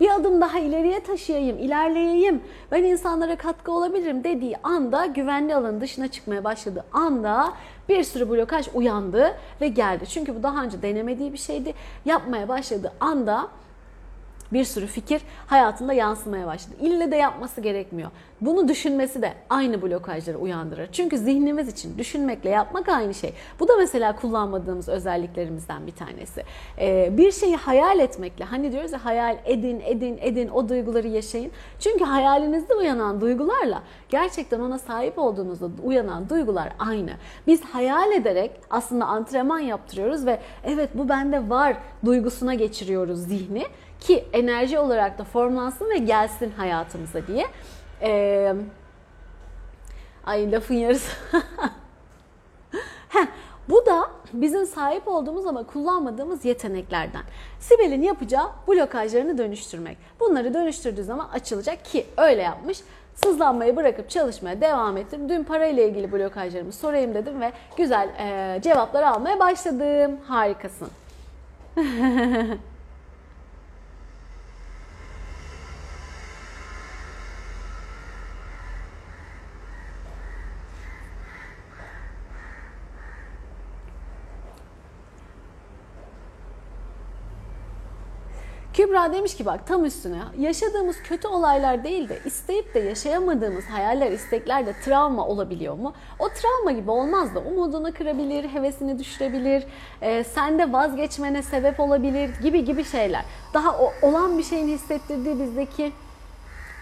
Bir 0.01 0.15
adım 0.15 0.41
daha 0.41 0.59
ileriye 0.59 0.99
taşıyayım, 0.99 1.57
ilerleyeyim. 1.57 2.41
Ben 2.71 2.83
insanlara 2.83 3.35
katkı 3.35 3.71
olabilirim 3.71 4.23
dediği 4.23 4.57
anda 4.63 5.05
güvenli 5.05 5.55
alanın 5.55 5.81
dışına 5.81 6.07
çıkmaya 6.07 6.43
başladığı 6.43 6.83
anda 6.93 7.53
bir 7.89 8.03
sürü 8.03 8.29
blokaj 8.29 8.67
uyandı 8.73 9.37
ve 9.61 9.67
geldi. 9.67 10.05
Çünkü 10.07 10.35
bu 10.35 10.43
daha 10.43 10.63
önce 10.63 10.81
denemediği 10.81 11.33
bir 11.33 11.37
şeydi. 11.37 11.73
Yapmaya 12.05 12.47
başladığı 12.47 12.93
anda 12.99 13.47
bir 14.53 14.63
sürü 14.63 14.87
fikir 14.87 15.21
hayatında 15.47 15.93
yansımaya 15.93 16.47
başladı. 16.47 16.75
İlle 16.81 17.11
de 17.11 17.15
yapması 17.15 17.61
gerekmiyor. 17.61 18.11
Bunu 18.41 18.67
düşünmesi 18.67 19.21
de 19.21 19.33
aynı 19.49 19.81
blokajları 19.81 20.37
uyandırır. 20.37 20.89
Çünkü 20.91 21.17
zihnimiz 21.17 21.67
için 21.67 21.97
düşünmekle 21.97 22.49
yapmak 22.49 22.89
aynı 22.89 23.13
şey. 23.13 23.33
Bu 23.59 23.67
da 23.67 23.75
mesela 23.77 24.15
kullanmadığımız 24.15 24.89
özelliklerimizden 24.89 25.87
bir 25.87 25.91
tanesi. 25.91 26.43
Ee, 26.79 27.09
bir 27.17 27.31
şeyi 27.31 27.55
hayal 27.55 27.99
etmekle, 27.99 28.45
hani 28.45 28.71
diyoruz 28.71 28.91
ya 28.91 29.05
hayal 29.05 29.37
edin, 29.45 29.81
edin, 29.85 30.17
edin, 30.21 30.47
o 30.47 30.69
duyguları 30.69 31.07
yaşayın. 31.07 31.51
Çünkü 31.79 32.03
hayalinizde 32.03 32.73
uyanan 32.73 33.21
duygularla 33.21 33.83
gerçekten 34.09 34.59
ona 34.59 34.79
sahip 34.79 35.19
olduğunuzda 35.19 35.69
uyanan 35.83 36.29
duygular 36.29 36.73
aynı. 36.79 37.11
Biz 37.47 37.61
hayal 37.63 38.11
ederek 38.11 38.51
aslında 38.69 39.05
antrenman 39.05 39.59
yaptırıyoruz 39.59 40.25
ve 40.25 40.39
evet 40.63 40.89
bu 40.93 41.09
bende 41.09 41.49
var 41.49 41.77
duygusuna 42.05 42.53
geçiriyoruz 42.53 43.19
zihni 43.19 43.63
ki 44.01 44.25
enerji 44.33 44.79
olarak 44.79 45.17
da 45.19 45.23
formlansın 45.23 45.89
ve 45.89 45.97
gelsin 45.97 46.53
hayatımıza 46.57 47.27
diye. 47.27 47.47
Ee, 48.01 48.53
ay 50.25 50.51
lafın 50.51 50.75
yarısı. 50.75 51.11
Heh, 53.09 53.27
bu 53.69 53.85
da 53.85 54.09
bizim 54.33 54.65
sahip 54.65 55.07
olduğumuz 55.07 55.45
ama 55.45 55.63
kullanmadığımız 55.63 56.45
yeteneklerden. 56.45 57.21
Sibel'in 57.59 58.01
yapacağı 58.01 58.49
blokajlarını 58.67 59.37
dönüştürmek. 59.37 59.97
Bunları 60.19 60.53
dönüştürdüğü 60.53 61.03
zaman 61.03 61.29
açılacak 61.29 61.85
ki 61.85 62.05
öyle 62.17 62.41
yapmış. 62.41 62.79
Sızlanmayı 63.15 63.75
bırakıp 63.75 64.09
çalışmaya 64.09 64.61
devam 64.61 64.97
ettim. 64.97 65.29
Dün 65.29 65.43
parayla 65.43 65.83
ilgili 65.83 66.11
blokajlarımı 66.11 66.71
sorayım 66.71 67.13
dedim 67.13 67.41
ve 67.41 67.51
güzel 67.77 68.09
e, 68.19 68.59
cevaplar 68.61 69.03
almaya 69.03 69.39
başladım. 69.39 70.17
Harikasın. 70.27 70.89
Kübra 88.73 89.13
demiş 89.13 89.35
ki 89.35 89.45
bak 89.45 89.67
tam 89.67 89.85
üstüne 89.85 90.19
yaşadığımız 90.39 91.03
kötü 91.03 91.27
olaylar 91.27 91.83
değil 91.83 92.09
de 92.09 92.19
isteyip 92.25 92.73
de 92.73 92.79
yaşayamadığımız 92.79 93.65
hayaller, 93.65 94.11
istekler 94.11 94.65
de 94.65 94.73
travma 94.85 95.27
olabiliyor 95.27 95.75
mu? 95.75 95.93
O 96.19 96.29
travma 96.29 96.71
gibi 96.71 96.91
olmaz 96.91 97.35
da 97.35 97.39
umudunu 97.39 97.93
kırabilir, 97.93 98.43
hevesini 98.49 98.99
düşürebilir, 98.99 99.63
e, 100.01 100.23
sende 100.23 100.73
vazgeçmene 100.73 101.41
sebep 101.41 101.79
olabilir 101.79 102.29
gibi 102.43 102.65
gibi 102.65 102.83
şeyler. 102.83 103.25
Daha 103.53 103.77
o, 103.77 103.93
olan 104.01 104.37
bir 104.37 104.43
şeyin 104.43 104.67
hissettirdiği 104.67 105.39
bizdeki 105.39 105.91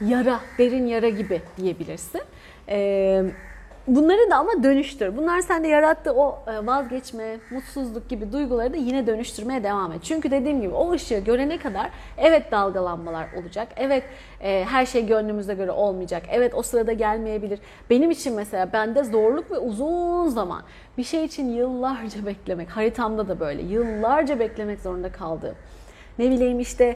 yara, 0.02 0.40
derin 0.58 0.86
yara 0.86 1.10
gibi 1.10 1.42
diyebilirsin. 1.58 2.22
Eee 2.68 3.26
Bunları 3.90 4.32
da 4.32 4.36
ama 4.36 4.64
dönüştür. 4.64 5.18
Bunlar 5.18 5.42
sende 5.42 5.68
yarattığı 5.68 6.14
o 6.14 6.40
e, 6.48 6.68
vazgeçme, 6.68 7.38
mutsuzluk 7.52 8.10
gibi 8.10 8.32
duyguları 8.32 8.74
da 8.74 8.78
yine 8.78 9.08
dönüştürmeye 9.08 9.64
devam 9.64 9.92
et. 9.92 10.04
Çünkü 10.04 10.32
dediğim 10.32 10.62
gibi 10.62 10.74
o 10.74 10.92
ışığı 10.92 11.18
görene 11.18 11.58
kadar 11.58 11.90
evet 12.18 12.52
dalgalanmalar 12.52 13.28
olacak. 13.42 13.68
Evet 13.78 14.04
e, 14.42 14.66
her 14.70 14.86
şey 14.86 15.06
gönlümüze 15.06 15.54
göre 15.54 15.72
olmayacak. 15.72 16.24
Evet 16.32 16.54
o 16.56 16.62
sırada 16.62 16.94
gelmeyebilir. 16.94 17.60
Benim 17.90 18.12
için 18.12 18.36
mesela 18.36 18.74
bende 18.74 19.04
zorluk 19.04 19.52
ve 19.52 19.58
uzun 19.58 20.28
zaman 20.28 20.62
bir 20.98 21.04
şey 21.04 21.26
için 21.26 21.54
yıllarca 21.54 22.26
beklemek. 22.26 22.70
Haritamda 22.70 23.28
da 23.28 23.40
böyle 23.40 23.62
yıllarca 23.62 24.40
beklemek 24.40 24.80
zorunda 24.80 25.12
kaldığım 25.12 25.56
ne 26.20 26.32
bileyim 26.32 26.60
işte 26.60 26.96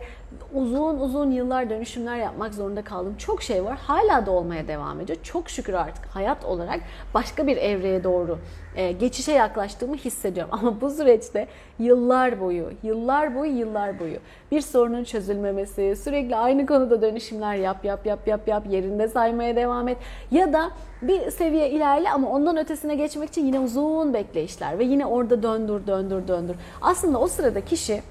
uzun 0.53 0.99
uzun 0.99 1.31
yıllar 1.31 1.69
dönüşümler 1.69 2.17
yapmak 2.17 2.53
zorunda 2.53 2.81
kaldım. 2.81 3.15
Çok 3.17 3.43
şey 3.43 3.65
var. 3.65 3.77
Hala 3.77 4.25
da 4.25 4.31
olmaya 4.31 4.67
devam 4.67 5.01
ediyor. 5.01 5.17
Çok 5.23 5.49
şükür 5.49 5.73
artık 5.73 6.05
hayat 6.05 6.45
olarak 6.45 6.79
başka 7.13 7.47
bir 7.47 7.57
evreye 7.57 8.03
doğru 8.03 8.39
e, 8.75 8.91
geçişe 8.91 9.31
yaklaştığımı 9.31 9.95
hissediyorum. 9.95 10.53
Ama 10.61 10.81
bu 10.81 10.89
süreçte 10.89 11.47
yıllar 11.79 12.41
boyu, 12.41 12.69
yıllar 12.83 13.35
boyu, 13.35 13.57
yıllar 13.57 13.99
boyu 13.99 14.17
bir 14.51 14.61
sorunun 14.61 15.03
çözülmemesi, 15.03 15.95
sürekli 15.95 16.35
aynı 16.35 16.65
konuda 16.65 17.01
dönüşümler 17.01 17.55
yap, 17.55 17.85
yap, 17.85 18.05
yap, 18.05 18.27
yap, 18.27 18.47
yap, 18.47 18.63
yerinde 18.69 19.07
saymaya 19.07 19.55
devam 19.55 19.87
et. 19.87 19.97
Ya 20.31 20.53
da 20.53 20.71
bir 21.01 21.31
seviye 21.31 21.69
ilerle 21.69 22.09
ama 22.09 22.29
ondan 22.29 22.57
ötesine 22.57 22.95
geçmek 22.95 23.29
için 23.29 23.45
yine 23.45 23.59
uzun 23.59 24.13
bekleyişler 24.13 24.79
ve 24.79 24.83
yine 24.83 25.05
orada 25.05 25.43
döndür, 25.43 25.87
döndür, 25.87 26.27
döndür. 26.27 26.55
Aslında 26.81 27.19
o 27.19 27.27
sırada 27.27 27.61
kişi 27.61 28.01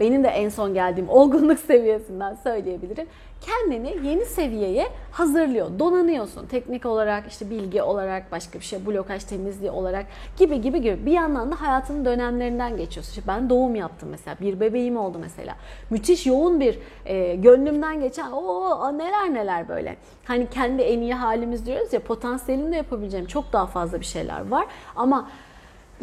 benim 0.00 0.24
de 0.24 0.28
en 0.28 0.48
son 0.48 0.74
geldiğim 0.74 1.08
olgunluk 1.08 1.58
seviyesinden 1.66 2.34
söyleyebilirim. 2.34 3.06
Kendini 3.40 4.06
yeni 4.08 4.24
seviyeye 4.24 4.86
hazırlıyor. 5.12 5.78
Donanıyorsun. 5.78 6.46
Teknik 6.46 6.86
olarak, 6.86 7.24
işte 7.28 7.50
bilgi 7.50 7.82
olarak, 7.82 8.32
başka 8.32 8.58
bir 8.58 8.64
şey, 8.64 8.86
blokaj 8.86 9.24
temizliği 9.24 9.70
olarak 9.70 10.06
gibi 10.38 10.60
gibi 10.60 10.80
gibi. 10.80 11.06
Bir 11.06 11.12
yandan 11.12 11.52
da 11.52 11.60
hayatının 11.60 12.04
dönemlerinden 12.04 12.76
geçiyorsun. 12.76 13.10
İşte 13.10 13.22
ben 13.26 13.50
doğum 13.50 13.74
yaptım 13.74 14.08
mesela. 14.10 14.36
Bir 14.40 14.60
bebeğim 14.60 14.96
oldu 14.96 15.18
mesela. 15.20 15.54
Müthiş 15.90 16.26
yoğun 16.26 16.60
bir 16.60 16.78
e, 17.06 17.34
gönlümden 17.34 18.00
geçen 18.00 18.30
o 18.32 18.98
neler 18.98 19.34
neler 19.34 19.68
böyle. 19.68 19.96
Hani 20.24 20.50
kendi 20.50 20.82
en 20.82 21.00
iyi 21.00 21.14
halimiz 21.14 21.66
diyoruz 21.66 21.92
ya 21.92 22.00
potansiyelinde 22.00 22.76
yapabileceğim 22.76 23.26
çok 23.26 23.52
daha 23.52 23.66
fazla 23.66 24.00
bir 24.00 24.06
şeyler 24.06 24.48
var. 24.48 24.66
Ama 24.96 25.28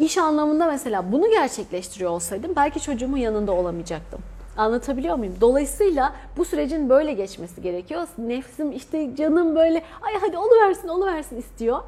İş 0.02 0.18
anlamında 0.18 0.66
mesela 0.66 1.12
bunu 1.12 1.30
gerçekleştiriyor 1.30 2.10
olsaydım 2.10 2.52
belki 2.56 2.80
çocuğumun 2.80 3.16
yanında 3.16 3.52
olamayacaktım. 3.52 4.20
Anlatabiliyor 4.56 5.16
muyum? 5.16 5.34
Dolayısıyla 5.40 6.12
bu 6.36 6.44
sürecin 6.44 6.88
böyle 6.88 7.12
geçmesi 7.12 7.62
gerekiyor. 7.62 8.08
Nefsim 8.18 8.72
işte 8.72 9.16
canım 9.16 9.56
böyle 9.56 9.82
ay 10.02 10.14
hadi 10.20 10.38
oluversin 10.38 10.88
oluversin 10.88 11.36
istiyor. 11.36 11.78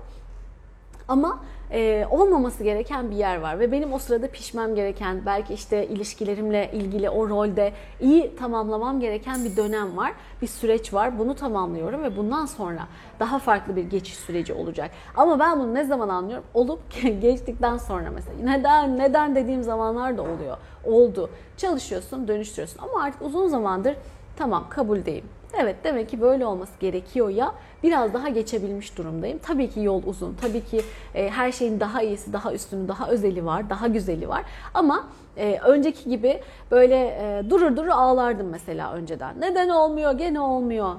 Ama 1.09 1.39
e, 1.75 2.07
olmaması 2.11 2.65
gereken 2.65 3.11
bir 3.11 3.17
yer 3.17 3.37
var 3.37 3.59
ve 3.59 3.73
benim 3.73 3.93
o 3.93 3.99
sırada 3.99 4.29
pişmem 4.29 4.75
gereken 4.75 5.27
belki 5.27 5.55
işte 5.55 5.87
ilişkilerimle 5.87 6.71
ilgili 6.73 7.11
o 7.11 7.29
rolde 7.29 7.73
iyi 8.01 8.37
tamamlamam 8.37 9.01
gereken 9.01 9.45
bir 9.45 9.57
dönem 9.57 9.97
var. 9.97 10.13
Bir 10.43 10.47
süreç 10.47 10.95
var. 10.95 11.19
Bunu 11.19 11.35
tamamlıyorum 11.35 12.03
ve 12.03 12.17
bundan 12.17 12.47
sonra 12.47 12.87
daha 13.21 13.39
farklı 13.39 13.77
bir 13.77 13.85
geçiş 13.85 14.15
süreci 14.15 14.53
olacak. 14.53 14.91
Ama 15.17 15.39
ben 15.39 15.61
bunu 15.61 15.75
ne 15.75 15.85
zaman 15.85 16.09
anlıyorum? 16.09 16.45
Olup 16.55 16.81
geçtikten 17.21 17.77
sonra 17.77 18.11
mesela. 18.15 18.37
Neden? 18.43 18.99
Neden 18.99 19.35
dediğim 19.35 19.63
zamanlar 19.63 20.19
da 20.19 20.23
oluyor. 20.23 20.57
Oldu. 20.85 21.31
Çalışıyorsun, 21.57 22.29
dönüştürüyorsun. 22.29 22.79
Ama 22.79 23.03
artık 23.03 23.23
uzun 23.23 23.49
zamandır 23.49 23.97
tamam 24.37 24.67
kabuldeyim 24.71 25.25
Evet 25.61 25.77
demek 25.85 26.09
ki 26.09 26.21
böyle 26.21 26.47
olması 26.47 26.81
gerekiyor 26.81 27.29
ya 27.29 27.55
biraz 27.83 28.15
daha 28.15 28.29
geçebilmiş 28.29 28.99
durumdayım. 28.99 29.39
Tabii 29.39 29.71
ki 29.71 29.81
yol 29.81 30.03
uzun. 30.07 30.37
Tabii 30.41 30.65
ki 30.65 30.81
e, 31.15 31.31
her 31.31 31.53
şeyin 31.53 31.81
daha 31.81 32.03
iyisi, 32.03 32.33
daha 32.33 32.53
üstünü, 32.53 32.89
daha 32.89 33.09
özeli 33.09 33.47
var, 33.47 33.71
daha 33.71 33.87
güzeli 33.87 34.29
var. 34.29 34.43
Ama 34.75 35.05
e, 35.37 35.59
önceki 35.65 36.11
gibi 36.11 36.41
böyle 36.71 36.97
e, 36.97 37.51
durur 37.51 37.77
durur 37.77 37.89
ağlardım 37.89 38.49
mesela 38.49 38.93
önceden. 38.93 39.41
Neden 39.41 39.69
olmuyor, 39.69 40.13
gene 40.13 40.41
olmuyor. 40.41 40.95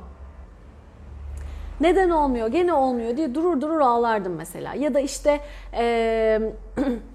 Neden 1.80 2.10
olmuyor, 2.10 2.48
gene 2.48 2.74
olmuyor 2.74 3.18
diye 3.18 3.36
durur 3.36 3.62
durur 3.62 3.80
ağlardım 3.80 4.36
mesela. 4.36 4.74
Ya 4.74 4.94
da 4.94 5.00
işte 5.00 5.40
e, 5.74 6.42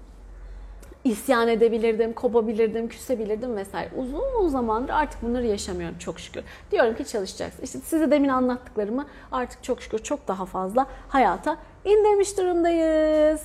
isyan 1.03 1.47
edebilirdim, 1.47 2.13
kopabilirdim, 2.13 2.87
küsebilirdim 2.87 3.55
vesaire. 3.55 3.89
Uzun 3.97 4.47
zamandır 4.47 4.93
artık 4.93 5.21
bunları 5.21 5.45
yaşamıyorum 5.45 5.97
çok 5.97 6.19
şükür. 6.19 6.43
Diyorum 6.71 6.95
ki 6.95 7.05
çalışacaksın. 7.05 7.63
İşte 7.63 7.79
size 7.79 8.11
demin 8.11 8.29
anlattıklarımı 8.29 9.05
artık 9.31 9.63
çok 9.63 9.81
şükür 9.81 9.99
çok 9.99 10.27
daha 10.27 10.45
fazla 10.45 10.87
hayata 11.09 11.57
indirmiş 11.85 12.37
durumdayız. 12.37 13.41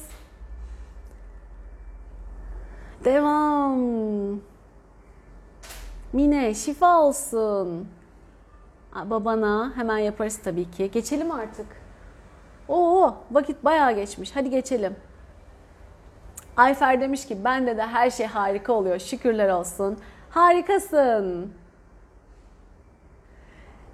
Devam. 3.05 4.41
Mine 6.13 6.55
şifa 6.55 7.01
olsun. 7.01 7.89
Babana 9.05 9.73
hemen 9.77 9.99
yaparız 9.99 10.41
tabii 10.45 10.71
ki. 10.71 10.91
Geçelim 10.91 11.31
artık. 11.33 11.67
Oo 12.69 13.15
vakit 13.31 13.65
bayağı 13.65 13.93
geçmiş. 13.93 14.37
Hadi 14.37 14.51
geçelim. 14.51 14.97
Ayfer 16.57 17.01
demiş 17.01 17.27
ki 17.27 17.45
bende 17.45 17.77
de 17.77 17.87
her 17.87 18.11
şey 18.11 18.27
harika 18.27 18.73
oluyor. 18.73 18.99
Şükürler 18.99 19.49
olsun. 19.49 19.99
Harikasın. 20.31 21.53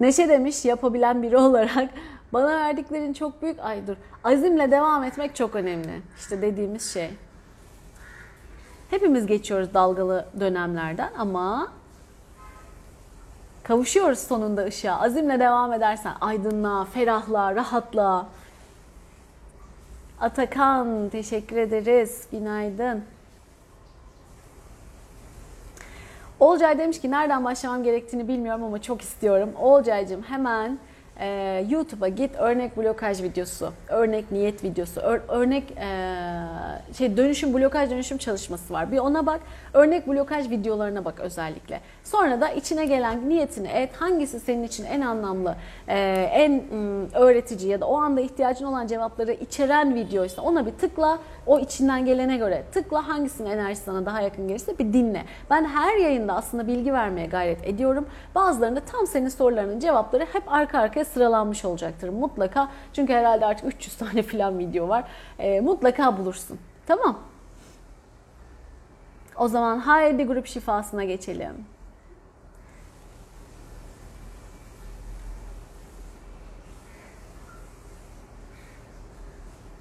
Neşe 0.01 0.29
demiş 0.29 0.65
yapabilen 0.65 1.23
biri 1.23 1.37
olarak 1.37 1.91
bana 2.33 2.57
verdiklerin 2.57 3.13
çok 3.13 3.43
büyük 3.43 3.61
ay 3.61 3.87
dur. 3.87 3.97
Azimle 4.25 4.71
devam 4.71 5.05
etmek 5.05 5.37
çok 5.37 5.55
önemli. 5.55 6.03
İşte 6.19 6.43
dediğimiz 6.43 6.93
şey. 6.93 7.11
Hepimiz 8.91 9.27
geçiyoruz 9.27 9.75
dalgalı 9.75 10.27
dönemlerden 10.41 11.11
ama 11.19 11.69
kavuşuyoruz 13.63 14.19
sonunda 14.19 14.65
ışığa. 14.65 15.01
Azimle 15.01 15.41
devam 15.41 15.73
edersen 15.73 16.13
aydınlığa, 16.21 16.85
ferahlığa, 16.85 17.55
rahatlığa. 17.55 18.27
Atakan 20.23 21.09
teşekkür 21.09 21.57
ederiz. 21.57 22.27
Günaydın. 22.33 23.05
Olcay 26.41 26.79
demiş 26.79 27.01
ki 27.01 27.11
nereden 27.11 27.45
başlamam 27.45 27.83
gerektiğini 27.83 28.29
bilmiyorum 28.29 28.64
ama 28.64 28.83
çok 28.83 29.03
istiyorum. 29.03 29.51
Olcay'cığım 29.59 30.23
hemen 30.23 30.79
e, 31.21 31.65
YouTube'a 31.71 32.09
git 32.09 32.37
örnek 32.37 32.77
blokaj 32.77 33.23
videosu, 33.23 33.73
örnek 33.89 34.33
niyet 34.33 34.65
videosu, 34.65 35.01
ör- 35.01 35.21
örnek 35.29 35.71
e, 35.71 36.95
şey 36.99 37.17
dönüşüm 37.17 37.55
blokaj 37.55 37.91
dönüşüm 37.91 38.19
çalışması 38.19 38.75
var. 38.75 38.93
Bir 38.93 38.99
ona 38.99 39.27
bak. 39.27 39.41
Örnek 39.75 40.09
blokaj 40.09 40.51
videolarına 40.51 41.05
bak 41.05 41.21
özellikle. 41.21 41.81
Sonra 42.05 42.41
da 42.41 42.49
içine 42.49 42.87
gelen 42.87 43.29
niyetini 43.29 43.69
et. 43.69 43.91
Hangisi 43.97 44.41
senin 44.41 44.63
için 44.63 44.85
en 44.85 45.01
anlamlı, 45.01 45.57
e, 45.89 45.99
en 46.33 46.53
mm, 46.53 47.15
öğretici 47.15 47.71
ya 47.71 47.81
da 47.81 47.87
o 47.87 47.97
anda 47.97 48.21
ihtiyacın 48.21 48.65
olan 48.65 48.87
cevapları 48.87 49.33
içeren 49.33 49.95
videoysa 49.95 50.43
ona 50.43 50.67
bir 50.67 50.73
tıkla. 50.73 51.19
O 51.47 51.59
içinden 51.59 52.05
gelene 52.05 52.37
göre 52.37 52.63
tıkla 52.73 53.09
hangisinin 53.09 53.51
enerjisi 53.51 53.85
sana 53.85 54.07
daha 54.07 54.21
yakın 54.21 54.49
gelirse 54.49 54.79
bir 54.79 54.93
dinle. 54.93 55.23
Ben 55.51 55.65
her 55.65 55.97
yayında 55.97 56.35
aslında 56.35 56.67
bilgi 56.67 56.93
vermeye 56.93 57.27
gayret 57.27 57.67
ediyorum. 57.67 58.07
Bazılarında 58.35 58.81
tam 58.81 59.07
senin 59.07 59.29
sorularının 59.29 59.79
cevapları 59.79 60.27
hep 60.33 60.43
arka 60.47 60.79
arkaya 60.79 61.01
sıralanmış 61.05 61.64
olacaktır 61.64 62.09
mutlaka. 62.09 62.68
Çünkü 62.92 63.12
herhalde 63.12 63.46
artık 63.46 63.74
300 63.74 63.96
tane 63.96 64.22
falan 64.32 64.59
video 64.59 64.88
var. 64.88 65.05
E, 65.38 65.61
mutlaka 65.61 66.18
bulursun. 66.18 66.59
Tamam. 66.86 67.18
O 69.36 69.48
zaman 69.48 69.78
haydi 69.78 70.24
grup 70.24 70.46
şifasına 70.46 71.05
geçelim. 71.05 71.66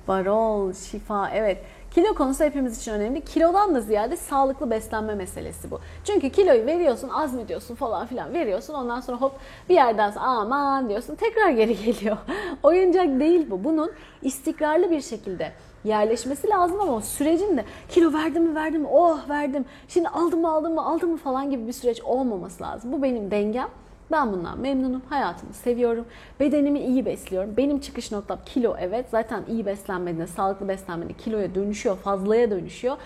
Barol, 0.07 0.73
şifa, 0.73 1.29
evet. 1.29 1.63
Kilo 1.91 2.13
konusu 2.13 2.43
hepimiz 2.43 2.77
için 2.77 2.91
önemli. 2.91 3.21
Kilodan 3.21 3.75
da 3.75 3.81
ziyade 3.81 4.17
sağlıklı 4.17 4.71
beslenme 4.71 5.15
meselesi 5.15 5.71
bu. 5.71 5.79
Çünkü 6.03 6.29
kiloyu 6.29 6.65
veriyorsun, 6.65 7.09
azmediyorsun 7.09 7.75
falan 7.75 8.07
filan 8.07 8.33
veriyorsun. 8.33 8.73
Ondan 8.73 8.99
sonra 8.99 9.17
hop 9.17 9.31
bir 9.69 9.75
yerden 9.75 10.11
sonra 10.11 10.25
aman 10.25 10.89
diyorsun 10.89 11.15
tekrar 11.15 11.49
geri 11.49 11.77
geliyor. 11.85 12.17
Oyuncak 12.63 13.19
değil 13.19 13.47
bu. 13.51 13.63
Bunun 13.63 13.91
istikrarlı 14.21 14.91
bir 14.91 15.01
şekilde 15.01 15.51
yerleşmesi 15.83 16.49
lazım 16.49 16.81
ama 16.81 16.93
o 16.93 17.01
sürecin 17.01 17.57
de 17.57 17.65
kilo 17.89 18.13
verdim 18.13 18.43
mi 18.43 18.55
verdim 18.55 18.81
mi 18.81 18.87
oh 18.91 19.29
verdim 19.29 19.65
şimdi 19.87 20.09
aldım 20.09 20.41
mı 20.41 20.51
aldım 20.51 20.73
mı 20.73 20.85
aldım 20.85 21.11
mı 21.11 21.17
falan 21.17 21.49
gibi 21.49 21.67
bir 21.67 21.73
süreç 21.73 22.01
olmaması 22.01 22.63
lazım. 22.63 22.91
Bu 22.91 23.03
benim 23.03 23.31
dengem. 23.31 23.69
Ben 24.11 24.33
bundan 24.33 24.59
memnunum. 24.59 25.01
Hayatımı 25.09 25.53
seviyorum. 25.53 26.05
Bedenimi 26.39 26.79
iyi 26.79 27.05
besliyorum. 27.05 27.57
Benim 27.57 27.79
çıkış 27.79 28.11
noktam 28.11 28.39
kilo 28.45 28.75
evet. 28.79 29.05
Zaten 29.11 29.43
iyi 29.47 29.65
beslenmediğinde, 29.65 30.27
sağlıklı 30.27 30.67
beslenmediğinde 30.67 31.23
kiloya 31.23 31.55
dönüşüyor, 31.55 31.97
fazlaya 31.97 32.51
dönüşüyor. 32.51 32.97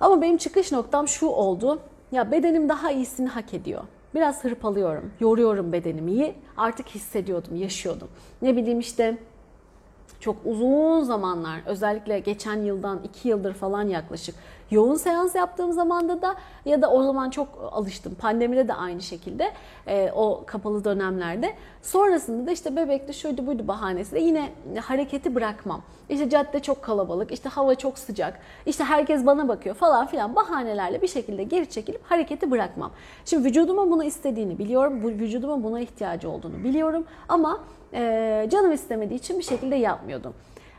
Ama 0.00 0.22
benim 0.22 0.36
çıkış 0.36 0.72
noktam 0.72 1.08
şu 1.08 1.26
oldu. 1.26 1.78
Ya 2.12 2.30
bedenim 2.30 2.68
daha 2.68 2.90
iyisini 2.90 3.28
hak 3.28 3.54
ediyor. 3.54 3.82
Biraz 4.14 4.44
hırpalıyorum, 4.44 5.12
yoruyorum 5.20 5.72
bedenimi. 5.72 6.34
Artık 6.56 6.88
hissediyordum, 6.88 7.56
yaşıyordum. 7.56 8.08
Ne 8.42 8.56
bileyim 8.56 8.80
işte 8.80 9.18
çok 10.20 10.36
uzun 10.44 11.02
zamanlar 11.02 11.60
özellikle 11.66 12.18
geçen 12.18 12.56
yıldan 12.56 13.00
iki 13.04 13.28
yıldır 13.28 13.54
falan 13.54 13.88
yaklaşık 13.88 14.34
yoğun 14.70 14.94
seans 14.94 15.34
yaptığım 15.34 15.72
zamanda 15.72 16.22
da 16.22 16.34
ya 16.64 16.82
da 16.82 16.90
o 16.90 17.02
zaman 17.02 17.30
çok 17.30 17.48
alıştım. 17.72 18.14
Pandemide 18.14 18.68
de 18.68 18.74
aynı 18.74 19.02
şekilde 19.02 19.52
e, 19.86 20.10
o 20.14 20.42
kapalı 20.46 20.84
dönemlerde. 20.84 21.54
Sonrasında 21.82 22.46
da 22.46 22.50
işte 22.50 22.76
bebekli 22.76 23.14
şuydu 23.14 23.46
buydu 23.46 23.68
bahanesiyle 23.68 24.20
yine 24.20 24.52
hareketi 24.80 25.34
bırakmam. 25.34 25.82
İşte 26.08 26.30
cadde 26.30 26.60
çok 26.60 26.82
kalabalık, 26.82 27.32
işte 27.32 27.48
hava 27.48 27.74
çok 27.74 27.98
sıcak, 27.98 28.40
işte 28.66 28.84
herkes 28.84 29.26
bana 29.26 29.48
bakıyor 29.48 29.74
falan 29.74 30.06
filan 30.06 30.36
bahanelerle 30.36 31.02
bir 31.02 31.08
şekilde 31.08 31.42
geri 31.42 31.70
çekilip 31.70 32.00
hareketi 32.10 32.50
bırakmam. 32.50 32.90
Şimdi 33.24 33.48
vücuduma 33.48 33.90
bunu 33.90 34.04
istediğini 34.04 34.58
biliyorum, 34.58 35.02
vücuduma 35.04 35.62
buna 35.62 35.80
ihtiyacı 35.80 36.30
olduğunu 36.30 36.64
biliyorum 36.64 37.04
ama 37.28 37.60
e, 37.94 38.46
canım 38.50 38.72
istemediği 38.72 39.14
için 39.14 39.38
bir 39.38 39.44
şekilde 39.44 39.76
yapmıyordum. 39.76 40.34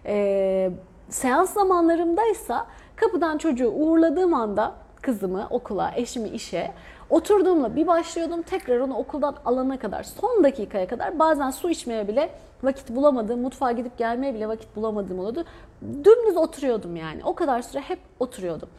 E, 0.05 0.69
seans 1.09 1.53
zamanlarımdaysa 1.53 2.67
kapıdan 2.95 3.37
çocuğu 3.37 3.69
uğurladığım 3.69 4.33
anda 4.33 4.75
kızımı 5.01 5.47
okula, 5.49 5.91
eşimi 5.95 6.29
işe 6.29 6.71
oturduğumla 7.09 7.75
bir 7.75 7.87
başlıyordum. 7.87 8.41
Tekrar 8.41 8.79
onu 8.79 8.97
okuldan 8.97 9.35
alana 9.45 9.79
kadar, 9.79 10.03
son 10.03 10.43
dakikaya 10.43 10.87
kadar 10.87 11.19
bazen 11.19 11.49
su 11.49 11.69
içmeye 11.69 12.07
bile 12.07 12.29
vakit 12.63 12.89
bulamadığım, 12.89 13.41
mutfağa 13.41 13.71
gidip 13.71 13.97
gelmeye 13.97 14.33
bile 14.33 14.47
vakit 14.47 14.75
bulamadığım 14.75 15.19
olurdu. 15.19 15.45
Dümdüz 15.81 16.37
oturuyordum 16.37 16.95
yani. 16.95 17.21
O 17.23 17.35
kadar 17.35 17.61
süre 17.61 17.81
hep 17.81 17.99
oturuyordum. 18.19 18.69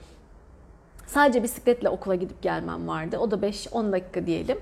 Sadece 1.08 1.42
bisikletle 1.42 1.88
okula 1.88 2.14
gidip 2.14 2.42
gelmem 2.42 2.88
vardı. 2.88 3.18
O 3.18 3.30
da 3.30 3.34
5-10 3.34 3.92
dakika 3.92 4.26
diyelim. 4.26 4.58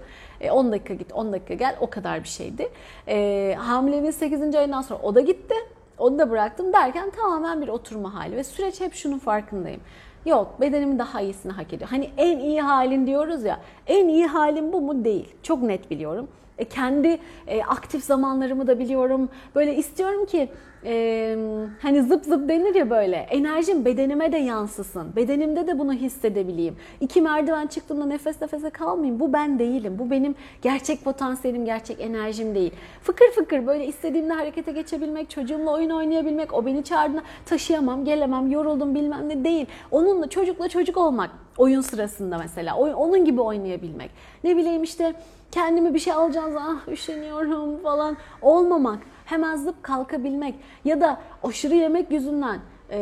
10 0.51 0.72
dakika 0.72 0.94
git, 0.94 1.12
10 1.12 1.32
dakika 1.32 1.55
gel 1.55 1.76
o 1.80 1.90
kadar 1.90 2.22
bir 2.22 2.28
şeydi. 2.28 2.68
E, 3.09 3.57
hamileliğin 3.59 4.11
8. 4.11 4.55
ayından 4.55 4.82
sonra 4.82 5.01
o 5.03 5.14
da 5.14 5.20
gitti. 5.20 5.55
Onu 5.99 6.18
da 6.18 6.30
bıraktım 6.30 6.72
derken 6.72 7.11
tamamen 7.11 7.62
bir 7.62 7.68
oturma 7.68 8.14
hali 8.14 8.36
ve 8.36 8.44
süreç 8.44 8.80
hep 8.80 8.94
şunun 8.94 9.18
farkındayım. 9.18 9.80
Yok 10.26 10.61
bedenimin 10.61 10.99
daha 10.99 11.20
iyisini 11.20 11.53
hak 11.53 11.72
ediyor. 11.72 11.90
Hani 11.90 12.11
en 12.16 12.38
iyi 12.38 12.61
halin 12.61 13.07
diyoruz 13.07 13.44
ya. 13.44 13.61
En 13.86 14.09
iyi 14.09 14.26
halim 14.26 14.72
bu 14.72 14.80
mu? 14.80 15.05
Değil. 15.05 15.34
Çok 15.42 15.62
net 15.62 15.90
biliyorum. 15.90 16.28
E, 16.59 16.65
kendi 16.65 17.19
e, 17.47 17.63
aktif 17.63 18.05
zamanlarımı 18.05 18.67
da 18.67 18.79
biliyorum. 18.79 19.29
Böyle 19.55 19.77
istiyorum 19.77 20.27
ki 20.27 20.49
e, 20.85 21.37
hani 21.83 22.03
zıp 22.03 22.25
zıp 22.25 22.49
denir 22.49 22.75
ya 22.75 22.91
böyle 22.91 23.17
enerjim 23.17 23.85
bedenime 23.85 24.33
de 24.33 24.37
yansısın. 24.37 25.17
Bedenimde 25.17 25.67
de 25.67 25.79
bunu 25.79 25.93
hissedebileyim. 25.93 26.77
İki 27.01 27.23
merdiven 27.23 27.67
çıktığımda 27.67 28.07
nefes 28.07 28.41
nefese 28.41 28.71
kalmayayım. 28.71 29.21
Bu 29.21 29.33
ben 29.33 29.59
değilim. 29.59 29.97
Bu 29.99 30.11
benim 30.11 30.35
gerçek 30.63 31.05
potansiyelim, 31.05 31.65
gerçek 31.65 32.01
enerjim 32.01 32.55
değil. 32.55 32.73
Fıkır 33.03 33.31
fıkır 33.31 33.67
böyle 33.67 33.87
istediğimde 33.87 34.33
harekete 34.33 34.73
geçebilmek, 34.73 35.31
çocuğumla 35.31 35.73
oyun 35.73 35.91
oynayabilmek, 35.91 36.55
o 36.55 36.67
beni 36.67 36.85
çağırdığında 36.85 37.23
taşıyamam, 37.47 38.05
gelemem, 38.05 38.51
yoruldum 38.51 38.95
bilmem 38.95 39.29
ne 39.29 39.45
değil. 39.45 39.67
Onunla 39.91 40.29
çocukla 40.29 40.69
çocuk 40.69 40.97
olmak 40.97 41.31
oyun 41.59 41.81
sırasında 41.81 42.39
mesela. 42.39 42.77
Onun 42.77 43.25
gibi 43.25 43.41
oynayabilmek. 43.41 44.11
Ne 44.45 44.57
bileyim 44.57 44.83
işte 44.83 45.15
kendime 45.51 45.94
bir 45.94 45.99
şey 45.99 46.12
alacağım 46.12 46.57
ah 46.59 46.88
üşeniyorum 46.88 47.82
falan 47.82 48.16
olmamak. 48.42 48.99
Hemen 49.24 49.57
zıp 49.57 49.82
kalkabilmek 49.82 50.55
ya 50.84 51.01
da 51.01 51.20
aşırı 51.42 51.74
yemek 51.74 52.11
yüzünden 52.11 52.61
e, 52.90 52.99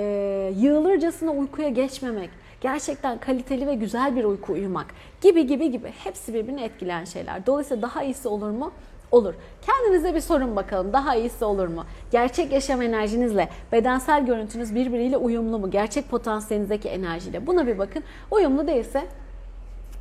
yığılırcasına 0.57 1.31
uykuya 1.31 1.69
geçmemek. 1.69 2.31
Gerçekten 2.61 3.19
kaliteli 3.19 3.67
ve 3.67 3.75
güzel 3.75 4.17
bir 4.17 4.25
uyku 4.25 4.53
uyumak 4.53 4.87
gibi 5.21 5.47
gibi 5.47 5.71
gibi 5.71 5.93
hepsi 6.05 6.35
birbirini 6.35 6.63
etkileyen 6.63 7.05
şeyler. 7.05 7.47
Dolayısıyla 7.47 7.83
daha 7.83 8.03
iyisi 8.03 8.29
olur 8.29 8.51
mu? 8.51 8.73
Olur. 9.13 9.35
Kendinize 9.67 10.15
bir 10.15 10.21
sorun 10.21 10.57
bakalım. 10.57 10.93
Daha 10.93 11.17
iyisi 11.17 11.45
olur 11.45 11.69
mu? 11.69 11.85
Gerçek 12.11 12.53
yaşam 12.53 12.83
enerjinizle 12.83 13.49
bedensel 13.73 14.27
görüntünüz 14.27 14.75
birbiriyle 14.75 15.17
uyumlu 15.17 15.59
mu? 15.59 15.71
Gerçek 15.71 16.11
potansiyelinizdeki 16.11 16.89
enerjiyle. 16.89 17.47
Buna 17.47 17.67
bir 17.67 17.79
bakın. 17.79 18.03
Uyumlu 18.31 18.67
değilse 18.67 19.05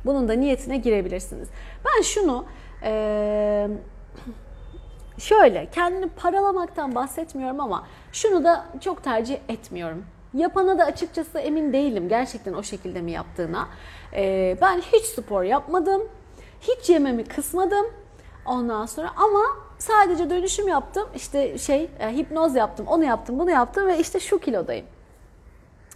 bunun 0.04 0.28
da 0.28 0.32
niyetine 0.32 0.76
girebilirsiniz. 0.76 1.48
Ben 1.84 2.02
şunu 2.02 2.44
e, 2.82 3.68
şöyle 5.18 5.70
kendini 5.70 6.08
paralamaktan 6.08 6.94
bahsetmiyorum 6.94 7.60
ama 7.60 7.86
şunu 8.12 8.44
da 8.44 8.66
çok 8.80 9.04
tercih 9.04 9.36
etmiyorum. 9.48 10.04
Yapana 10.34 10.78
da 10.78 10.84
açıkçası 10.84 11.38
emin 11.38 11.72
değilim 11.72 12.08
gerçekten 12.08 12.52
o 12.52 12.62
şekilde 12.62 13.00
mi 13.00 13.10
yaptığına. 13.10 13.68
E, 14.12 14.56
ben 14.60 14.80
hiç 14.80 15.04
spor 15.04 15.42
yapmadım. 15.42 16.02
Hiç 16.60 16.90
yememi 16.90 17.24
kısmadım. 17.24 17.86
Ondan 18.46 18.86
sonra 18.86 19.10
ama 19.16 19.42
sadece 19.78 20.30
dönüşüm 20.30 20.68
yaptım. 20.68 21.08
İşte 21.14 21.58
şey 21.58 21.90
e, 22.00 22.16
hipnoz 22.16 22.54
yaptım, 22.54 22.86
onu 22.86 23.04
yaptım, 23.04 23.38
bunu 23.38 23.50
yaptım 23.50 23.86
ve 23.86 23.98
işte 23.98 24.20
şu 24.20 24.38
kilodayım. 24.38 24.86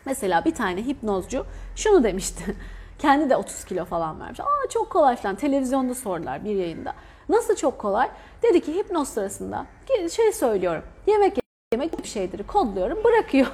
Mesela 0.05 0.45
bir 0.45 0.55
tane 0.55 0.87
hipnozcu 0.87 1.47
şunu 1.77 2.05
demişti. 2.05 2.57
Kendi 2.99 3.31
de 3.31 3.37
30 3.37 3.65
kilo 3.65 3.85
falan 3.85 4.21
vermiş. 4.21 4.41
Aa 4.41 4.69
çok 4.71 4.91
kolay 4.91 5.17
falan. 5.17 5.37
Televizyonda 5.37 5.95
sordular 5.95 6.45
bir 6.45 6.55
yayında. 6.55 6.95
Nasıl 7.29 7.57
çok 7.57 7.79
kolay? 7.79 8.11
Dedi 8.43 8.61
ki 8.61 8.75
hipnoz 8.75 9.09
sırasında 9.09 9.67
şey 10.11 10.33
söylüyorum. 10.33 10.83
Yemek 11.07 11.39
yemek 11.73 12.03
bir 12.03 12.09
şeydir 12.09 12.47
kodluyorum 12.47 13.05
bırakıyor. 13.05 13.47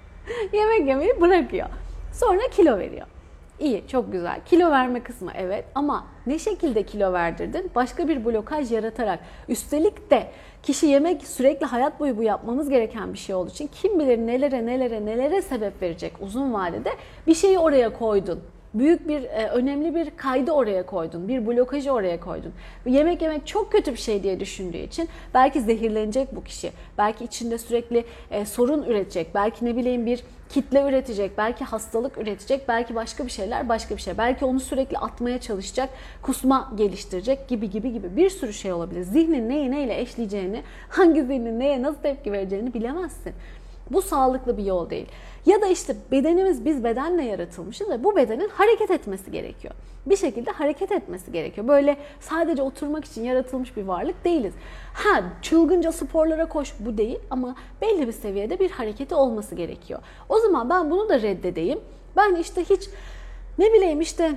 yemek 0.52 0.88
yemeyi 0.88 1.20
bırakıyor. 1.20 1.68
Sonra 2.12 2.40
kilo 2.50 2.78
veriyor. 2.78 3.06
İyi, 3.60 3.88
çok 3.88 4.12
güzel. 4.12 4.40
Kilo 4.46 4.70
verme 4.70 5.02
kısmı 5.02 5.30
evet 5.34 5.64
ama 5.74 6.06
ne 6.26 6.38
şekilde 6.38 6.82
kilo 6.82 7.12
verdirdin? 7.12 7.70
Başka 7.74 8.08
bir 8.08 8.24
blokaj 8.24 8.72
yaratarak. 8.72 9.20
Üstelik 9.48 10.10
de 10.10 10.30
kişi 10.62 10.86
yemek 10.86 11.26
sürekli 11.26 11.66
hayat 11.66 12.00
boyu 12.00 12.16
bu 12.16 12.22
yapmamız 12.22 12.68
gereken 12.68 13.12
bir 13.12 13.18
şey 13.18 13.34
olduğu 13.34 13.50
için 13.50 13.70
kim 13.82 13.98
bilir 13.98 14.18
nelere 14.18 14.66
nelere 14.66 15.06
nelere 15.06 15.42
sebep 15.42 15.82
verecek 15.82 16.12
uzun 16.20 16.52
vadede 16.52 16.90
bir 17.26 17.34
şeyi 17.34 17.58
oraya 17.58 17.98
koydun 17.98 18.40
büyük 18.74 19.08
bir 19.08 19.22
e, 19.22 19.48
önemli 19.48 19.94
bir 19.94 20.10
kaydı 20.10 20.52
oraya 20.52 20.86
koydun. 20.86 21.28
Bir 21.28 21.46
blokajı 21.46 21.92
oraya 21.92 22.20
koydun. 22.20 22.52
Yemek 22.86 23.22
yemek 23.22 23.46
çok 23.46 23.72
kötü 23.72 23.92
bir 23.92 23.98
şey 23.98 24.22
diye 24.22 24.40
düşündüğü 24.40 24.76
için 24.76 25.08
belki 25.34 25.60
zehirlenecek 25.60 26.36
bu 26.36 26.44
kişi. 26.44 26.72
Belki 26.98 27.24
içinde 27.24 27.58
sürekli 27.58 28.04
e, 28.30 28.46
sorun 28.46 28.82
üretecek. 28.82 29.34
Belki 29.34 29.64
ne 29.64 29.76
bileyim 29.76 30.06
bir 30.06 30.24
kitle 30.48 30.88
üretecek. 30.88 31.38
Belki 31.38 31.64
hastalık 31.64 32.18
üretecek. 32.18 32.68
Belki 32.68 32.94
başka 32.94 33.26
bir 33.26 33.30
şeyler 33.30 33.68
başka 33.68 33.96
bir 33.96 34.00
şey. 34.00 34.18
Belki 34.18 34.44
onu 34.44 34.60
sürekli 34.60 34.98
atmaya 34.98 35.40
çalışacak. 35.40 35.90
Kusma 36.22 36.72
geliştirecek 36.76 37.48
gibi 37.48 37.70
gibi 37.70 37.92
gibi 37.92 38.16
bir 38.16 38.30
sürü 38.30 38.52
şey 38.52 38.72
olabilir. 38.72 39.02
Zihnin 39.02 39.48
neyi 39.48 39.70
neyle 39.70 40.00
eşleyeceğini, 40.00 40.62
hangi 40.88 41.22
zihnin 41.22 41.60
neye 41.60 41.82
nasıl 41.82 41.98
tepki 42.02 42.32
vereceğini 42.32 42.74
bilemezsin. 42.74 43.32
Bu 43.90 44.02
sağlıklı 44.02 44.56
bir 44.56 44.64
yol 44.64 44.90
değil. 44.90 45.06
Ya 45.46 45.60
da 45.62 45.66
işte 45.66 45.96
bedenimiz 46.10 46.64
biz 46.64 46.84
bedenle 46.84 47.24
yaratılmışız 47.24 47.88
ve 47.88 48.04
bu 48.04 48.16
bedenin 48.16 48.48
hareket 48.48 48.90
etmesi 48.90 49.30
gerekiyor. 49.30 49.74
Bir 50.06 50.16
şekilde 50.16 50.50
hareket 50.50 50.92
etmesi 50.92 51.32
gerekiyor. 51.32 51.68
Böyle 51.68 51.96
sadece 52.20 52.62
oturmak 52.62 53.04
için 53.04 53.24
yaratılmış 53.24 53.76
bir 53.76 53.82
varlık 53.82 54.24
değiliz. 54.24 54.54
Ha 54.94 55.22
çılgınca 55.42 55.92
sporlara 55.92 56.48
koş 56.48 56.74
bu 56.80 56.98
değil 56.98 57.18
ama 57.30 57.54
belli 57.80 58.06
bir 58.06 58.12
seviyede 58.12 58.58
bir 58.58 58.70
hareketi 58.70 59.14
olması 59.14 59.54
gerekiyor. 59.54 60.00
O 60.28 60.38
zaman 60.38 60.70
ben 60.70 60.90
bunu 60.90 61.08
da 61.08 61.22
reddedeyim. 61.22 61.80
Ben 62.16 62.34
işte 62.34 62.64
hiç 62.64 62.88
ne 63.58 63.72
bileyim 63.72 64.00
işte 64.00 64.32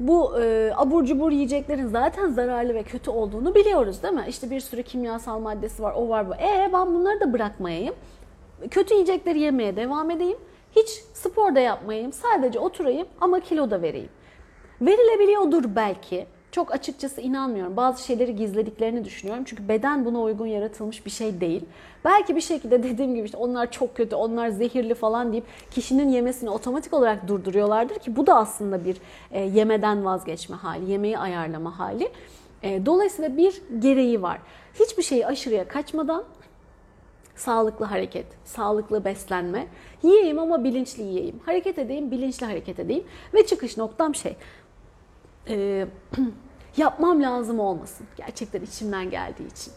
bu 0.00 0.40
e, 0.40 0.72
abur 0.76 1.04
cubur 1.04 1.32
yiyeceklerin 1.32 1.86
zaten 1.86 2.30
zararlı 2.30 2.74
ve 2.74 2.82
kötü 2.82 3.10
olduğunu 3.10 3.54
biliyoruz 3.54 4.02
değil 4.02 4.14
mi? 4.14 4.24
İşte 4.28 4.50
bir 4.50 4.60
sürü 4.60 4.82
kimyasal 4.82 5.38
maddesi 5.38 5.82
var, 5.82 5.94
o 5.96 6.08
var 6.08 6.28
bu. 6.28 6.34
E 6.34 6.70
ben 6.72 6.94
bunları 6.94 7.20
da 7.20 7.32
bırakmayayım 7.32 7.94
kötü 8.70 8.94
yiyecekleri 8.94 9.40
yemeye 9.40 9.76
devam 9.76 10.10
edeyim. 10.10 10.38
Hiç 10.76 10.88
spor 11.14 11.54
da 11.54 11.60
yapmayayım. 11.60 12.12
Sadece 12.12 12.58
oturayım 12.58 13.06
ama 13.20 13.40
kilo 13.40 13.70
da 13.70 13.82
vereyim. 13.82 14.08
Verilebiliyordur 14.80 15.64
belki. 15.76 16.26
Çok 16.52 16.74
açıkçası 16.74 17.20
inanmıyorum. 17.20 17.76
Bazı 17.76 18.04
şeyleri 18.04 18.36
gizlediklerini 18.36 19.04
düşünüyorum. 19.04 19.44
Çünkü 19.46 19.68
beden 19.68 20.04
buna 20.04 20.20
uygun 20.20 20.46
yaratılmış 20.46 21.06
bir 21.06 21.10
şey 21.10 21.40
değil. 21.40 21.64
Belki 22.04 22.36
bir 22.36 22.40
şekilde 22.40 22.82
dediğim 22.82 23.14
gibi 23.14 23.24
işte 23.24 23.36
onlar 23.36 23.70
çok 23.70 23.96
kötü, 23.96 24.16
onlar 24.16 24.48
zehirli 24.48 24.94
falan 24.94 25.32
deyip 25.32 25.44
kişinin 25.70 26.08
yemesini 26.08 26.50
otomatik 26.50 26.94
olarak 26.94 27.28
durduruyorlardır 27.28 27.98
ki 27.98 28.16
bu 28.16 28.26
da 28.26 28.36
aslında 28.36 28.84
bir 28.84 28.96
e, 29.30 29.40
yemeden 29.40 30.04
vazgeçme 30.04 30.56
hali, 30.56 30.90
yemeği 30.90 31.18
ayarlama 31.18 31.78
hali. 31.78 32.08
E, 32.62 32.86
dolayısıyla 32.86 33.36
bir 33.36 33.62
gereği 33.78 34.22
var. 34.22 34.38
Hiçbir 34.74 35.02
şeyi 35.02 35.26
aşırıya 35.26 35.68
kaçmadan 35.68 36.24
Sağlıklı 37.40 37.84
hareket, 37.84 38.26
sağlıklı 38.44 39.04
beslenme. 39.04 39.66
Yiyeyim 40.02 40.38
ama 40.38 40.64
bilinçli 40.64 41.02
yiyeyim. 41.02 41.40
Hareket 41.46 41.78
edeyim, 41.78 42.10
bilinçli 42.10 42.46
hareket 42.46 42.78
edeyim. 42.78 43.04
Ve 43.34 43.46
çıkış 43.46 43.76
noktam 43.76 44.14
şey, 44.14 44.36
e, 45.48 45.86
yapmam 46.76 47.22
lazım 47.22 47.60
olmasın. 47.60 48.06
Gerçekten 48.16 48.62
içimden 48.62 49.10
geldiği 49.10 49.46
için. 49.46 49.72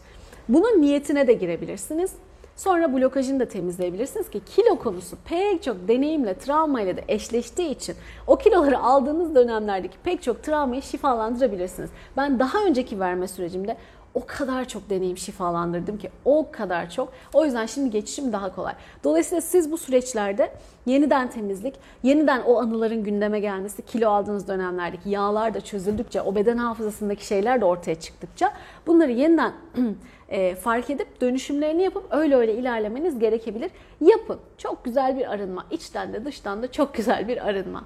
Bunun 0.48 0.82
niyetine 0.82 1.26
de 1.26 1.32
girebilirsiniz. 1.32 2.12
Sonra 2.56 2.92
blokajını 2.92 3.40
da 3.40 3.48
temizleyebilirsiniz 3.48 4.30
ki 4.30 4.40
kilo 4.44 4.78
konusu 4.78 5.16
pek 5.24 5.62
çok 5.62 5.88
deneyimle, 5.88 6.38
travmayla 6.38 6.96
da 6.96 7.00
eşleştiği 7.08 7.70
için 7.70 7.96
o 8.26 8.36
kiloları 8.36 8.78
aldığınız 8.78 9.34
dönemlerdeki 9.34 9.96
pek 10.04 10.22
çok 10.22 10.42
travmayı 10.42 10.82
şifalandırabilirsiniz. 10.82 11.90
Ben 12.16 12.38
daha 12.38 12.64
önceki 12.64 13.00
verme 13.00 13.28
sürecimde 13.28 13.76
o 14.14 14.26
kadar 14.26 14.68
çok 14.68 14.90
deneyim 14.90 15.18
şifalandırdım 15.18 15.98
ki 15.98 16.10
o 16.24 16.46
kadar 16.52 16.90
çok. 16.90 17.12
O 17.32 17.44
yüzden 17.44 17.66
şimdi 17.66 17.90
geçişim 17.90 18.32
daha 18.32 18.54
kolay. 18.54 18.74
Dolayısıyla 19.04 19.40
siz 19.40 19.72
bu 19.72 19.78
süreçlerde 19.78 20.52
yeniden 20.86 21.30
temizlik, 21.30 21.74
yeniden 22.02 22.42
o 22.42 22.60
anıların 22.60 23.04
gündeme 23.04 23.40
gelmesi, 23.40 23.82
kilo 23.82 24.10
aldığınız 24.10 24.48
dönemlerdeki 24.48 25.10
yağlar 25.10 25.54
da 25.54 25.60
çözüldükçe, 25.60 26.22
o 26.22 26.34
beden 26.34 26.56
hafızasındaki 26.56 27.26
şeyler 27.26 27.60
de 27.60 27.64
ortaya 27.64 27.94
çıktıkça 27.94 28.52
bunları 28.86 29.12
yeniden 29.12 29.52
e, 30.28 30.54
fark 30.54 30.90
edip 30.90 31.20
dönüşümlerini 31.20 31.82
yapıp 31.82 32.04
öyle 32.10 32.36
öyle 32.36 32.54
ilerlemeniz 32.54 33.18
gerekebilir. 33.18 33.70
Yapın. 34.00 34.38
Çok 34.58 34.84
güzel 34.84 35.16
bir 35.16 35.32
arınma. 35.32 35.66
İçten 35.70 36.12
de 36.12 36.24
dıştan 36.24 36.62
da 36.62 36.72
çok 36.72 36.94
güzel 36.94 37.28
bir 37.28 37.48
arınma. 37.48 37.84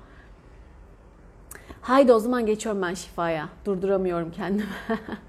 Haydi 1.80 2.12
o 2.12 2.18
zaman 2.18 2.46
geçiyorum 2.46 2.82
ben 2.82 2.94
şifaya. 2.94 3.48
Durduramıyorum 3.64 4.32
kendimi. 4.32 4.68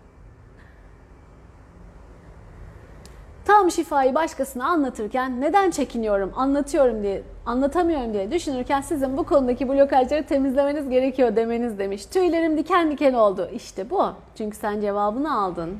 Tam 3.50 3.72
şifayı 3.72 4.16
başkasına 4.16 4.66
anlatırken 4.66 5.42
neden 5.42 5.72
çekiniyorum, 5.72 6.32
anlatıyorum 6.36 7.04
diye, 7.04 7.22
anlatamıyorum 7.46 8.14
diye 8.14 8.32
düşünürken 8.32 8.82
sizin 8.82 9.18
bu 9.18 9.24
konudaki 9.24 9.70
blokajları 9.70 10.26
temizlemeniz 10.26 10.90
gerekiyor 10.90 11.36
demeniz 11.36 11.80
demiş. 11.80 12.06
Tüylerim 12.06 12.58
diken 12.58 12.92
diken 12.92 13.14
oldu. 13.14 13.50
İşte 13.54 13.90
bu. 13.90 14.06
Çünkü 14.38 14.58
sen 14.58 14.82
cevabını 14.82 15.42
aldın. 15.42 15.78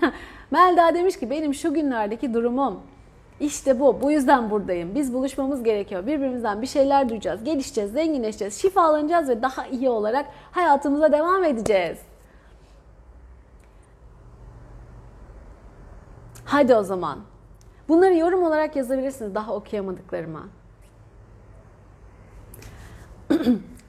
Melda 0.50 0.94
demiş 0.94 1.18
ki 1.18 1.30
benim 1.30 1.54
şu 1.54 1.74
günlerdeki 1.74 2.34
durumum 2.34 2.80
işte 3.40 3.80
bu. 3.80 4.02
Bu 4.02 4.10
yüzden 4.10 4.50
buradayım. 4.50 4.94
Biz 4.94 5.14
buluşmamız 5.14 5.62
gerekiyor. 5.62 6.06
Birbirimizden 6.06 6.62
bir 6.62 6.66
şeyler 6.66 7.08
duyacağız. 7.08 7.44
Gelişeceğiz, 7.44 7.92
zenginleşeceğiz, 7.92 8.62
şifalanacağız 8.62 9.28
ve 9.28 9.42
daha 9.42 9.66
iyi 9.66 9.88
olarak 9.88 10.26
hayatımıza 10.50 11.12
devam 11.12 11.44
edeceğiz. 11.44 11.98
Hadi 16.48 16.74
o 16.74 16.82
zaman. 16.82 17.18
Bunları 17.88 18.14
yorum 18.14 18.42
olarak 18.42 18.76
yazabilirsiniz 18.76 19.34
daha 19.34 19.54
okuyamadıklarıma. 19.54 20.48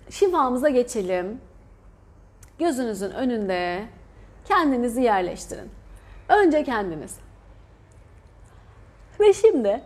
Şifamıza 0.10 0.70
geçelim. 0.70 1.42
Gözünüzün 2.60 3.12
önünde 3.12 3.84
kendinizi 4.46 5.02
yerleştirin. 5.02 5.70
Önce 6.30 6.64
kendiniz. 6.64 7.20
Ve 9.20 9.34
şimdi 9.34 9.82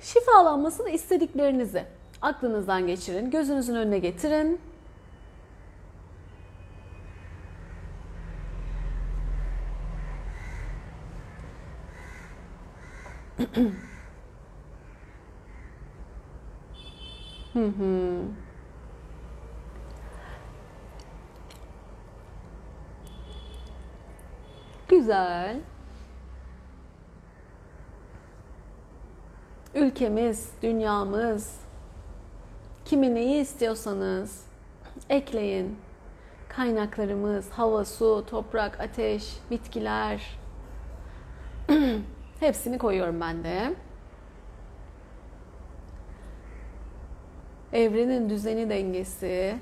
şifalanmasını 0.00 0.90
istediklerinizi 0.90 1.84
aklınızdan 2.22 2.86
geçirin. 2.86 3.30
Gözünüzün 3.30 3.74
önüne 3.74 3.98
getirin 3.98 4.60
hı 17.52 17.66
hı. 17.66 18.22
Güzel. 24.88 25.60
Ülkemiz, 29.74 30.50
dünyamız, 30.62 31.60
kimi 32.84 33.14
neyi 33.14 33.40
istiyorsanız 33.40 34.46
ekleyin. 35.10 35.76
Kaynaklarımız, 36.48 37.50
hava, 37.50 37.84
su, 37.84 38.24
toprak, 38.30 38.80
ateş, 38.80 39.36
bitkiler, 39.50 40.38
Hepsini 42.42 42.78
koyuyorum 42.78 43.20
ben 43.20 43.44
de. 43.44 43.74
Evrenin 47.72 48.30
düzeni 48.30 48.70
dengesi. 48.70 49.56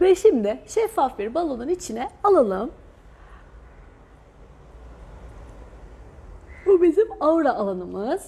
Ve 0.00 0.14
şimdi 0.14 0.60
şeffaf 0.66 1.18
bir 1.18 1.34
balonun 1.34 1.68
içine 1.68 2.08
alalım. 2.24 2.70
Bu 6.66 6.82
bizim 6.82 7.08
aura 7.20 7.54
alanımız. 7.54 8.26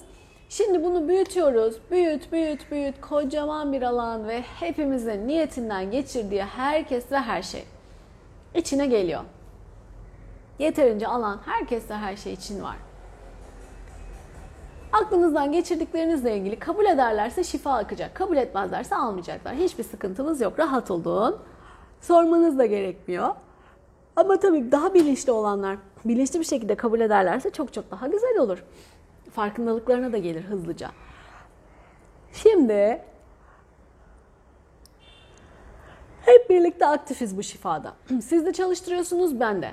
Şimdi 0.49 0.83
bunu 0.83 1.07
büyütüyoruz. 1.07 1.77
Büyüt, 1.91 2.31
büyüt, 2.31 2.71
büyüt. 2.71 3.01
Kocaman 3.01 3.73
bir 3.73 3.81
alan 3.81 4.27
ve 4.27 4.41
hepimizin 4.41 5.27
niyetinden 5.27 5.91
geçirdiği 5.91 6.43
herkes 6.43 7.11
ve 7.11 7.19
her 7.19 7.41
şey 7.41 7.65
içine 8.55 8.87
geliyor. 8.87 9.21
Yeterince 10.59 11.07
alan 11.07 11.39
herkeste 11.45 11.93
her 11.93 12.15
şey 12.15 12.33
için 12.33 12.63
var. 12.63 12.88
Aklınızdan 14.93 15.51
geçirdiklerinizle 15.51 16.37
ilgili 16.37 16.59
kabul 16.59 16.85
ederlerse 16.85 17.43
şifa 17.43 17.73
akacak. 17.73 18.15
Kabul 18.15 18.37
etmezlerse 18.37 18.95
almayacaklar. 18.95 19.55
Hiçbir 19.55 19.83
sıkıntınız 19.83 20.41
yok. 20.41 20.59
Rahat 20.59 20.91
olun. 20.91 21.37
Sormanız 22.01 22.57
da 22.57 22.65
gerekmiyor. 22.65 23.35
Ama 24.15 24.39
tabii 24.39 24.71
daha 24.71 24.93
bilinçli 24.93 25.31
olanlar 25.31 25.77
bilinçli 26.05 26.39
bir 26.39 26.45
şekilde 26.45 26.75
kabul 26.75 26.99
ederlerse 26.99 27.49
çok 27.49 27.73
çok 27.73 27.91
daha 27.91 28.07
güzel 28.07 28.37
olur. 28.37 28.63
Farkındalıklarına 29.31 30.13
da 30.13 30.17
gelir 30.17 30.43
hızlıca. 30.43 30.91
Şimdi 32.33 33.01
hep 36.21 36.49
birlikte 36.49 36.85
aktifiz 36.85 37.37
bu 37.37 37.43
şifada. 37.43 37.93
Siz 38.21 38.45
de 38.45 38.53
çalıştırıyorsunuz, 38.53 39.39
ben 39.39 39.61
de. 39.61 39.71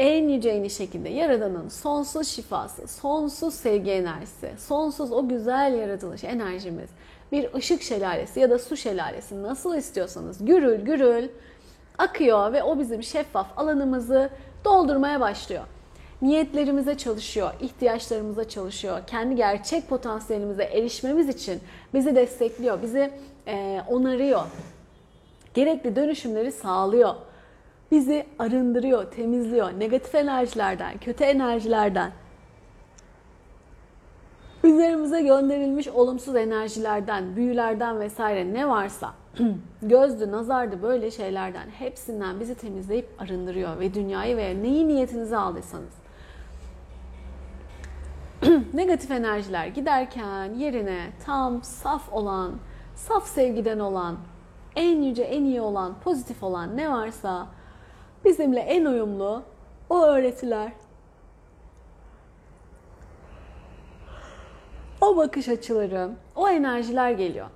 En 0.00 0.28
yüce 0.28 0.50
en 0.50 0.68
şekilde 0.68 1.08
Yaradan'ın 1.08 1.68
sonsuz 1.68 2.28
şifası, 2.28 2.88
sonsuz 2.88 3.54
sevgi 3.54 3.90
enerjisi, 3.90 4.50
sonsuz 4.58 5.12
o 5.12 5.28
güzel 5.28 5.74
yaratılış 5.74 6.24
enerjimiz, 6.24 6.90
bir 7.32 7.54
ışık 7.54 7.82
şelalesi 7.82 8.40
ya 8.40 8.50
da 8.50 8.58
su 8.58 8.76
şelalesi 8.76 9.42
nasıl 9.42 9.76
istiyorsanız 9.76 10.44
gürül 10.44 10.80
gürül 10.80 11.28
akıyor 11.98 12.52
ve 12.52 12.62
o 12.62 12.78
bizim 12.78 13.02
şeffaf 13.02 13.58
alanımızı 13.58 14.30
doldurmaya 14.64 15.20
başlıyor. 15.20 15.62
Niyetlerimize 16.22 16.98
çalışıyor, 16.98 17.50
ihtiyaçlarımıza 17.60 18.48
çalışıyor, 18.48 19.00
kendi 19.06 19.36
gerçek 19.36 19.88
potansiyelimize 19.88 20.64
erişmemiz 20.64 21.28
için 21.28 21.60
bizi 21.94 22.16
destekliyor, 22.16 22.82
bizi 22.82 23.10
onarıyor, 23.88 24.42
gerekli 25.54 25.96
dönüşümleri 25.96 26.52
sağlıyor. 26.52 27.14
Bizi 27.90 28.26
arındırıyor, 28.38 29.10
temizliyor. 29.10 29.80
Negatif 29.80 30.14
enerjilerden, 30.14 30.98
kötü 30.98 31.24
enerjilerden. 31.24 32.12
Üzerimize 34.64 35.22
gönderilmiş 35.22 35.88
olumsuz 35.88 36.36
enerjilerden, 36.36 37.36
büyülerden 37.36 38.00
vesaire 38.00 38.54
ne 38.54 38.68
varsa. 38.68 39.12
Gözdü, 39.82 40.32
nazardı 40.32 40.82
böyle 40.82 41.10
şeylerden 41.10 41.68
hepsinden 41.68 42.40
bizi 42.40 42.54
temizleyip 42.54 43.08
arındırıyor 43.18 43.80
ve 43.80 43.94
dünyayı 43.94 44.36
veya 44.36 44.54
neyi 44.54 44.88
niyetinize 44.88 45.36
aldıysanız. 45.36 45.92
Negatif 48.74 49.10
enerjiler 49.10 49.66
giderken 49.66 50.54
yerine 50.54 51.06
tam 51.26 51.62
saf 51.62 52.12
olan, 52.12 52.52
saf 52.94 53.26
sevgiden 53.26 53.78
olan, 53.78 54.16
en 54.76 55.02
yüce, 55.02 55.22
en 55.22 55.44
iyi 55.44 55.60
olan, 55.60 55.94
pozitif 56.04 56.42
olan 56.42 56.76
ne 56.76 56.90
varsa 56.90 57.46
bizimle 58.24 58.60
en 58.60 58.84
uyumlu 58.84 59.42
o 59.90 60.02
öğretiler, 60.02 60.72
o 65.00 65.16
bakış 65.16 65.48
açıları, 65.48 66.10
o 66.36 66.48
enerjiler 66.48 67.10
geliyor. 67.10 67.46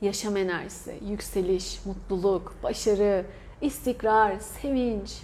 Yaşam 0.00 0.36
enerjisi, 0.36 0.98
yükseliş, 1.08 1.86
mutluluk, 1.86 2.54
başarı, 2.62 3.26
istikrar, 3.60 4.38
sevinç. 4.38 5.22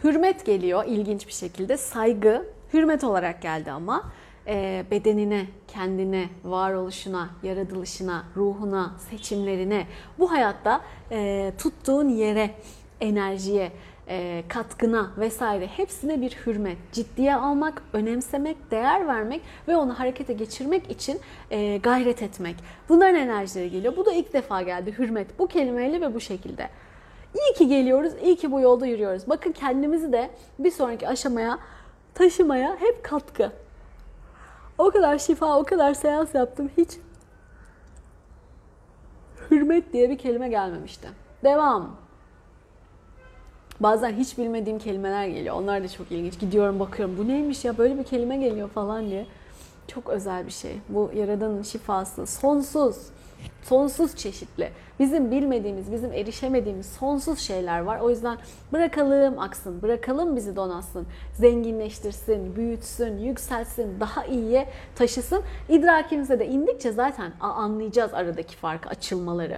Hürmet 0.04 0.46
geliyor 0.46 0.84
ilginç 0.88 1.28
bir 1.28 1.34
şekilde. 1.34 1.78
Saygı, 1.78 2.50
hürmet 2.74 3.04
olarak 3.04 3.42
geldi 3.42 3.72
ama 3.72 4.12
e, 4.48 4.86
bedenine, 4.92 5.46
kendine, 5.68 6.30
varoluşuna, 6.44 7.30
yaratılışına, 7.44 8.24
ruhuna, 8.36 8.96
seçimlerine, 9.10 9.88
bu 10.20 10.32
hayatta 10.32 10.82
e, 11.12 11.52
tuttuğun 11.58 12.10
yere, 12.10 12.52
enerjiye, 13.02 13.72
e, 14.08 14.44
katkına 14.48 15.12
vesaire 15.18 15.68
hepsine 15.68 16.22
bir 16.22 16.32
hürmet, 16.46 16.78
ciddiye 16.92 17.36
almak, 17.36 17.84
önemsemek, 17.94 18.72
değer 18.72 19.08
vermek 19.08 19.42
ve 19.68 19.78
onu 19.78 20.00
harekete 20.00 20.34
geçirmek 20.34 20.92
için 20.92 21.20
e, 21.52 21.78
gayret 21.78 22.22
etmek. 22.22 22.56
Bunların 22.90 23.16
enerjileri 23.16 23.72
geliyor. 23.72 23.98
Bu 23.98 24.06
da 24.06 24.14
ilk 24.14 24.34
defa 24.34 24.62
geldi 24.62 24.96
hürmet 24.98 25.40
bu 25.40 25.48
kelimeyle 25.48 26.02
ve 26.02 26.14
bu 26.14 26.20
şekilde. 26.20 26.70
İyi 27.36 27.54
ki 27.58 27.68
geliyoruz, 27.68 28.14
iyi 28.24 28.36
ki 28.36 28.52
bu 28.52 28.62
yolda 28.62 28.86
yürüyoruz. 28.86 29.30
Bakın 29.30 29.52
kendimizi 29.52 30.12
de 30.12 30.30
bir 30.60 30.72
sonraki 30.72 31.08
aşamaya 31.08 31.60
taşımaya 32.14 32.76
hep 32.80 33.04
katkı. 33.04 33.52
O 34.78 34.92
kadar 34.92 35.18
şifa, 35.18 35.60
o 35.60 35.64
kadar 35.64 35.94
seans 35.94 36.36
yaptım 36.36 36.70
hiç 36.78 36.90
hürmet 39.52 39.94
diye 39.94 40.10
bir 40.10 40.18
kelime 40.18 40.50
gelmemişti. 40.50 41.08
Devam. 41.44 41.96
Bazen 43.80 44.14
hiç 44.14 44.38
bilmediğim 44.38 44.80
kelimeler 44.80 45.28
geliyor. 45.28 45.56
Onlar 45.56 45.84
da 45.84 45.88
çok 45.88 46.12
ilginç. 46.12 46.40
Gidiyorum 46.40 46.80
bakıyorum 46.80 47.18
bu 47.18 47.28
neymiş 47.28 47.66
ya 47.66 47.78
böyle 47.78 47.98
bir 47.98 48.04
kelime 48.04 48.38
geliyor 48.38 48.70
falan 48.70 49.10
diye. 49.10 49.26
Çok 49.88 50.10
özel 50.10 50.46
bir 50.46 50.52
şey. 50.52 50.80
Bu 50.90 51.12
Yaradan'ın 51.16 51.62
şifası 51.62 52.28
sonsuz. 52.28 52.98
Sonsuz 53.64 54.16
çeşitli. 54.16 54.72
Bizim 55.00 55.32
bilmediğimiz, 55.32 55.92
bizim 55.92 56.14
erişemediğimiz 56.14 56.86
sonsuz 56.86 57.40
şeyler 57.40 57.80
var. 57.80 58.00
O 58.00 58.10
yüzden 58.10 58.38
bırakalım 58.74 59.40
aksın, 59.40 59.82
bırakalım 59.82 60.36
bizi 60.36 60.56
donatsın, 60.56 61.08
zenginleştirsin, 61.34 62.56
büyütsün, 62.56 63.18
yükselsin, 63.18 64.00
daha 64.00 64.26
iyiye 64.26 64.70
taşısın. 64.96 65.44
İdrakimize 65.70 66.40
de 66.40 66.48
indikçe 66.48 66.92
zaten 66.92 67.32
anlayacağız 67.40 68.14
aradaki 68.14 68.56
farkı, 68.56 68.90
açılmaları. 68.90 69.58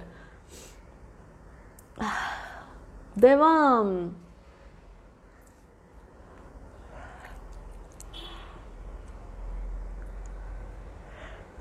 Devam. 3.16 3.88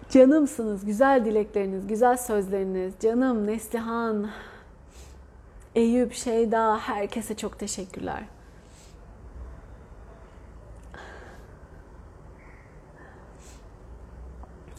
Canımsınız, 0.09 0.85
güzel 0.85 1.25
dilekleriniz, 1.25 1.87
güzel 1.87 2.17
sözleriniz. 2.17 2.93
Canım, 2.99 3.47
Neslihan, 3.47 4.29
Eyüp, 5.75 6.13
Şeyda, 6.13 6.77
herkese 6.77 7.35
çok 7.35 7.59
teşekkürler. 7.59 8.23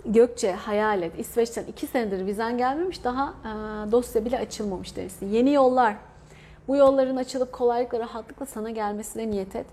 Gökçe, 0.04 0.52
hayal 0.52 1.02
et. 1.02 1.12
İsveç'ten 1.18 1.64
iki 1.64 1.86
senedir 1.86 2.26
vizen 2.26 2.58
gelmemiş, 2.58 3.04
daha 3.04 3.28
e, 3.28 3.48
dosya 3.92 4.24
bile 4.24 4.38
açılmamış 4.38 4.96
demişsin. 4.96 5.28
Yeni 5.28 5.52
yollar. 5.52 5.96
Bu 6.68 6.76
yolların 6.76 7.16
açılıp 7.16 7.52
kolaylıkla, 7.52 7.98
rahatlıkla 7.98 8.46
sana 8.46 8.70
gelmesine 8.70 9.30
niyet 9.30 9.56
et. 9.56 9.66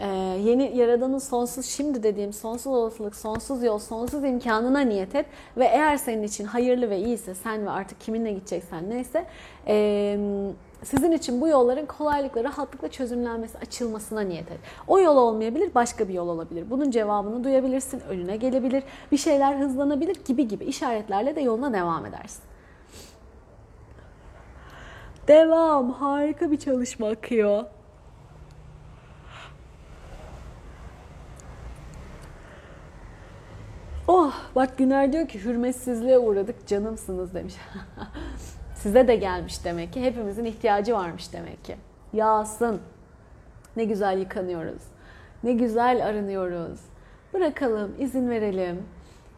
Ee, 0.00 0.06
yeni 0.44 0.76
Yaradan'ın 0.76 1.18
sonsuz 1.18 1.66
şimdi 1.66 2.02
dediğim 2.02 2.32
sonsuz 2.32 2.66
olasılık, 2.66 3.16
sonsuz 3.16 3.62
yol, 3.62 3.78
sonsuz 3.78 4.24
imkanına 4.24 4.80
niyet 4.80 5.14
et 5.14 5.26
ve 5.56 5.64
eğer 5.64 5.96
senin 5.96 6.22
için 6.22 6.44
hayırlı 6.44 6.90
ve 6.90 6.98
iyiyse 6.98 7.34
sen 7.34 7.66
ve 7.66 7.70
artık 7.70 8.00
kiminle 8.00 8.32
gideceksen 8.32 8.90
neyse 8.90 9.26
e, 9.66 10.18
sizin 10.84 11.12
için 11.12 11.40
bu 11.40 11.48
yolların 11.48 11.86
kolaylıkla, 11.86 12.44
rahatlıkla 12.44 12.88
çözümlenmesi, 12.88 13.58
açılmasına 13.58 14.20
niyet 14.20 14.50
et. 14.50 14.58
O 14.86 14.98
yol 14.98 15.16
olmayabilir, 15.16 15.74
başka 15.74 16.08
bir 16.08 16.14
yol 16.14 16.28
olabilir. 16.28 16.64
Bunun 16.70 16.90
cevabını 16.90 17.44
duyabilirsin, 17.44 18.00
önüne 18.08 18.36
gelebilir, 18.36 18.82
bir 19.12 19.16
şeyler 19.16 19.58
hızlanabilir 19.58 20.16
gibi 20.26 20.48
gibi 20.48 20.64
işaretlerle 20.64 21.36
de 21.36 21.40
yoluna 21.40 21.72
devam 21.72 22.06
edersin. 22.06 22.42
Devam. 25.28 25.90
Harika 25.90 26.50
bir 26.50 26.56
çalışma 26.56 27.08
akıyor. 27.08 27.64
Oh 34.08 34.32
bak 34.56 34.78
Güner 34.78 35.12
diyor 35.12 35.28
ki 35.28 35.44
hürmetsizliğe 35.44 36.18
uğradık 36.18 36.66
canımsınız 36.66 37.34
demiş. 37.34 37.54
Size 38.74 39.08
de 39.08 39.16
gelmiş 39.16 39.64
demek 39.64 39.92
ki. 39.92 40.02
Hepimizin 40.02 40.44
ihtiyacı 40.44 40.94
varmış 40.94 41.32
demek 41.32 41.64
ki. 41.64 41.76
Yağsın. 42.12 42.80
Ne 43.76 43.84
güzel 43.84 44.18
yıkanıyoruz. 44.18 44.82
Ne 45.42 45.52
güzel 45.52 46.06
arınıyoruz. 46.06 46.80
Bırakalım, 47.34 47.94
izin 47.98 48.30
verelim. 48.30 48.82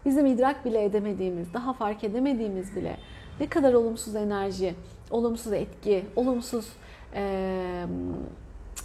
Bizim 0.04 0.26
idrak 0.26 0.64
bile 0.64 0.84
edemediğimiz, 0.84 1.54
daha 1.54 1.72
fark 1.72 2.04
edemediğimiz 2.04 2.76
bile 2.76 2.96
ne 3.40 3.48
kadar 3.48 3.74
olumsuz 3.74 4.16
enerji, 4.16 4.74
olumsuz 5.10 5.52
etki, 5.52 6.04
olumsuz 6.16 6.72
e, 7.14 7.84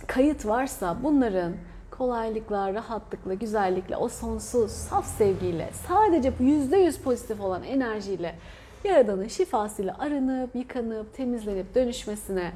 kayıt 0.07 0.45
varsa 0.45 0.97
bunların 1.03 1.53
kolaylıkla, 1.97 2.73
rahatlıkla, 2.73 3.33
güzellikle, 3.33 3.97
o 3.97 4.09
sonsuz, 4.09 4.71
saf 4.71 5.05
sevgiyle, 5.05 5.69
sadece 5.87 6.33
yüzde 6.39 6.77
yüz 6.77 6.99
pozitif 6.99 7.41
olan 7.41 7.63
enerjiyle 7.63 8.35
Yaradan'ın 8.83 9.27
şifasıyla 9.27 9.95
arınıp, 9.99 10.55
yıkanıp, 10.55 11.13
temizlenip 11.13 11.75
dönüşmesine 11.75 12.51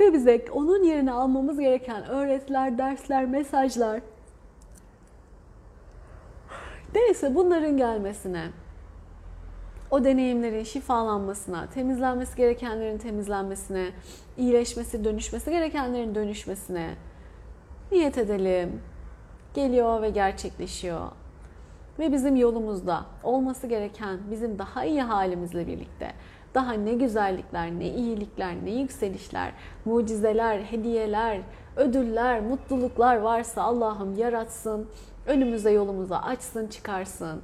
ve 0.00 0.12
bize 0.12 0.44
onun 0.52 0.84
yerine 0.84 1.12
almamız 1.12 1.58
gereken 1.58 2.08
öğretiler, 2.08 2.78
dersler, 2.78 3.24
mesajlar 3.24 4.00
neyse 6.94 7.34
bunların 7.34 7.76
gelmesine 7.76 8.48
o 9.90 10.04
deneyimlerin 10.04 10.62
şifalanmasına, 10.62 11.66
temizlenmesi 11.66 12.36
gerekenlerin 12.36 12.98
temizlenmesine, 12.98 13.90
iyileşmesi, 14.38 15.04
dönüşmesi 15.04 15.50
gerekenlerin 15.50 16.14
dönüşmesine 16.14 16.94
niyet 17.92 18.18
edelim. 18.18 18.80
Geliyor 19.54 20.02
ve 20.02 20.10
gerçekleşiyor. 20.10 21.08
Ve 21.98 22.12
bizim 22.12 22.36
yolumuzda 22.36 23.04
olması 23.22 23.66
gereken 23.66 24.18
bizim 24.30 24.58
daha 24.58 24.84
iyi 24.84 25.02
halimizle 25.02 25.66
birlikte 25.66 26.12
daha 26.54 26.72
ne 26.72 26.94
güzellikler, 26.94 27.70
ne 27.70 27.88
iyilikler, 27.88 28.54
ne 28.64 28.70
yükselişler, 28.70 29.52
mucizeler, 29.84 30.58
hediyeler, 30.58 31.40
ödüller, 31.76 32.40
mutluluklar 32.40 33.16
varsa 33.16 33.62
Allah'ım 33.62 34.18
yaratsın, 34.18 34.88
önümüze 35.26 35.70
yolumuza 35.70 36.18
açsın, 36.18 36.66
çıkarsın. 36.66 37.42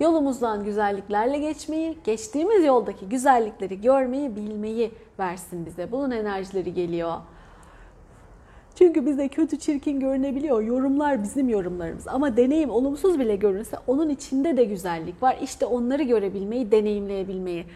Yolumuzdan 0.00 0.64
güzelliklerle 0.64 1.38
geçmeyi, 1.38 1.98
geçtiğimiz 2.04 2.64
yoldaki 2.64 3.08
güzellikleri 3.08 3.80
görmeyi, 3.80 4.36
bilmeyi 4.36 4.92
versin 5.18 5.66
bize. 5.66 5.92
Bunun 5.92 6.10
enerjileri 6.10 6.74
geliyor. 6.74 7.16
Çünkü 8.74 9.06
bize 9.06 9.28
kötü 9.28 9.58
çirkin 9.58 10.00
görünebiliyor. 10.00 10.62
Yorumlar 10.62 11.22
bizim 11.22 11.48
yorumlarımız. 11.48 12.08
Ama 12.08 12.36
deneyim 12.36 12.70
olumsuz 12.70 13.18
bile 13.18 13.36
görünse 13.36 13.76
onun 13.86 14.08
içinde 14.08 14.56
de 14.56 14.64
güzellik 14.64 15.22
var. 15.22 15.38
İşte 15.42 15.66
onları 15.66 16.02
görebilmeyi, 16.02 16.70
deneyimleyebilmeyi 16.70 17.66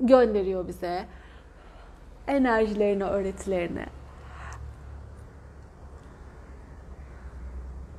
gönderiyor 0.00 0.68
bize. 0.68 1.04
Enerjilerini, 2.28 3.04
öğretilerini. 3.04 3.86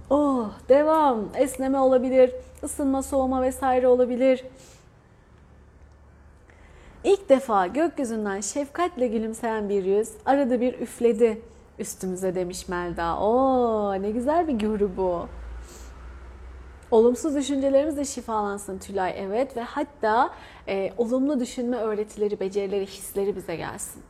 Oh, 0.10 0.50
devam. 0.70 1.30
Esneme 1.36 1.80
olabilir, 1.80 2.32
ısınma, 2.64 3.04
soğuma 3.04 3.42
vesaire 3.42 3.88
olabilir. 3.88 4.44
İlk 7.04 7.30
defa 7.30 7.68
gökyüzünden 7.68 8.42
şefkatle 8.42 9.08
gülümseyen 9.08 9.70
bir 9.70 9.84
yüz 9.84 10.10
arada 10.26 10.62
bir 10.62 10.80
üfledi 10.80 11.42
üstümüze 11.82 12.36
demiş 12.36 12.68
Melda. 12.68 13.20
Oo 13.20 14.02
ne 14.02 14.12
güzel 14.12 14.48
bir 14.48 14.54
görü 14.54 14.98
bu. 14.98 15.28
Olumsuz 16.92 17.36
düşüncelerimiz 17.36 17.98
de 17.98 18.06
şifalansın 18.06 18.78
Tülay 18.78 19.14
evet 19.18 19.58
ve 19.58 19.62
hatta 19.62 20.30
e, 20.68 20.94
olumlu 20.98 21.40
düşünme 21.40 21.78
öğretileri, 21.78 22.40
becerileri, 22.40 22.86
hisleri 22.86 23.36
bize 23.36 23.56
gelsin. 23.56 24.04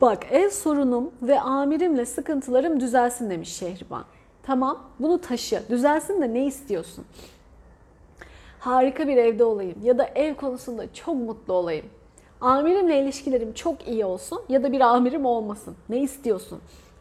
Bak 0.00 0.26
ev 0.32 0.50
sorunum 0.50 1.10
ve 1.22 1.40
amirimle 1.40 2.06
sıkıntılarım 2.06 2.80
düzelsin 2.80 3.30
demiş 3.30 3.48
Şehriban. 3.48 4.04
Tamam 4.42 4.82
bunu 4.98 5.20
taşı. 5.20 5.62
Düzelsin 5.70 6.20
de 6.20 6.34
ne 6.34 6.46
istiyorsun? 6.46 7.04
Harika 8.58 9.08
bir 9.08 9.16
evde 9.16 9.44
olayım 9.44 9.78
ya 9.82 9.98
da 9.98 10.04
ev 10.04 10.34
konusunda 10.34 10.94
çok 10.94 11.14
mutlu 11.14 11.54
olayım. 11.54 11.86
Amirimle 12.40 13.02
ilişkilerim 13.02 13.52
çok 13.52 13.88
iyi 13.88 14.04
olsun 14.04 14.42
ya 14.48 14.62
da 14.62 14.72
bir 14.72 14.80
amirim 14.80 15.26
olmasın. 15.26 15.76
Ne 15.88 16.02
istiyorsun? 16.02 16.60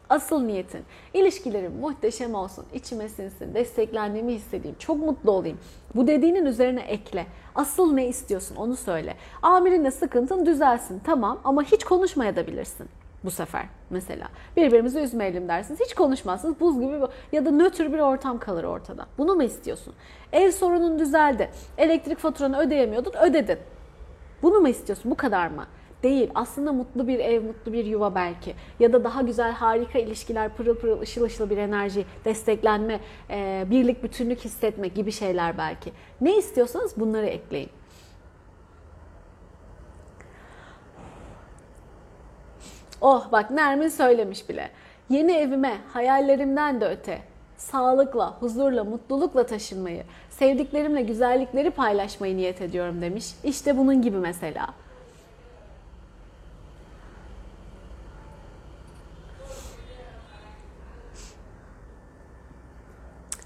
Asıl 0.09 0.41
niyetin 0.41 0.81
ilişkilerim 1.13 1.71
muhteşem 1.79 2.35
olsun, 2.35 2.65
içime 2.73 3.09
sinsin, 3.09 3.53
desteklendiğimi 3.53 4.33
hissedeyim, 4.33 4.75
çok 4.79 4.97
mutlu 4.97 5.31
olayım. 5.31 5.57
Bu 5.95 6.07
dediğinin 6.07 6.45
üzerine 6.45 6.81
ekle. 6.81 7.25
Asıl 7.55 7.93
ne 7.93 8.07
istiyorsun 8.07 8.55
onu 8.55 8.75
söyle. 8.75 9.15
Amirinle 9.41 9.91
sıkıntın 9.91 10.45
düzelsin 10.45 11.01
tamam 11.05 11.39
ama 11.43 11.63
hiç 11.63 11.83
konuşmaya 11.83 12.35
da 12.35 12.47
bilirsin 12.47 12.87
bu 13.23 13.31
sefer 13.31 13.65
mesela. 13.89 14.27
Birbirimizi 14.57 14.99
üzmeyelim 14.99 15.47
dersiniz. 15.47 15.79
Hiç 15.79 15.93
konuşmazsınız. 15.93 16.59
Buz 16.59 16.79
gibi 16.79 16.99
ya 17.31 17.45
da 17.45 17.51
nötr 17.51 17.93
bir 17.93 17.99
ortam 17.99 18.39
kalır 18.39 18.63
ortada. 18.63 19.05
Bunu 19.17 19.35
mu 19.35 19.43
istiyorsun? 19.43 19.93
Ev 20.33 20.51
sorunun 20.51 20.99
düzeldi. 20.99 21.51
Elektrik 21.77 22.17
faturanı 22.17 22.59
ödeyemiyordun, 22.59 23.13
ödedin. 23.21 23.57
Bunu 24.41 24.59
mu 24.59 24.67
istiyorsun? 24.67 25.11
Bu 25.11 25.15
kadar 25.15 25.47
mı? 25.47 25.65
Değil. 26.03 26.29
Aslında 26.35 26.73
mutlu 26.73 27.07
bir 27.07 27.19
ev, 27.19 27.43
mutlu 27.43 27.73
bir 27.73 27.85
yuva 27.85 28.15
belki. 28.15 28.53
Ya 28.79 28.93
da 28.93 29.03
daha 29.03 29.21
güzel, 29.21 29.51
harika 29.51 29.99
ilişkiler, 29.99 30.49
pırıl 30.55 30.75
pırıl, 30.75 31.01
ışıl 31.01 31.23
ışıl 31.23 31.49
bir 31.49 31.57
enerji, 31.57 32.05
desteklenme, 32.25 32.99
birlik, 33.69 34.03
bütünlük 34.03 34.39
hissetme 34.39 34.87
gibi 34.87 35.11
şeyler 35.11 35.57
belki. 35.57 35.91
Ne 36.21 36.37
istiyorsanız 36.37 36.99
bunları 36.99 37.25
ekleyin. 37.25 37.69
Oh 43.01 43.31
bak 43.31 43.51
Nermin 43.51 43.87
söylemiş 43.87 44.49
bile. 44.49 44.69
Yeni 45.09 45.31
evime 45.31 45.77
hayallerimden 45.93 46.81
de 46.81 46.85
öte 46.85 47.21
sağlıkla, 47.57 48.37
huzurla, 48.39 48.83
mutlulukla 48.83 49.45
taşınmayı, 49.45 50.03
sevdiklerimle 50.29 51.01
güzellikleri 51.01 51.71
paylaşmayı 51.71 52.37
niyet 52.37 52.61
ediyorum 52.61 53.01
demiş. 53.01 53.25
İşte 53.43 53.77
bunun 53.77 54.01
gibi 54.01 54.17
mesela. 54.17 54.67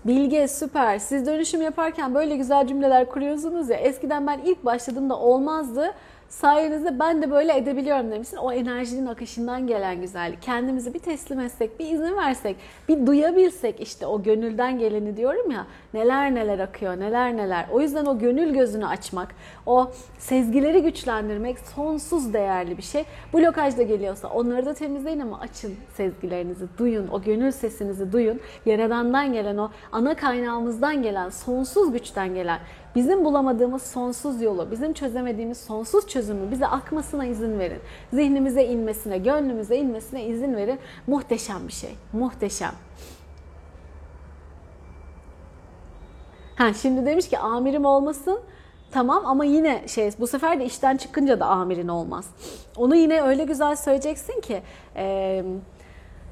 Bilge 0.06 0.48
süper. 0.48 1.00
Siz 1.00 1.28
dönüşüm 1.28 1.62
yaparken 1.62 2.16
böyle 2.16 2.36
güzel 2.36 2.68
cümleler 2.68 3.10
kuruyorsunuz 3.10 3.70
ya. 3.70 3.78
Eskiden 3.78 4.28
ben 4.28 4.40
ilk 4.46 4.66
başladığımda 4.66 5.20
olmazdı. 5.20 5.94
Sayenizde 6.36 7.00
ben 7.00 7.22
de 7.22 7.32
böyle 7.32 7.58
edebiliyorum 7.58 8.12
demişsin. 8.12 8.38
O 8.38 8.52
enerjinin 8.52 9.06
akışından 9.06 9.68
gelen 9.68 10.02
güzellik. 10.02 10.42
Kendimizi 10.42 10.94
bir 10.94 11.00
teslim 11.00 11.40
etsek, 11.40 11.80
bir 11.80 11.86
izin 11.92 12.18
versek, 12.18 12.56
bir 12.90 13.08
duyabilsek 13.08 13.82
işte 13.82 14.06
o 14.06 14.24
gönülden 14.24 14.80
geleni 14.80 15.18
diyorum 15.18 15.52
ya. 15.52 15.68
Neler 15.94 16.36
neler 16.36 16.60
akıyor, 16.60 17.00
neler 17.00 17.38
neler. 17.38 17.66
O 17.72 17.82
yüzden 17.82 18.06
o 18.06 18.20
gönül 18.20 18.54
gözünü 18.54 18.86
açmak, 18.86 19.36
o 19.66 19.92
sezgileri 20.18 20.82
güçlendirmek 20.82 21.60
sonsuz 21.60 22.34
değerli 22.34 22.78
bir 22.78 22.84
şey. 22.84 23.06
Blokaj 23.34 23.78
da 23.78 23.84
geliyorsa 23.84 24.28
onları 24.28 24.66
da 24.66 24.74
temizleyin 24.74 25.20
ama 25.20 25.40
açın 25.40 25.76
sezgilerinizi, 25.94 26.66
duyun. 26.78 27.08
O 27.08 27.22
gönül 27.22 27.52
sesinizi 27.52 28.12
duyun. 28.12 28.40
Yaradandan 28.66 29.34
gelen 29.34 29.58
o 29.58 29.70
ana 29.92 30.16
kaynağımızdan 30.16 31.02
gelen, 31.02 31.30
sonsuz 31.30 31.92
güçten 31.92 32.34
gelen 32.34 32.60
bizim 32.96 33.26
bulamadığımız 33.26 33.82
sonsuz 33.82 34.42
yolu, 34.42 34.72
bizim 34.72 34.94
çözemediğimiz 34.94 35.58
sonsuz 35.58 36.08
çözümü 36.08 36.52
bize 36.52 36.68
akmasına 36.68 37.26
izin 37.26 37.60
verin. 37.60 37.80
Zihnimize 38.14 38.66
inmesine, 38.66 39.18
gönlümüze 39.18 39.78
inmesine 39.78 40.26
izin 40.26 40.56
verin. 40.56 40.80
Muhteşem 41.08 41.68
bir 41.68 41.74
şey. 41.74 41.96
Muhteşem. 42.14 42.72
Ha, 46.56 46.74
şimdi 46.74 47.06
demiş 47.06 47.30
ki 47.30 47.40
amirim 47.40 47.86
olmasın. 47.86 48.40
Tamam 48.92 49.24
ama 49.26 49.46
yine 49.46 49.88
şey 49.88 50.12
bu 50.20 50.28
sefer 50.28 50.60
de 50.60 50.66
işten 50.66 50.98
çıkınca 50.98 51.40
da 51.40 51.46
amirin 51.46 51.88
olmaz. 51.88 52.30
Onu 52.78 52.96
yine 52.96 53.22
öyle 53.22 53.44
güzel 53.44 53.76
söyleyeceksin 53.76 54.42
ki 54.42 54.62
e, 54.96 55.44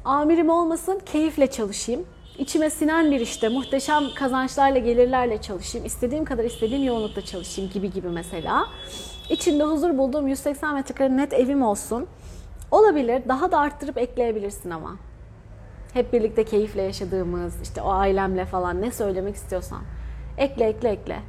amirim 0.05 0.49
olmasın 0.49 0.99
keyifle 1.05 1.47
çalışayım 1.47 2.05
içime 2.38 2.70
sinen 2.70 3.12
bir 3.12 3.20
işte 3.20 3.50
muhteşem 3.50 4.04
kazançlarla, 4.16 4.80
gelirlerle 4.80 5.42
çalışayım, 5.42 5.88
istediğim 5.88 6.26
kadar 6.26 6.44
istediğim 6.44 6.84
yoğunlukta 6.84 7.22
çalışayım 7.22 7.72
gibi 7.72 7.92
gibi 7.92 8.08
mesela. 8.08 8.66
İçinde 9.30 9.64
huzur 9.64 9.98
bulduğum 9.98 10.28
180 10.28 10.74
metrekare 10.74 11.18
net 11.18 11.34
evim 11.34 11.62
olsun. 11.64 12.08
Olabilir, 12.72 13.24
daha 13.28 13.52
da 13.52 13.60
arttırıp 13.60 13.98
ekleyebilirsin 13.98 14.70
ama. 14.70 14.96
Hep 15.94 16.14
birlikte 16.14 16.44
keyifle 16.44 16.82
yaşadığımız, 16.82 17.62
işte 17.62 17.82
o 17.82 17.92
ailemle 17.92 18.46
falan 18.46 18.82
ne 18.82 18.92
söylemek 18.92 19.36
istiyorsan. 19.36 19.82
Ekle, 20.38 20.66
ekle, 20.66 20.90
ekle. 20.90 21.20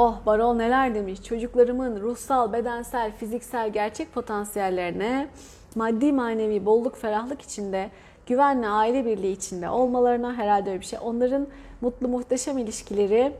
Oh 0.00 0.26
Barol 0.26 0.54
neler 0.54 0.94
demiş. 0.94 1.22
Çocuklarımın 1.22 2.00
ruhsal, 2.00 2.52
bedensel, 2.52 3.12
fiziksel 3.16 3.72
gerçek 3.72 4.14
potansiyellerine 4.14 5.28
maddi 5.74 6.12
manevi 6.12 6.66
bolluk, 6.66 6.96
ferahlık 6.96 7.42
içinde, 7.42 7.90
güvenli 8.26 8.68
aile 8.68 9.04
birliği 9.04 9.32
içinde 9.32 9.68
olmalarına 9.68 10.34
herhalde 10.34 10.70
öyle 10.70 10.80
bir 10.80 10.86
şey. 10.86 10.98
Onların 11.02 11.46
mutlu, 11.80 12.08
muhteşem 12.08 12.58
ilişkileri 12.58 13.32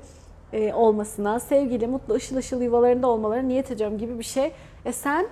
e, 0.53 0.75
olmasına, 0.75 1.41
sevgili, 1.41 1.87
mutlu, 1.87 2.15
ışıl 2.15 2.37
ışıl 2.37 2.63
yuvalarında 2.63 3.07
olmalarına 3.07 3.47
niyet 3.47 3.71
ediyorum 3.71 3.99
gibi 3.99 4.19
bir 4.19 4.25
şey. 4.25 4.53
E 4.85 4.93
sen 4.93 5.27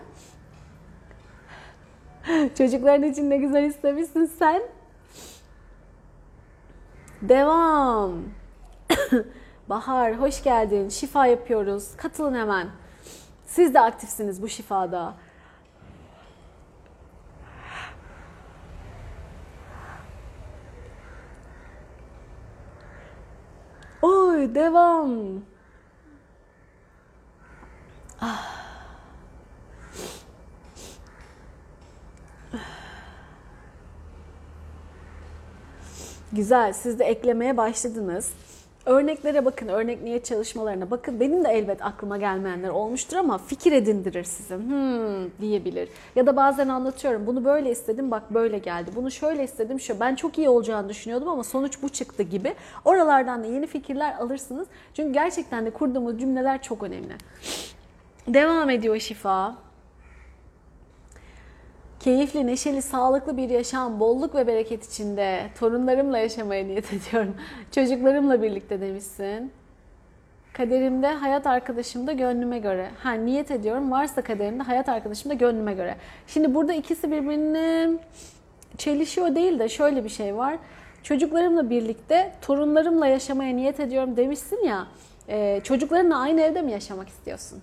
çocukların 2.59 3.03
için 3.03 3.31
ne 3.31 3.37
güzel 3.37 3.65
istemişsin 3.65 4.25
sen. 4.25 4.63
Devam. 7.23 8.13
Bahar 9.69 10.21
hoş 10.21 10.43
geldin. 10.43 10.89
Şifa 10.89 11.27
yapıyoruz. 11.27 11.97
Katılın 11.97 12.35
hemen. 12.35 12.69
Siz 13.47 13.75
de 13.75 13.81
aktifsiniz 13.81 14.43
bu 14.43 14.49
şifada. 14.49 15.15
Oy 24.03 24.55
devam. 24.55 25.11
Ah. 28.21 28.59
Güzel. 36.33 36.73
Siz 36.73 36.99
de 36.99 37.05
eklemeye 37.05 37.57
başladınız. 37.57 38.33
Örneklere 38.89 39.45
bakın, 39.45 39.69
örnek 39.69 40.03
niyet 40.03 40.25
çalışmalarına 40.25 40.91
bakın. 40.91 41.21
Benim 41.21 41.45
de 41.45 41.49
elbet 41.49 41.85
aklıma 41.85 42.17
gelmeyenler 42.17 42.69
olmuştur 42.69 43.17
ama 43.17 43.39
fikir 43.39 43.73
edindirir 43.73 44.25
sizi. 44.25 44.55
Hmm 44.55 45.31
diyebilir. 45.41 45.89
Ya 46.17 46.27
da 46.27 46.37
bazen 46.37 46.69
anlatıyorum. 46.69 47.27
Bunu 47.27 47.45
böyle 47.45 47.71
istedim, 47.71 48.11
bak 48.11 48.35
böyle 48.35 48.59
geldi. 48.59 48.91
Bunu 48.97 49.11
şöyle 49.11 49.45
istedim, 49.45 49.81
şu. 49.81 50.01
Ben 50.01 50.15
çok 50.15 50.39
iyi 50.39 50.49
olacağını 50.49 50.89
düşünüyordum 50.89 51.29
ama 51.29 51.45
sonuç 51.45 51.83
bu 51.83 51.89
çıktı 51.89 52.23
gibi. 52.23 52.55
Oralardan 52.85 53.43
da 53.43 53.47
yeni 53.47 53.67
fikirler 53.67 54.15
alırsınız. 54.19 54.69
Çünkü 54.95 55.13
gerçekten 55.13 55.67
de 55.67 55.71
kurduğumuz 55.71 56.21
cümleler 56.21 56.63
çok 56.63 56.83
önemli. 56.83 57.13
Devam 58.29 58.71
ediyor 58.71 58.99
şifa. 58.99 59.68
Keyifli, 62.01 62.47
neşeli, 62.47 62.83
sağlıklı 62.83 63.37
bir 63.37 63.51
yaşam, 63.51 64.01
bolluk 64.01 64.35
ve 64.35 64.47
bereket 64.47 64.85
içinde 64.93 65.41
torunlarımla 65.59 66.19
yaşamaya 66.19 66.65
niyet 66.67 66.93
ediyorum. 66.93 67.37
Çocuklarımla 67.73 68.43
birlikte 68.43 68.81
demişsin. 68.81 69.53
Kaderimde 70.53 71.07
hayat 71.07 71.47
arkadaşım 71.47 72.07
da 72.07 72.13
gönlüme 72.13 72.59
göre. 72.59 72.91
Ha 72.99 73.13
niyet 73.13 73.51
ediyorum 73.51 73.91
varsa 73.91 74.23
kaderimde 74.23 74.63
hayat 74.63 74.89
arkadaşım 74.89 75.31
da 75.31 75.35
gönlüme 75.35 75.75
göre. 75.75 75.97
Şimdi 76.27 76.55
burada 76.55 76.73
ikisi 76.73 77.13
birbirine 77.13 77.91
çelişiyor 78.77 79.35
değil 79.35 79.59
de 79.59 79.69
şöyle 79.69 80.05
bir 80.05 80.09
şey 80.09 80.37
var. 80.37 80.59
Çocuklarımla 81.03 81.71
birlikte 81.71 82.33
torunlarımla 82.43 83.07
yaşamaya 83.07 83.57
niyet 83.57 83.81
ediyorum 83.81 84.17
demişsin 84.17 84.65
ya. 84.65 84.87
E, 85.29 85.61
çocuklarınla 85.65 86.19
aynı 86.19 86.41
evde 86.41 86.63
mi 86.63 86.73
yaşamak 86.73 87.09
istiyorsun? 87.09 87.63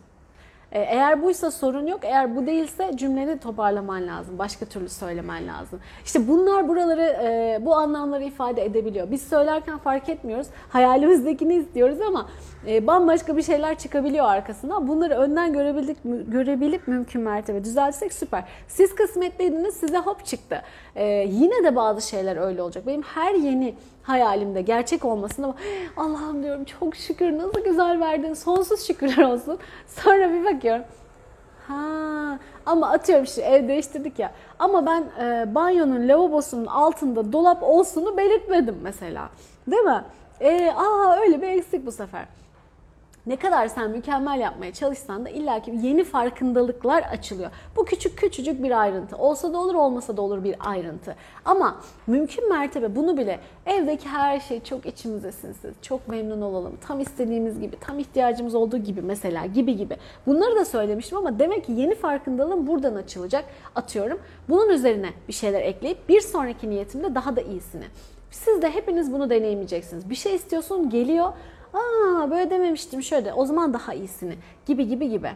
E, 0.76 0.80
eğer 0.80 1.24
buysa 1.24 1.52
sorun 1.52 1.88
yok. 1.88 2.00
Eğer 2.04 2.36
bu 2.36 2.48
değilse 2.48 2.92
cümleni 2.96 3.38
toparlaman 3.40 4.08
lazım. 4.08 4.40
Başka 4.40 4.66
türlü 4.66 4.90
söylemen 4.90 5.48
lazım. 5.48 5.80
İşte 6.06 6.28
bunlar 6.28 6.68
buraları, 6.68 7.02
e, 7.02 7.60
bu 7.62 7.76
anlamları 7.76 8.24
ifade 8.24 8.66
edebiliyor. 8.66 9.12
Biz 9.12 9.22
söylerken 9.22 9.78
fark 9.78 10.10
etmiyoruz. 10.10 10.48
Hayalimizdekini 10.70 11.56
istiyoruz 11.56 12.02
ama 12.08 12.30
e, 12.68 12.88
bambaşka 12.88 13.38
bir 13.38 13.42
şeyler 13.42 13.78
çıkabiliyor 13.78 14.26
arkasından. 14.26 14.88
Bunları 14.88 15.14
önden 15.14 15.54
görebildik, 15.54 15.98
görebilip 16.28 16.88
mümkün 16.88 17.22
mertebe 17.22 17.64
düzeltsek 17.64 18.14
süper. 18.14 18.44
Siz 18.68 18.96
kısmetliydiniz, 18.96 19.74
size 19.76 19.98
hop 19.98 20.26
çıktı. 20.26 20.62
Yine 21.28 21.64
de 21.64 21.76
bazı 21.76 22.10
şeyler 22.10 22.38
öyle 22.38 22.62
olacak. 22.62 22.88
Benim 22.88 23.02
her 23.02 23.34
yeni 23.34 23.76
hayalimde 24.04 24.62
gerçek 24.62 25.06
olmasına 25.06 25.56
Allah'ım 25.98 26.44
diyorum 26.44 26.64
çok 26.64 26.96
şükür 26.96 27.38
nasıl 27.38 27.64
güzel 27.64 28.00
verdin 28.00 28.34
sonsuz 28.34 28.88
şükürler 28.88 29.24
olsun. 29.24 29.60
Sonra 29.88 30.34
bir 30.34 30.56
bakıyorum 30.56 30.86
ha 31.68 32.40
ama 32.66 32.90
atıyorum 32.90 33.24
işte 33.24 33.42
ev 33.42 33.68
değiştirdik 33.68 34.20
ya 34.20 34.32
ama 34.60 34.86
ben 34.86 35.04
e, 35.24 35.56
banyonun 35.56 36.08
lavabosunun 36.08 36.66
altında 36.66 37.34
dolap 37.34 37.64
olsunu 37.64 38.18
belirtmedim 38.18 38.76
mesela 38.84 39.30
değil 39.68 39.84
mi? 39.84 40.04
E, 40.40 40.72
aa 40.72 41.16
öyle 41.22 41.42
bir 41.42 41.48
eksik 41.48 41.86
bu 41.86 41.92
sefer. 41.92 42.26
Ne 43.28 43.36
kadar 43.36 43.68
sen 43.68 43.92
mükemmel 43.92 44.40
yapmaya 44.40 44.74
çalışsan 44.74 45.26
da 45.26 45.30
illaki 45.30 45.72
yeni 45.72 46.04
farkındalıklar 46.04 47.04
açılıyor. 47.04 47.52
Bu 47.76 47.86
küçük 47.86 48.18
küçücük 48.18 48.64
bir 48.64 48.82
ayrıntı. 48.82 49.18
Olsa 49.18 49.54
da 49.54 49.58
olur 49.58 49.76
olmasa 49.76 50.18
da 50.18 50.22
olur 50.22 50.44
bir 50.44 50.56
ayrıntı. 50.60 51.16
Ama 51.46 51.82
mümkün 52.08 52.50
mertebe 52.50 52.96
bunu 52.96 53.18
bile 53.18 53.40
evdeki 53.66 54.10
her 54.10 54.40
şey 54.40 54.64
çok 54.64 54.86
içimize 54.86 55.32
sinsin. 55.32 55.76
Çok 55.82 56.08
memnun 56.08 56.42
olalım. 56.42 56.78
Tam 56.88 57.00
istediğimiz 57.00 57.60
gibi, 57.60 57.76
tam 57.80 58.00
ihtiyacımız 58.00 58.56
olduğu 58.56 58.78
gibi 58.78 59.02
mesela 59.02 59.46
gibi 59.46 59.78
gibi. 59.78 59.98
Bunları 60.26 60.56
da 60.56 60.66
söylemiştim 60.66 61.18
ama 61.18 61.40
demek 61.40 61.66
ki 61.66 61.72
yeni 61.72 61.96
farkındalığım 61.96 62.68
buradan 62.68 62.96
açılacak. 62.96 63.46
Atıyorum. 63.76 64.20
Bunun 64.50 64.70
üzerine 64.70 65.10
bir 65.28 65.34
şeyler 65.34 65.62
ekleyip 65.62 66.10
bir 66.10 66.22
sonraki 66.22 66.70
niyetimde 66.70 67.16
daha 67.16 67.36
da 67.36 67.42
iyisini. 67.42 67.86
Siz 68.32 68.62
de 68.62 68.70
hepiniz 68.70 69.14
bunu 69.14 69.30
deneyimleyeceksiniz. 69.30 70.10
Bir 70.10 70.16
şey 70.16 70.36
istiyorsun 70.36 70.90
geliyor 70.90 71.34
Aa 71.76 72.32
böyle 72.32 72.50
dememiştim 72.50 73.04
şöyle 73.04 73.34
o 73.34 73.46
zaman 73.46 73.74
daha 73.74 73.94
iyisini 73.94 74.36
gibi 74.66 74.88
gibi 74.88 75.10
gibi. 75.10 75.32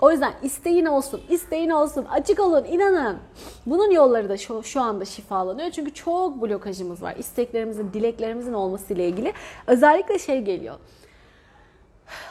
O 0.00 0.10
yüzden 0.10 0.32
isteğin 0.42 0.84
olsun, 0.84 1.20
isteğin 1.28 1.70
olsun, 1.70 2.04
açık 2.04 2.40
olun, 2.40 2.64
inanın. 2.64 3.18
Bunun 3.66 3.90
yolları 3.90 4.28
da 4.28 4.36
şu, 4.36 4.62
şu 4.62 4.80
anda 4.80 5.04
şifalanıyor. 5.04 5.70
Çünkü 5.70 5.94
çok 5.94 6.42
blokajımız 6.42 7.02
var. 7.02 7.16
İsteklerimizin, 7.18 7.92
dileklerimizin 7.92 8.52
olması 8.52 8.94
ile 8.94 9.08
ilgili. 9.08 9.32
Özellikle 9.66 10.18
şey 10.18 10.42
geliyor. 10.42 10.74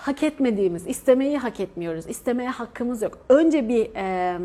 Hak 0.02 0.24
etmediğimiz, 0.24 0.88
istemeyi 0.88 1.38
hak 1.38 1.60
etmiyoruz. 1.60 2.08
İstemeye 2.08 2.50
hakkımız 2.50 3.02
yok. 3.02 3.18
Önce 3.30 3.70
bir... 3.70 3.96
E, 3.96 4.38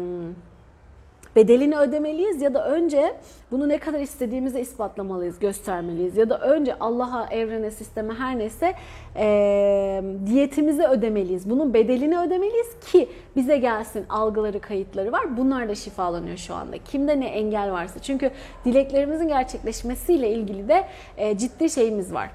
bedelini 1.39 1.78
ödemeliyiz 1.78 2.43
ya 2.43 2.55
da 2.55 2.68
önce 2.68 3.16
bunu 3.51 3.68
ne 3.68 3.78
kadar 3.78 4.01
istediğimizi 4.01 4.61
ispatlamalıyız, 4.61 5.39
göstermeliyiz. 5.39 6.16
Ya 6.16 6.30
da 6.30 6.39
önce 6.39 6.78
Allah'a, 6.80 7.26
evrene, 7.26 7.70
sisteme 7.70 8.14
her 8.14 8.39
neyse 8.39 8.74
e, 9.16 10.03
diyetimizi 10.26 10.82
ödemeliyiz. 10.82 11.51
Bunun 11.51 11.74
bedelini 11.74 12.18
ödemeliyiz 12.18 12.80
ki 12.93 13.09
bize 13.36 13.57
gelsin 13.57 14.05
algıları, 14.09 14.61
kayıtları 14.61 15.12
var. 15.12 15.36
Bunlar 15.36 15.68
da 15.68 15.74
şifalanıyor 15.74 16.36
şu 16.36 16.55
anda. 16.55 16.78
Kimde 16.78 17.20
ne 17.20 17.26
engel 17.26 17.72
varsa. 17.72 17.99
Çünkü 17.99 18.30
dileklerimizin 18.64 19.28
gerçekleşmesiyle 19.28 20.30
ilgili 20.30 20.68
de 20.68 20.84
e, 21.16 21.39
ciddi 21.39 21.70
şeyimiz 21.70 22.14
var. 22.14 22.30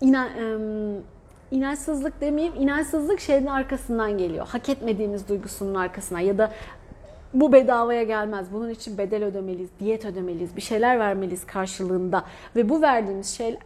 İnan, 0.00 0.28
e, 0.28 0.44
inançsızlık 1.50 2.20
demeyeyim, 2.20 2.54
inançsızlık 2.58 3.20
şeyin 3.20 3.46
arkasından 3.46 4.18
geliyor. 4.18 4.46
Hak 4.48 4.68
etmediğimiz 4.68 5.28
duygusunun 5.28 5.74
arkasından 5.74 6.20
ya 6.20 6.38
da 6.38 6.50
bu 7.34 7.52
bedavaya 7.52 8.02
gelmez. 8.02 8.52
Bunun 8.52 8.70
için 8.70 8.98
bedel 8.98 9.24
ödemeliyiz, 9.24 9.70
diyet 9.80 10.04
ödemeliyiz, 10.04 10.56
bir 10.56 10.60
şeyler 10.60 10.98
vermeliyiz 10.98 11.46
karşılığında. 11.46 12.24
Ve 12.56 12.68
bu 12.68 12.82
verdiğimiz 12.82 13.26
şeyler 13.36 13.60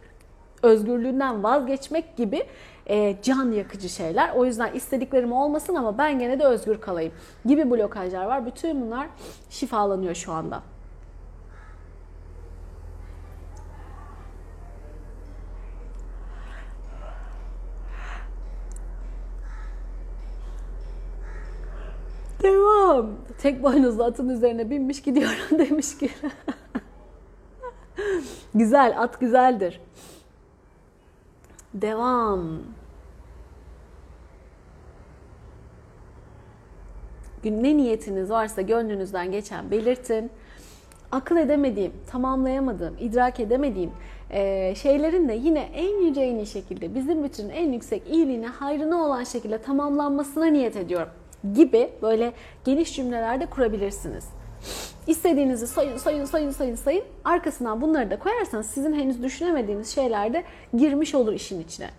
özgürlüğünden 0.63 1.43
vazgeçmek 1.43 2.17
gibi 2.17 2.43
e, 2.89 3.15
can 3.21 3.51
yakıcı 3.51 3.89
şeyler. 3.89 4.31
O 4.35 4.45
yüzden 4.45 4.73
istediklerim 4.73 5.33
olmasın 5.33 5.75
ama 5.75 5.97
ben 5.97 6.19
gene 6.19 6.39
de 6.39 6.45
özgür 6.45 6.81
kalayım 6.81 7.13
gibi 7.45 7.71
blokajlar 7.71 8.25
var. 8.25 8.45
Bütün 8.45 8.81
bunlar 8.81 9.07
şifalanıyor 9.49 10.15
şu 10.15 10.31
anda. 10.31 10.61
Devam. 22.43 23.09
Tek 23.37 23.63
boynuzlu 23.63 24.03
atın 24.03 24.29
üzerine 24.29 24.69
binmiş 24.69 25.01
gidiyorum 25.01 25.59
demiş 25.59 25.97
ki. 25.97 26.09
Güzel, 28.55 29.01
at 29.01 29.19
güzeldir. 29.19 29.81
Devam. 31.73 32.59
Ne 37.43 37.77
niyetiniz 37.77 38.29
varsa 38.29 38.61
gönlünüzden 38.61 39.31
geçen 39.31 39.71
belirtin. 39.71 40.31
Akıl 41.11 41.37
edemediğim, 41.37 41.93
tamamlayamadığım, 42.07 42.95
idrak 42.99 43.39
edemediğim 43.39 43.91
e, 44.29 44.73
şeylerin 44.75 45.29
de 45.29 45.33
yine 45.33 45.59
en 45.59 46.05
yüce 46.05 46.21
en 46.21 46.35
iyi 46.35 46.47
şekilde 46.47 46.95
bizim 46.95 47.23
bütün 47.23 47.49
en 47.49 47.71
yüksek 47.71 48.07
iyiliğine, 48.07 48.47
hayrına 48.47 49.05
olan 49.05 49.23
şekilde 49.23 49.57
tamamlanmasına 49.57 50.45
niyet 50.45 50.75
ediyorum 50.75 51.09
gibi 51.53 51.89
böyle 52.01 52.33
geniş 52.65 52.95
cümlelerde 52.95 53.45
kurabilirsiniz. 53.45 54.25
İstediğinizi 55.07 55.67
sayın, 55.67 55.97
sayın, 55.97 56.25
sayın, 56.25 56.51
sayın, 56.51 56.75
sayın. 56.75 57.03
Arkasından 57.23 57.81
bunları 57.81 58.11
da 58.11 58.19
koyarsanız 58.19 58.65
sizin 58.65 58.93
henüz 58.93 59.23
düşünemediğiniz 59.23 59.95
şeyler 59.95 60.33
de 60.33 60.43
girmiş 60.77 61.15
olur 61.15 61.33
işin 61.33 61.61
içine. 61.61 61.89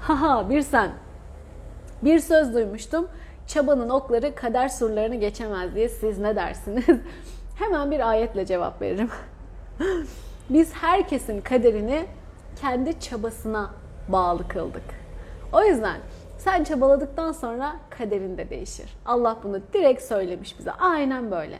Haha 0.00 0.50
bir 0.50 0.62
sen. 0.62 0.90
Bir 2.02 2.18
söz 2.18 2.54
duymuştum. 2.54 3.08
Çabanın 3.46 3.88
okları 3.88 4.34
kader 4.34 4.68
surlarını 4.68 5.14
geçemez 5.14 5.74
diye 5.74 5.88
siz 5.88 6.18
ne 6.18 6.36
dersiniz? 6.36 6.84
Hemen 7.54 7.90
bir 7.90 8.08
ayetle 8.08 8.46
cevap 8.46 8.82
veririm. 8.82 9.10
Biz 10.50 10.74
herkesin 10.74 11.40
kaderini 11.40 12.06
kendi 12.60 13.00
çabasına 13.00 13.70
bağlı 14.08 14.48
kıldık. 14.48 14.82
O 15.52 15.62
yüzden 15.62 16.00
sen 16.38 16.64
çabaladıktan 16.64 17.32
sonra 17.32 17.76
kaderin 17.90 18.38
de 18.38 18.50
değişir. 18.50 18.96
Allah 19.06 19.38
bunu 19.42 19.60
direkt 19.72 20.02
söylemiş 20.02 20.58
bize. 20.58 20.72
Aynen 20.72 21.30
böyle. 21.30 21.58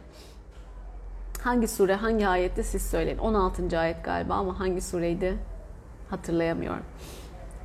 Hangi 1.42 1.68
sure, 1.68 1.94
hangi 1.94 2.28
ayette 2.28 2.62
siz 2.62 2.82
söyleyin. 2.90 3.18
16. 3.18 3.78
ayet 3.78 4.04
galiba 4.04 4.34
ama 4.34 4.60
hangi 4.60 4.80
sureydi 4.80 5.38
hatırlayamıyorum. 6.10 6.84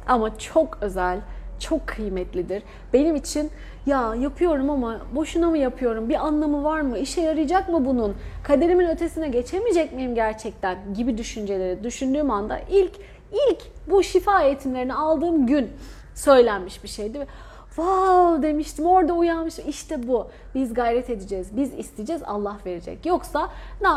Ama 0.08 0.38
çok 0.38 0.78
özel, 0.82 1.20
çok 1.60 1.88
kıymetlidir. 1.88 2.64
Benim 2.94 3.16
için 3.16 3.52
ya 3.86 4.16
yapıyorum 4.16 4.70
ama 4.70 5.02
boşuna 5.16 5.50
mı 5.50 5.58
yapıyorum? 5.58 6.10
Bir 6.10 6.26
anlamı 6.26 6.64
var 6.64 6.82
mı? 6.82 6.98
İşe 6.98 7.22
yarayacak 7.22 7.70
mı 7.70 7.86
bunun? 7.86 8.16
Kaderimin 8.44 8.88
ötesine 8.88 9.30
geçemeyecek 9.30 9.94
miyim 9.94 10.16
gerçekten? 10.16 10.78
Gibi 10.94 11.18
düşünceleri 11.18 11.84
düşündüğüm 11.84 12.32
anda 12.32 12.60
ilk 12.70 12.92
ilk 13.32 13.62
bu 13.88 14.04
şifa 14.04 14.44
eğitimlerini 14.44 14.94
aldığım 14.94 15.48
gün 15.48 15.70
söylenmiş 16.16 16.84
bir 16.84 16.90
şeydi. 16.90 17.28
Wow 17.76 18.48
demiştim 18.48 18.86
orada 18.86 19.14
uyanmış 19.14 19.60
işte 19.60 20.08
bu. 20.08 20.28
Biz 20.56 20.74
gayret 20.74 21.10
edeceğiz, 21.10 21.58
biz 21.58 21.74
isteyeceğiz, 21.74 22.22
Allah 22.26 22.58
verecek. 22.66 23.06
Yoksa 23.06 23.50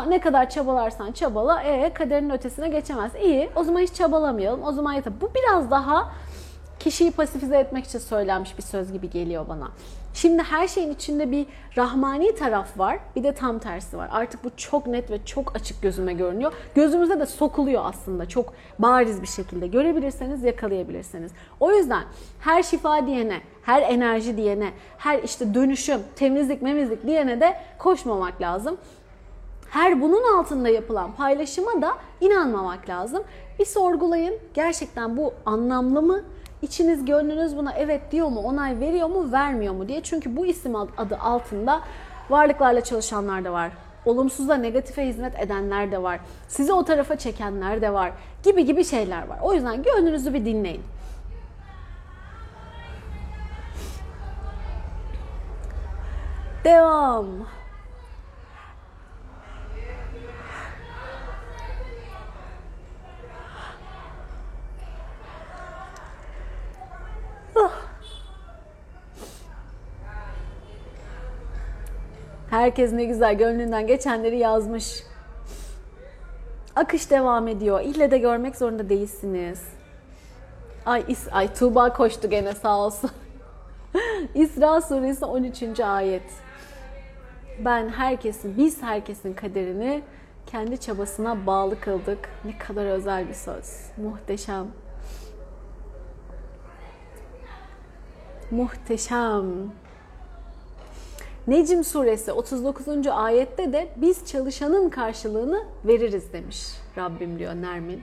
ne 0.07 0.19
kadar 0.19 0.49
çabalarsan 0.49 1.11
çabala, 1.11 1.61
e 1.61 1.93
kaderin 1.93 2.29
ötesine 2.29 2.69
geçemez. 2.69 3.11
İyi, 3.23 3.49
o 3.55 3.63
zaman 3.63 3.79
hiç 3.79 3.93
çabalamayalım. 3.93 4.63
O 4.63 4.71
zaman 4.71 4.93
yeter. 4.93 5.13
Bu 5.21 5.29
biraz 5.35 5.71
daha 5.71 6.11
kişiyi 6.79 7.11
pasifize 7.11 7.57
etmek 7.57 7.85
için 7.85 7.99
söylenmiş 7.99 8.57
bir 8.57 8.63
söz 8.63 8.91
gibi 8.91 9.09
geliyor 9.09 9.47
bana. 9.49 9.71
Şimdi 10.13 10.43
her 10.43 10.67
şeyin 10.67 10.93
içinde 10.93 11.31
bir 11.31 11.45
rahmani 11.77 12.35
taraf 12.35 12.79
var, 12.79 12.99
bir 13.15 13.23
de 13.23 13.33
tam 13.33 13.59
tersi 13.59 13.97
var. 13.97 14.09
Artık 14.11 14.43
bu 14.43 14.49
çok 14.57 14.87
net 14.87 15.11
ve 15.11 15.25
çok 15.25 15.55
açık 15.55 15.81
gözüme 15.81 16.13
görünüyor. 16.13 16.53
Gözümüze 16.75 17.19
de 17.19 17.25
sokuluyor 17.25 17.81
aslında 17.85 18.25
çok 18.29 18.53
bariz 18.79 19.21
bir 19.21 19.27
şekilde. 19.27 19.67
Görebilirseniz 19.67 20.43
yakalayabilirsiniz. 20.43 21.31
O 21.59 21.71
yüzden 21.71 22.03
her 22.39 22.63
şifa 22.63 23.07
diyene, 23.07 23.41
her 23.63 23.81
enerji 23.81 24.37
diyene, 24.37 24.71
her 24.97 25.23
işte 25.23 25.53
dönüşüm, 25.53 25.99
temizlik, 26.15 26.61
memizlik 26.61 27.07
diyene 27.07 27.41
de 27.41 27.57
koşmamak 27.77 28.41
lazım. 28.41 28.77
Her 29.69 30.01
bunun 30.01 30.37
altında 30.37 30.69
yapılan 30.69 31.15
paylaşıma 31.15 31.81
da 31.81 31.97
inanmamak 32.21 32.89
lazım. 32.89 33.23
Bir 33.59 33.65
sorgulayın. 33.65 34.35
Gerçekten 34.53 35.17
bu 35.17 35.33
anlamlı 35.45 36.01
mı? 36.01 36.23
İçiniz, 36.63 37.05
gönlünüz 37.05 37.57
buna 37.57 37.73
evet 37.73 38.11
diyor 38.11 38.27
mu, 38.27 38.39
onay 38.39 38.79
veriyor 38.79 39.07
mu, 39.07 39.31
vermiyor 39.31 39.73
mu 39.73 39.87
diye. 39.87 40.03
Çünkü 40.03 40.35
bu 40.37 40.45
isim 40.45 40.75
adı 40.75 41.17
altında 41.17 41.81
varlıklarla 42.29 42.83
çalışanlar 42.83 43.45
da 43.45 43.53
var. 43.53 43.71
Olumsuzla 44.05 44.55
negatife 44.55 45.07
hizmet 45.07 45.39
edenler 45.39 45.91
de 45.91 46.03
var. 46.03 46.19
Sizi 46.47 46.73
o 46.73 46.85
tarafa 46.85 47.15
çekenler 47.15 47.81
de 47.81 47.93
var. 47.93 48.11
Gibi 48.43 48.65
gibi 48.65 48.85
şeyler 48.85 49.27
var. 49.27 49.37
O 49.41 49.53
yüzden 49.53 49.83
gönlünüzü 49.83 50.33
bir 50.33 50.45
dinleyin. 50.45 50.81
Devam. 56.63 57.25
Herkes 72.49 72.91
ne 72.91 73.05
güzel 73.05 73.37
gönlünden 73.37 73.87
geçenleri 73.87 74.37
yazmış. 74.37 75.03
Akış 76.75 77.11
devam 77.11 77.47
ediyor. 77.47 77.81
İlle 77.81 78.11
de 78.11 78.17
görmek 78.17 78.55
zorunda 78.55 78.89
değilsiniz. 78.89 79.61
Ay, 80.85 81.03
is, 81.07 81.27
ay 81.31 81.53
Tuğba 81.53 81.93
koştu 81.93 82.29
gene 82.29 82.53
sağ 82.53 82.77
olsun. 82.77 83.09
İsra 84.35 84.81
suresi 84.81 85.25
13. 85.25 85.79
ayet. 85.79 86.31
Ben 87.65 87.89
herkesin, 87.89 88.57
biz 88.57 88.83
herkesin 88.83 89.33
kaderini 89.33 90.03
kendi 90.45 90.77
çabasına 90.77 91.45
bağlı 91.45 91.79
kıldık. 91.79 92.29
Ne 92.45 92.57
kadar 92.57 92.85
özel 92.85 93.29
bir 93.29 93.33
söz. 93.33 93.85
Muhteşem. 93.97 94.67
Muhteşem. 98.53 99.45
Necim 101.47 101.83
suresi 101.83 102.31
39. 102.31 103.07
ayette 103.07 103.73
de 103.73 103.87
biz 103.95 104.25
çalışanın 104.25 104.89
karşılığını 104.89 105.63
veririz 105.85 106.33
demiş 106.33 106.67
Rabbim 106.97 107.39
diyor 107.39 107.55
Nermin. 107.55 108.01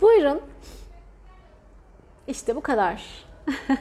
Buyurun. 0.00 0.40
İşte 2.26 2.56
bu 2.56 2.60
kadar. 2.60 3.26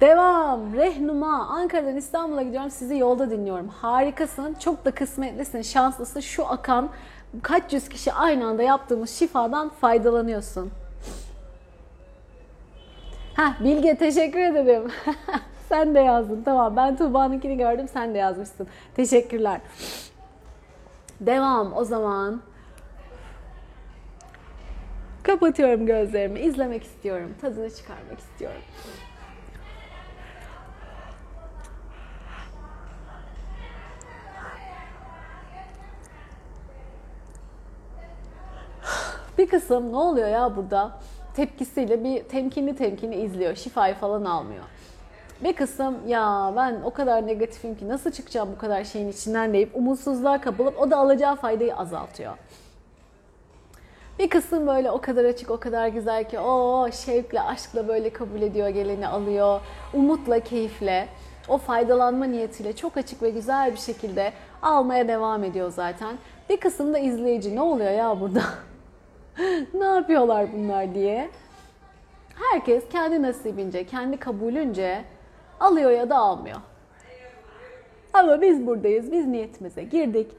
Devam. 0.00 0.74
Rehnuma. 0.74 1.46
Ankara'dan 1.46 1.96
İstanbul'a 1.96 2.42
gidiyorum. 2.42 2.70
Sizi 2.70 2.96
yolda 2.96 3.30
dinliyorum. 3.30 3.68
Harikasın. 3.68 4.54
Çok 4.54 4.84
da 4.84 4.90
kısmetlisin. 4.90 5.62
Şanslısın. 5.62 6.20
Şu 6.20 6.46
akan 6.46 6.88
kaç 7.42 7.72
yüz 7.72 7.88
kişi 7.88 8.12
aynı 8.12 8.46
anda 8.46 8.62
yaptığımız 8.62 9.10
şifadan 9.10 9.68
faydalanıyorsun. 9.68 10.70
Ha 13.36 13.56
Bilge 13.60 13.96
teşekkür 13.96 14.40
ederim. 14.40 14.90
sen 15.68 15.94
de 15.94 16.00
yazdın. 16.00 16.42
Tamam 16.44 16.76
ben 16.76 16.96
Tuğba'nınkini 16.96 17.56
gördüm. 17.56 17.88
Sen 17.92 18.14
de 18.14 18.18
yazmışsın. 18.18 18.68
Teşekkürler. 18.96 19.60
Devam 21.20 21.72
o 21.76 21.84
zaman. 21.84 22.40
Kapatıyorum 25.22 25.86
gözlerimi. 25.86 26.40
izlemek 26.40 26.82
istiyorum. 26.82 27.34
Tadını 27.40 27.70
çıkarmak 27.70 28.18
istiyorum. 28.18 28.60
Bir 39.38 39.48
kısım 39.48 39.92
ne 39.92 39.96
oluyor 39.96 40.28
ya 40.28 40.56
burada? 40.56 41.00
Tepkisiyle 41.36 42.04
bir 42.04 42.22
temkinli 42.22 42.76
temkinli 42.76 43.22
izliyor. 43.22 43.54
Şifayı 43.54 43.94
falan 43.94 44.24
almıyor. 44.24 44.64
Bir 45.44 45.52
kısım 45.52 46.08
ya 46.08 46.52
ben 46.56 46.80
o 46.84 46.90
kadar 46.90 47.26
negatifim 47.26 47.74
ki 47.74 47.88
nasıl 47.88 48.10
çıkacağım 48.10 48.48
bu 48.54 48.58
kadar 48.58 48.84
şeyin 48.84 49.08
içinden 49.08 49.52
deyip 49.52 49.76
umutsuzluğa 49.76 50.40
kapılıp 50.40 50.80
o 50.80 50.90
da 50.90 50.96
alacağı 50.96 51.36
faydayı 51.36 51.76
azaltıyor. 51.76 52.32
Bir 54.18 54.30
kısım 54.30 54.66
böyle 54.66 54.90
o 54.90 55.00
kadar 55.00 55.24
açık, 55.24 55.50
o 55.50 55.60
kadar 55.60 55.88
güzel 55.88 56.28
ki 56.28 56.38
o 56.38 56.88
şevkle, 56.92 57.40
aşkla 57.40 57.88
böyle 57.88 58.12
kabul 58.12 58.42
ediyor, 58.42 58.68
geleni 58.68 59.08
alıyor. 59.08 59.60
Umutla, 59.94 60.40
keyifle, 60.40 61.08
o 61.48 61.58
faydalanma 61.58 62.24
niyetiyle 62.24 62.76
çok 62.76 62.96
açık 62.96 63.22
ve 63.22 63.30
güzel 63.30 63.72
bir 63.72 63.78
şekilde 63.78 64.32
almaya 64.62 65.08
devam 65.08 65.44
ediyor 65.44 65.70
zaten. 65.70 66.16
Bir 66.50 66.56
kısım 66.56 66.94
da 66.94 66.98
izleyici 66.98 67.56
ne 67.56 67.60
oluyor 67.60 67.90
ya 67.90 68.20
burada? 68.20 68.42
Ne 69.74 69.84
yapıyorlar 69.84 70.52
bunlar 70.52 70.94
diye. 70.94 71.30
Herkes 72.34 72.88
kendi 72.88 73.22
nasibince, 73.22 73.86
kendi 73.86 74.16
kabulünce 74.16 75.04
alıyor 75.60 75.90
ya 75.90 76.10
da 76.10 76.16
almıyor. 76.16 76.56
Ama 78.12 78.40
biz 78.40 78.66
buradayız, 78.66 79.12
biz 79.12 79.26
niyetimize 79.26 79.82
girdik. 79.84 80.30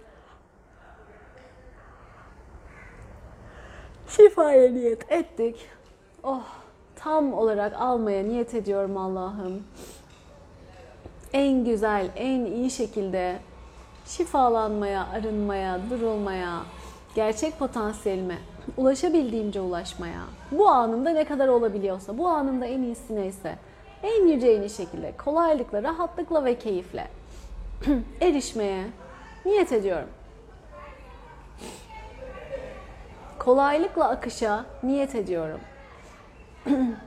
Şifaya 4.08 4.72
niyet 4.72 5.12
ettik. 5.12 5.70
Oh, 6.24 6.43
tam 6.95 7.34
olarak 7.34 7.74
almaya 7.82 8.24
niyet 8.24 8.54
ediyorum 8.54 8.98
Allah'ım. 8.98 9.64
En 11.34 11.66
güzel, 11.66 12.10
en 12.16 12.45
iyi 12.45 12.72
şekilde 12.72 13.39
şifalanmaya, 14.06 15.08
arınmaya, 15.08 15.80
durulmaya, 15.89 16.62
gerçek 17.16 17.60
potansiyelime 17.60 18.38
ulaşabildiğimce 18.78 19.61
ulaşmaya, 19.61 20.22
bu 20.51 20.70
anımda 20.70 21.09
ne 21.09 21.26
kadar 21.26 21.47
olabiliyorsa, 21.47 22.18
bu 22.18 22.28
anımda 22.28 22.65
en 22.65 22.82
iyisi 22.82 23.15
neyse, 23.15 23.55
en 24.03 24.28
yüce 24.28 24.51
en 24.51 24.61
iyi 24.61 24.70
şekilde, 24.70 25.13
kolaylıkla, 25.18 25.84
rahatlıkla 25.84 26.45
ve 26.45 26.59
keyifle 26.59 27.07
erişmeye 28.22 28.84
niyet 29.45 29.72
ediyorum. 29.72 30.09
Kolaylıkla 33.39 34.10
akışa 34.10 34.65
niyet 34.84 35.15
ediyorum. 35.15 35.60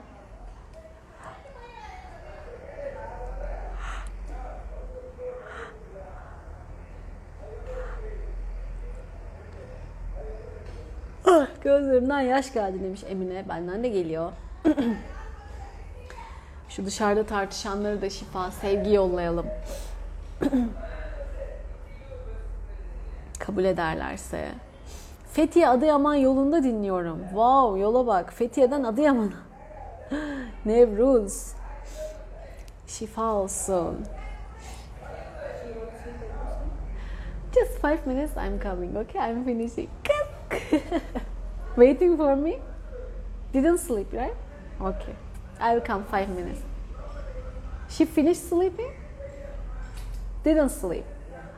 gözlerimden 11.62 12.20
yaş 12.20 12.53
geldi 12.53 12.81
demiş 12.85 13.05
Emine. 13.09 13.49
Benden 13.49 13.82
de 13.82 13.89
geliyor. 13.89 14.32
Şu 16.69 16.87
dışarıda 16.87 17.27
tartışanları 17.27 18.03
da 18.03 18.11
şifa, 18.11 18.51
sevgi 18.51 18.93
yollayalım. 18.95 19.47
Kabul 23.39 23.65
ederlerse. 23.65 24.49
Fethiye 25.32 25.69
Adıyaman 25.69 26.15
yolunda 26.15 26.62
dinliyorum. 26.62 27.19
Wow 27.23 27.81
yola 27.81 28.07
bak. 28.07 28.32
Fethiye'den 28.32 28.82
Adıyaman'a. 28.82 29.51
Nevruz. 30.65 31.53
Şifa 32.87 33.32
olsun. 33.32 34.07
Just 37.55 37.81
five 37.81 38.07
minutes, 38.07 38.37
I'm 38.37 38.61
coming. 38.62 38.97
Okay, 38.97 39.31
I'm 39.31 39.45
finishing. 39.45 39.89
Waiting 41.77 42.17
for 42.17 42.37
me. 42.37 42.59
Didn't 43.53 43.79
sleep, 43.79 44.09
right? 44.13 44.35
Okay. 44.81 45.15
I 45.59 45.75
will 45.75 45.81
come 45.81 46.05
five 46.05 46.29
minutes. 46.29 46.63
She 47.89 48.05
finished 48.05 48.49
sleeping? 48.49 48.93
Didn't 50.45 50.71
sleep. 50.71 51.05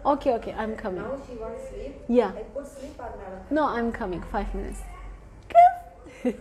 Okay, 0.05 0.33
okay, 0.35 0.53
I'm 0.55 0.75
coming. 0.75 1.03
Now 1.03 1.21
she 1.29 1.37
wants 1.37 1.69
sleep. 1.71 1.95
Yeah. 2.09 2.33
I 2.35 2.43
put 2.43 2.67
sleep. 2.67 3.01
No, 3.51 3.67
I'm 3.67 3.93
coming. 3.93 4.23
Five 4.23 4.53
minutes. 4.55 4.81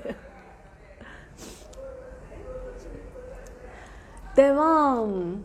Devam. 4.36 5.44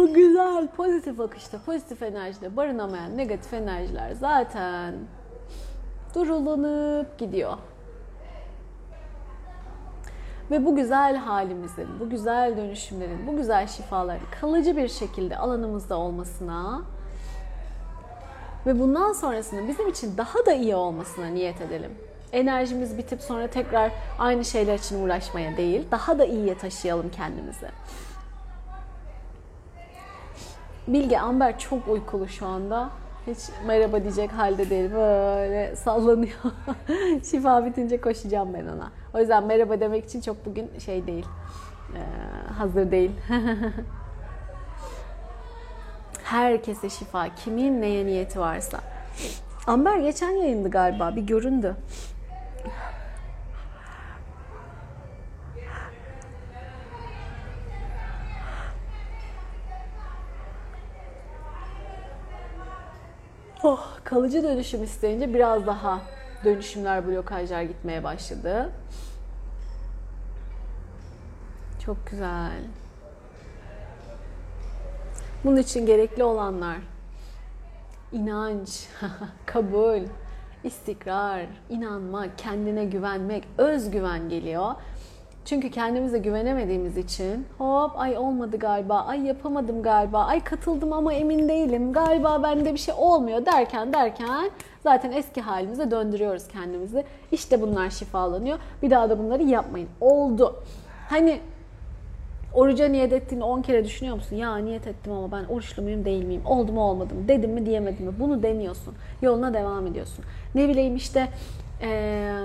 Bu 0.00 0.14
güzel 0.14 0.68
pozitif 0.68 1.20
akışta, 1.20 1.58
pozitif 1.66 2.02
enerjide 2.02 2.56
barınamayan 2.56 3.16
negatif 3.16 3.54
enerjiler 3.54 4.12
zaten 4.12 4.94
durulanıp 6.14 7.18
gidiyor. 7.18 7.52
Ve 10.50 10.64
bu 10.64 10.76
güzel 10.76 11.16
halimizin, 11.16 11.88
bu 12.00 12.10
güzel 12.10 12.56
dönüşümlerin, 12.56 13.26
bu 13.26 13.36
güzel 13.36 13.66
şifaların 13.66 14.26
kalıcı 14.40 14.76
bir 14.76 14.88
şekilde 14.88 15.36
alanımızda 15.36 15.96
olmasına 15.96 16.82
ve 18.66 18.78
bundan 18.78 19.12
sonrasında 19.12 19.68
bizim 19.68 19.88
için 19.88 20.16
daha 20.16 20.46
da 20.46 20.52
iyi 20.52 20.74
olmasına 20.74 21.26
niyet 21.26 21.60
edelim. 21.60 21.90
Enerjimiz 22.32 22.98
bitip 22.98 23.22
sonra 23.22 23.46
tekrar 23.46 23.92
aynı 24.18 24.44
şeyler 24.44 24.78
için 24.78 25.04
uğraşmaya 25.04 25.56
değil, 25.56 25.86
daha 25.90 26.18
da 26.18 26.24
iyiye 26.24 26.58
taşıyalım 26.58 27.10
kendimizi. 27.10 27.68
Bilge 30.88 31.18
Amber 31.18 31.58
çok 31.58 31.88
uykulu 31.88 32.28
şu 32.28 32.46
anda. 32.46 32.90
Hiç 33.26 33.38
merhaba 33.66 34.02
diyecek 34.02 34.32
halde 34.32 34.70
değil. 34.70 34.90
Böyle 34.92 35.76
sallanıyor. 35.76 36.38
Şifa 37.30 37.66
bitince 37.66 38.00
koşacağım 38.00 38.54
ben 38.54 38.66
ona. 38.66 38.92
O 39.14 39.18
yüzden 39.18 39.44
merhaba 39.44 39.80
demek 39.80 40.04
için 40.04 40.20
çok 40.20 40.46
bugün 40.46 40.70
şey 40.78 41.06
değil. 41.06 41.26
Ee, 41.96 42.00
hazır 42.52 42.90
değil. 42.90 43.10
Herkese 46.24 46.90
şifa. 46.90 47.34
Kimin 47.34 47.80
neye 47.80 48.06
niyeti 48.06 48.40
varsa. 48.40 48.80
Amber 49.66 49.98
geçen 49.98 50.30
yayındı 50.30 50.70
galiba. 50.70 51.16
Bir 51.16 51.22
göründü. 51.22 51.76
Oh, 63.62 63.98
kalıcı 64.04 64.42
dönüşüm 64.42 64.82
isteyince 64.82 65.34
biraz 65.34 65.66
daha 65.66 66.00
dönüşümler, 66.44 67.06
blokajlar 67.06 67.62
gitmeye 67.62 68.04
başladı. 68.04 68.72
Çok 71.84 72.06
güzel. 72.10 72.60
Bunun 75.44 75.56
için 75.56 75.86
gerekli 75.86 76.24
olanlar 76.24 76.76
inanç, 78.12 78.88
kabul, 79.46 80.00
istikrar, 80.64 81.46
inanmak, 81.68 82.38
kendine 82.38 82.84
güvenmek, 82.84 83.44
özgüven 83.58 84.28
geliyor. 84.28 84.74
Çünkü 85.44 85.70
kendimize 85.70 86.18
güvenemediğimiz 86.18 86.96
için 86.96 87.46
hop 87.58 87.90
ay 88.00 88.18
olmadı 88.18 88.56
galiba, 88.58 89.00
ay 89.00 89.26
yapamadım 89.26 89.82
galiba, 89.82 90.24
ay 90.24 90.44
katıldım 90.44 90.92
ama 90.92 91.14
emin 91.14 91.48
değilim, 91.48 91.92
galiba 91.92 92.42
bende 92.42 92.72
bir 92.72 92.78
şey 92.78 92.94
olmuyor 92.98 93.46
derken 93.46 93.92
derken 93.92 94.50
zaten 94.82 95.12
eski 95.12 95.40
halimize 95.40 95.90
döndürüyoruz 95.90 96.48
kendimizi. 96.48 97.04
İşte 97.32 97.62
bunlar 97.62 97.90
şifalanıyor. 97.90 98.58
Bir 98.82 98.90
daha 98.90 99.10
da 99.10 99.18
bunları 99.18 99.42
yapmayın. 99.42 99.88
Oldu. 100.00 100.62
Hani 101.08 101.40
Oruca 102.54 102.88
niyet 102.88 103.12
ettiğini 103.12 103.44
10 103.44 103.62
kere 103.62 103.84
düşünüyor 103.84 104.16
musun? 104.16 104.36
Ya 104.36 104.56
niyet 104.56 104.86
ettim 104.86 105.12
ama 105.12 105.32
ben 105.32 105.44
oruçlu 105.44 105.82
muyum 105.82 106.04
değil 106.04 106.24
miyim? 106.24 106.42
Oldu 106.44 106.72
mu 106.72 106.80
olmadı 106.80 107.14
mı? 107.14 107.28
Dedim 107.28 107.50
mi 107.50 107.66
diyemedim 107.66 108.06
mi? 108.06 108.12
Bunu 108.20 108.42
demiyorsun. 108.42 108.94
Yoluna 109.22 109.54
devam 109.54 109.86
ediyorsun. 109.86 110.24
Ne 110.54 110.68
bileyim 110.68 110.96
işte 110.96 111.28
ee, 111.82 112.38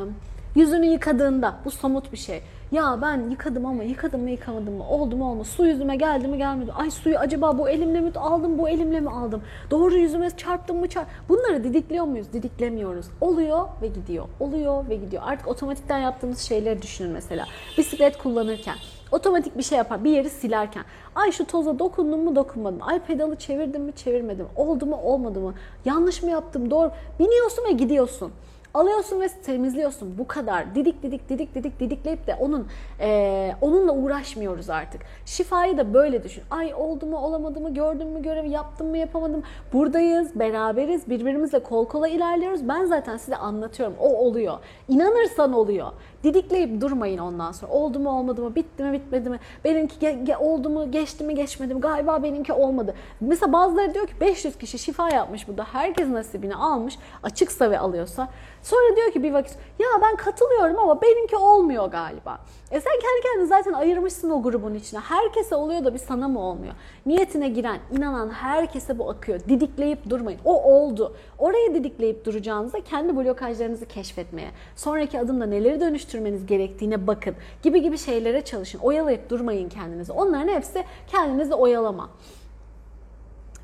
yüzünü 0.56 0.86
yıkadığında 0.86 1.56
bu 1.66 1.72
somut 1.72 2.12
bir 2.12 2.18
şey. 2.18 2.42
Ya 2.76 3.00
ben 3.02 3.30
yıkadım 3.30 3.66
ama 3.66 3.84
yıkadım 3.84 4.22
mı 4.22 4.30
yıkamadım 4.30 4.74
mı? 4.74 4.90
Oldu 4.90 5.16
mu 5.16 5.32
olmadı 5.32 5.48
Su 5.48 5.66
yüzüme 5.66 5.96
geldi 5.96 6.28
mi 6.28 6.38
gelmedi 6.38 6.66
mi? 6.66 6.74
Ay 6.78 6.92
suyu 6.92 7.18
acaba 7.18 7.58
bu 7.58 7.70
elimle 7.70 8.02
mi 8.02 8.12
aldım 8.16 8.58
bu 8.58 8.70
elimle 8.70 9.00
mi 9.00 9.10
aldım? 9.10 9.42
Doğru 9.72 9.98
yüzüme 9.98 10.30
çarptım 10.30 10.80
mı 10.80 10.90
çarp? 10.90 11.08
Bunları 11.30 11.64
didikliyor 11.64 12.06
muyuz? 12.06 12.34
Didiklemiyoruz. 12.34 13.06
Oluyor 13.22 13.68
ve 13.82 13.88
gidiyor. 13.88 14.26
Oluyor 14.40 14.90
ve 14.90 14.96
gidiyor. 14.96 15.24
Artık 15.26 15.48
otomatikten 15.48 16.00
yaptığımız 16.00 16.40
şeyleri 16.40 16.82
düşünün 16.82 17.12
mesela. 17.12 17.46
Bisiklet 17.78 18.18
kullanırken 18.18 18.76
otomatik 19.12 19.58
bir 19.58 19.64
şey 19.64 19.78
yapar. 19.78 20.04
Bir 20.04 20.12
yeri 20.12 20.30
silerken. 20.30 20.84
Ay 21.16 21.32
şu 21.32 21.46
toza 21.46 21.80
dokundum 21.80 22.24
mu 22.24 22.36
dokunmadım. 22.36 22.80
Ay 22.82 23.00
pedalı 23.00 23.36
çevirdim 23.36 23.82
mi 23.82 23.94
çevirmedim. 23.96 24.48
Oldu 24.56 24.86
mu 24.86 24.96
olmadı 25.04 25.40
mı? 25.40 25.54
Yanlış 25.86 26.24
mı 26.24 26.32
yaptım 26.32 26.72
doğru. 26.72 26.92
Biniyorsun 27.20 27.66
ve 27.66 27.72
gidiyorsun. 27.72 28.32
Alıyorsun 28.76 29.22
ve 29.22 29.28
temizliyorsun. 29.28 30.18
Bu 30.18 30.28
kadar. 30.28 30.76
Didik 30.76 31.04
didik 31.04 31.30
didik 31.30 31.56
didik 31.56 31.80
didikleyip 31.80 32.28
de 32.28 32.36
onun 32.40 32.68
e, 33.00 33.52
onunla 33.62 33.94
uğraşmıyoruz 33.94 34.70
artık. 34.70 35.02
Şifayı 35.26 35.78
da 35.78 35.94
böyle 35.94 36.24
düşün. 36.24 36.44
Ay 36.52 36.74
oldu 36.74 37.06
mu 37.06 37.18
olamadı 37.18 37.60
mı 37.60 37.74
gördüm 37.74 38.08
mü 38.08 38.22
görevi 38.22 38.50
yaptım 38.50 38.88
mı 38.88 38.98
yapamadım. 38.98 39.44
Buradayız 39.74 40.40
beraberiz 40.40 41.10
birbirimizle 41.10 41.64
kol 41.64 41.86
kola 41.86 42.08
ilerliyoruz. 42.08 42.68
Ben 42.68 42.86
zaten 42.86 43.18
size 43.18 43.36
anlatıyorum. 43.36 43.96
O 44.00 44.18
oluyor. 44.18 44.58
İnanırsan 44.88 45.54
oluyor. 45.54 45.92
Didikleyip 46.26 46.82
durmayın 46.82 47.18
ondan 47.18 47.52
sonra. 47.52 47.72
Oldu 47.72 48.00
mu 48.00 48.20
olmadı 48.20 48.42
mı 48.42 48.56
bitti 48.56 48.84
mi 48.84 48.94
bitmedi 48.94 49.30
mi? 49.30 49.40
Benimki 49.64 50.06
ge- 50.06 50.24
ge- 50.26 50.38
oldu 50.38 50.70
mu 50.70 50.92
geçti 50.92 51.24
mi 51.24 51.36
geçmedi 51.36 51.74
mi? 51.74 51.82
Galiba 51.82 52.24
benimki 52.24 52.54
olmadı. 52.54 52.96
Mesela 53.22 53.54
bazıları 53.54 53.94
diyor 53.94 54.08
ki 54.08 54.14
500 54.22 54.58
kişi 54.58 54.80
şifa 54.80 55.10
yapmış 55.10 55.48
burada. 55.48 55.64
Herkes 55.74 56.08
nasibini 56.08 56.56
almış. 56.56 56.98
Açıksa 57.24 57.72
ve 57.72 57.80
alıyorsa. 57.80 58.28
Sonra 58.64 58.96
diyor 58.96 59.12
ki 59.12 59.24
bir 59.24 59.34
vakit 59.34 59.58
ya 59.80 59.88
ben 60.02 60.16
katılıyorum 60.16 60.80
ama 60.80 61.02
benimki 61.02 61.36
olmuyor 61.36 61.88
galiba. 61.92 62.38
E 62.72 62.82
sen 62.82 62.92
kendi 62.94 63.22
kendini 63.24 63.48
zaten 63.48 63.74
ayırmışsın 63.74 64.30
o 64.30 64.42
grubun 64.44 64.74
içine. 64.74 65.00
Herkese 65.00 65.56
oluyor 65.56 65.86
da 65.86 65.94
bir 65.94 66.00
sana 66.00 66.28
mı 66.28 66.40
olmuyor? 66.40 66.74
Niyetine 67.06 67.50
giren, 67.50 67.80
inanan 67.98 68.30
herkese 68.30 69.00
bu 69.00 69.10
akıyor. 69.10 69.40
Didikleyip 69.40 70.10
durmayın. 70.10 70.40
O 70.46 70.64
oldu. 70.64 71.16
Oraya 71.40 71.76
didikleyip 71.76 72.26
duracağınıza 72.26 72.80
kendi 72.80 73.16
blokajlarınızı 73.16 73.86
keşfetmeye, 73.86 74.52
sonraki 74.76 75.20
adımda 75.20 75.46
neleri 75.46 75.80
dönüştürmeniz 75.80 76.46
gerektiğine 76.46 77.08
bakın 77.08 77.36
gibi 77.64 77.82
gibi 77.82 77.98
şeylere 77.98 78.46
çalışın. 78.46 78.80
Oyalayıp 78.80 79.30
durmayın 79.30 79.70
kendinizi. 79.70 80.12
Onların 80.12 80.48
hepsi 80.48 80.84
kendinizi 81.08 81.54
oyalama. 81.54 82.10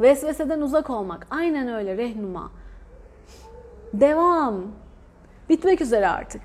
Vesveseden 0.01 0.61
uzak 0.61 0.89
olmak. 0.89 1.27
Aynen 1.29 1.73
öyle 1.73 1.97
rehnuma. 1.97 2.51
Devam. 3.93 4.61
Bitmek 5.49 5.81
üzere 5.81 6.07
artık. 6.07 6.41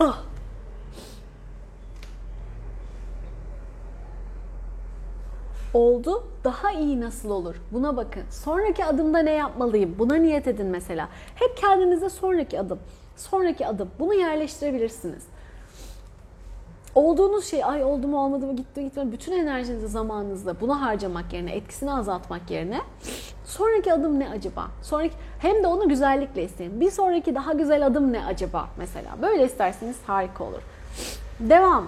Ah. 0.00 0.33
Oldu. 5.74 6.24
Daha 6.44 6.72
iyi 6.72 7.00
nasıl 7.00 7.30
olur? 7.30 7.54
Buna 7.72 7.96
bakın. 7.96 8.22
Sonraki 8.30 8.84
adımda 8.84 9.18
ne 9.18 9.32
yapmalıyım? 9.32 9.94
Buna 9.98 10.14
niyet 10.14 10.48
edin 10.48 10.66
mesela. 10.66 11.08
Hep 11.34 11.56
kendinize 11.56 12.10
sonraki 12.10 12.60
adım. 12.60 12.78
Sonraki 13.16 13.66
adım. 13.66 13.90
Bunu 13.98 14.14
yerleştirebilirsiniz 14.14 15.24
olduğunuz 16.94 17.44
şey 17.46 17.64
ay 17.64 17.84
oldu 17.84 18.08
mu 18.08 18.24
olmadı 18.24 18.46
mı 18.46 18.56
gitti 18.56 18.80
mi 18.80 18.86
gitmedi 18.86 19.12
bütün 19.12 19.32
enerjinizi 19.32 19.88
zamanınızda 19.88 20.60
buna 20.60 20.80
harcamak 20.80 21.32
yerine 21.32 21.52
etkisini 21.52 21.92
azaltmak 21.92 22.50
yerine 22.50 22.80
sonraki 23.44 23.92
adım 23.92 24.20
ne 24.20 24.30
acaba? 24.30 24.68
Sonraki 24.82 25.14
hem 25.38 25.62
de 25.62 25.66
onu 25.66 25.88
güzellikle 25.88 26.44
isteyin. 26.44 26.80
Bir 26.80 26.90
sonraki 26.90 27.34
daha 27.34 27.52
güzel 27.52 27.86
adım 27.86 28.12
ne 28.12 28.26
acaba 28.26 28.68
mesela? 28.78 29.10
Böyle 29.22 29.44
isterseniz 29.44 29.96
harika 30.06 30.44
olur. 30.44 30.62
Devam. 31.40 31.86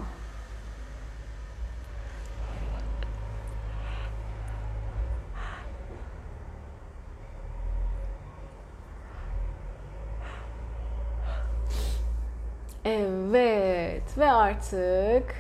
Evet 12.85 14.06
ve 14.19 14.33
artık 14.33 15.35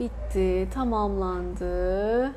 bitti, 0.00 0.68
tamamlandı. 0.74 2.32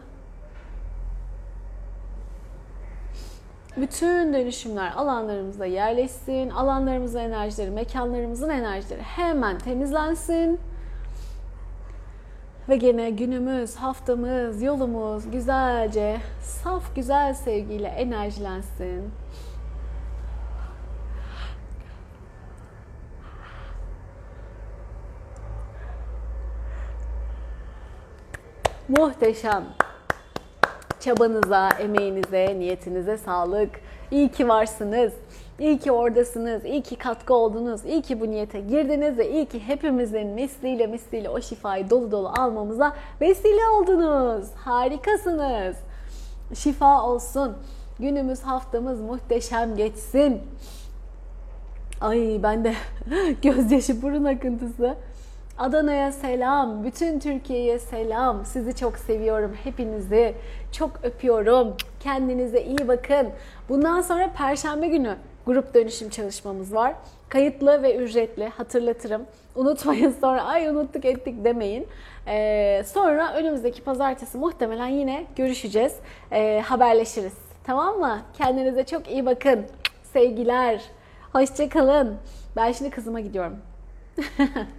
bütün 3.82 4.34
dönüşümler 4.34 4.92
alanlarımıza 4.96 5.66
yerleşsin. 5.66 6.50
Alanlarımızın 6.50 7.20
enerjileri, 7.20 7.72
mekanlarımızın 7.72 8.50
enerjileri 8.50 9.02
hemen 9.02 9.58
temizlensin. 9.58 10.60
Ve 12.70 12.78
gene 12.78 13.10
günümüz, 13.10 13.76
haftamız, 13.76 14.62
yolumuz 14.62 15.32
güzelce, 15.32 16.18
saf 16.42 16.96
güzel 16.96 17.34
sevgiyle 17.34 17.88
enerjilensin. 17.88 19.12
Muhteşem. 28.90 29.64
Çabanıza, 31.00 31.70
emeğinize, 31.70 32.60
niyetinize 32.60 33.18
sağlık. 33.18 33.70
İyi 34.12 34.32
ki 34.32 34.48
varsınız. 34.48 35.14
İyi 35.60 35.80
ki 35.80 35.92
oradasınız. 35.92 36.66
İyi 36.66 36.82
ki 36.82 36.96
katkı 36.96 37.34
oldunuz. 37.34 37.86
İyi 37.86 38.02
ki 38.02 38.20
bu 38.20 38.32
niyete 38.32 38.60
girdiniz 38.60 39.18
ve 39.18 39.32
iyi 39.32 39.46
ki 39.46 39.68
hepimizin 39.68 40.28
misliyle 40.28 40.88
misliyle 40.88 41.30
o 41.30 41.42
şifayı 41.42 41.90
dolu 41.90 42.12
dolu 42.12 42.32
almamıza 42.38 42.96
vesile 43.22 43.68
oldunuz. 43.68 44.48
Harikasınız. 44.56 45.78
Şifa 46.54 47.04
olsun. 47.04 47.58
Günümüz, 48.00 48.42
haftamız 48.42 49.02
muhteşem 49.02 49.76
geçsin. 49.76 50.42
Ay 52.02 52.40
ben 52.44 52.64
de 52.64 52.74
gözyaşı 53.42 54.02
burun 54.02 54.24
akıntısı. 54.24 54.96
Adana'ya 55.60 56.12
selam, 56.12 56.84
bütün 56.84 57.20
Türkiye'ye 57.20 57.80
selam. 57.80 58.46
Sizi 58.46 58.76
çok 58.76 58.98
seviyorum 58.98 59.58
hepinizi. 59.64 60.36
Çok 60.72 60.92
öpüyorum. 61.04 61.76
Kendinize 62.00 62.64
iyi 62.64 62.88
bakın. 62.88 63.30
Bundan 63.70 64.02
sonra 64.02 64.30
perşembe 64.38 64.88
günü 64.88 65.16
grup 65.46 65.74
dönüşüm 65.74 66.10
çalışmamız 66.10 66.74
var. 66.76 66.94
Kayıtlı 67.30 67.84
ve 67.84 67.96
ücretli 67.96 68.48
hatırlatırım. 68.48 69.22
Unutmayın 69.56 70.16
sonra 70.22 70.44
ay 70.44 70.68
unuttuk 70.68 71.06
ettik 71.06 71.46
demeyin. 71.46 71.88
Ee, 72.28 72.84
sonra 72.86 73.34
önümüzdeki 73.34 73.84
pazartesi 73.84 74.38
muhtemelen 74.38 74.88
yine 74.88 75.26
görüşeceğiz. 75.36 75.96
Ee, 76.32 76.64
haberleşiriz. 76.66 77.38
Tamam 77.64 78.00
mı? 78.00 78.22
Kendinize 78.38 78.84
çok 78.84 79.12
iyi 79.12 79.26
bakın. 79.26 79.66
Sevgiler. 80.14 80.82
Hoşçakalın. 81.34 82.18
Ben 82.56 82.72
şimdi 82.72 82.92
kızıma 82.92 83.20
gidiyorum. 83.20 83.58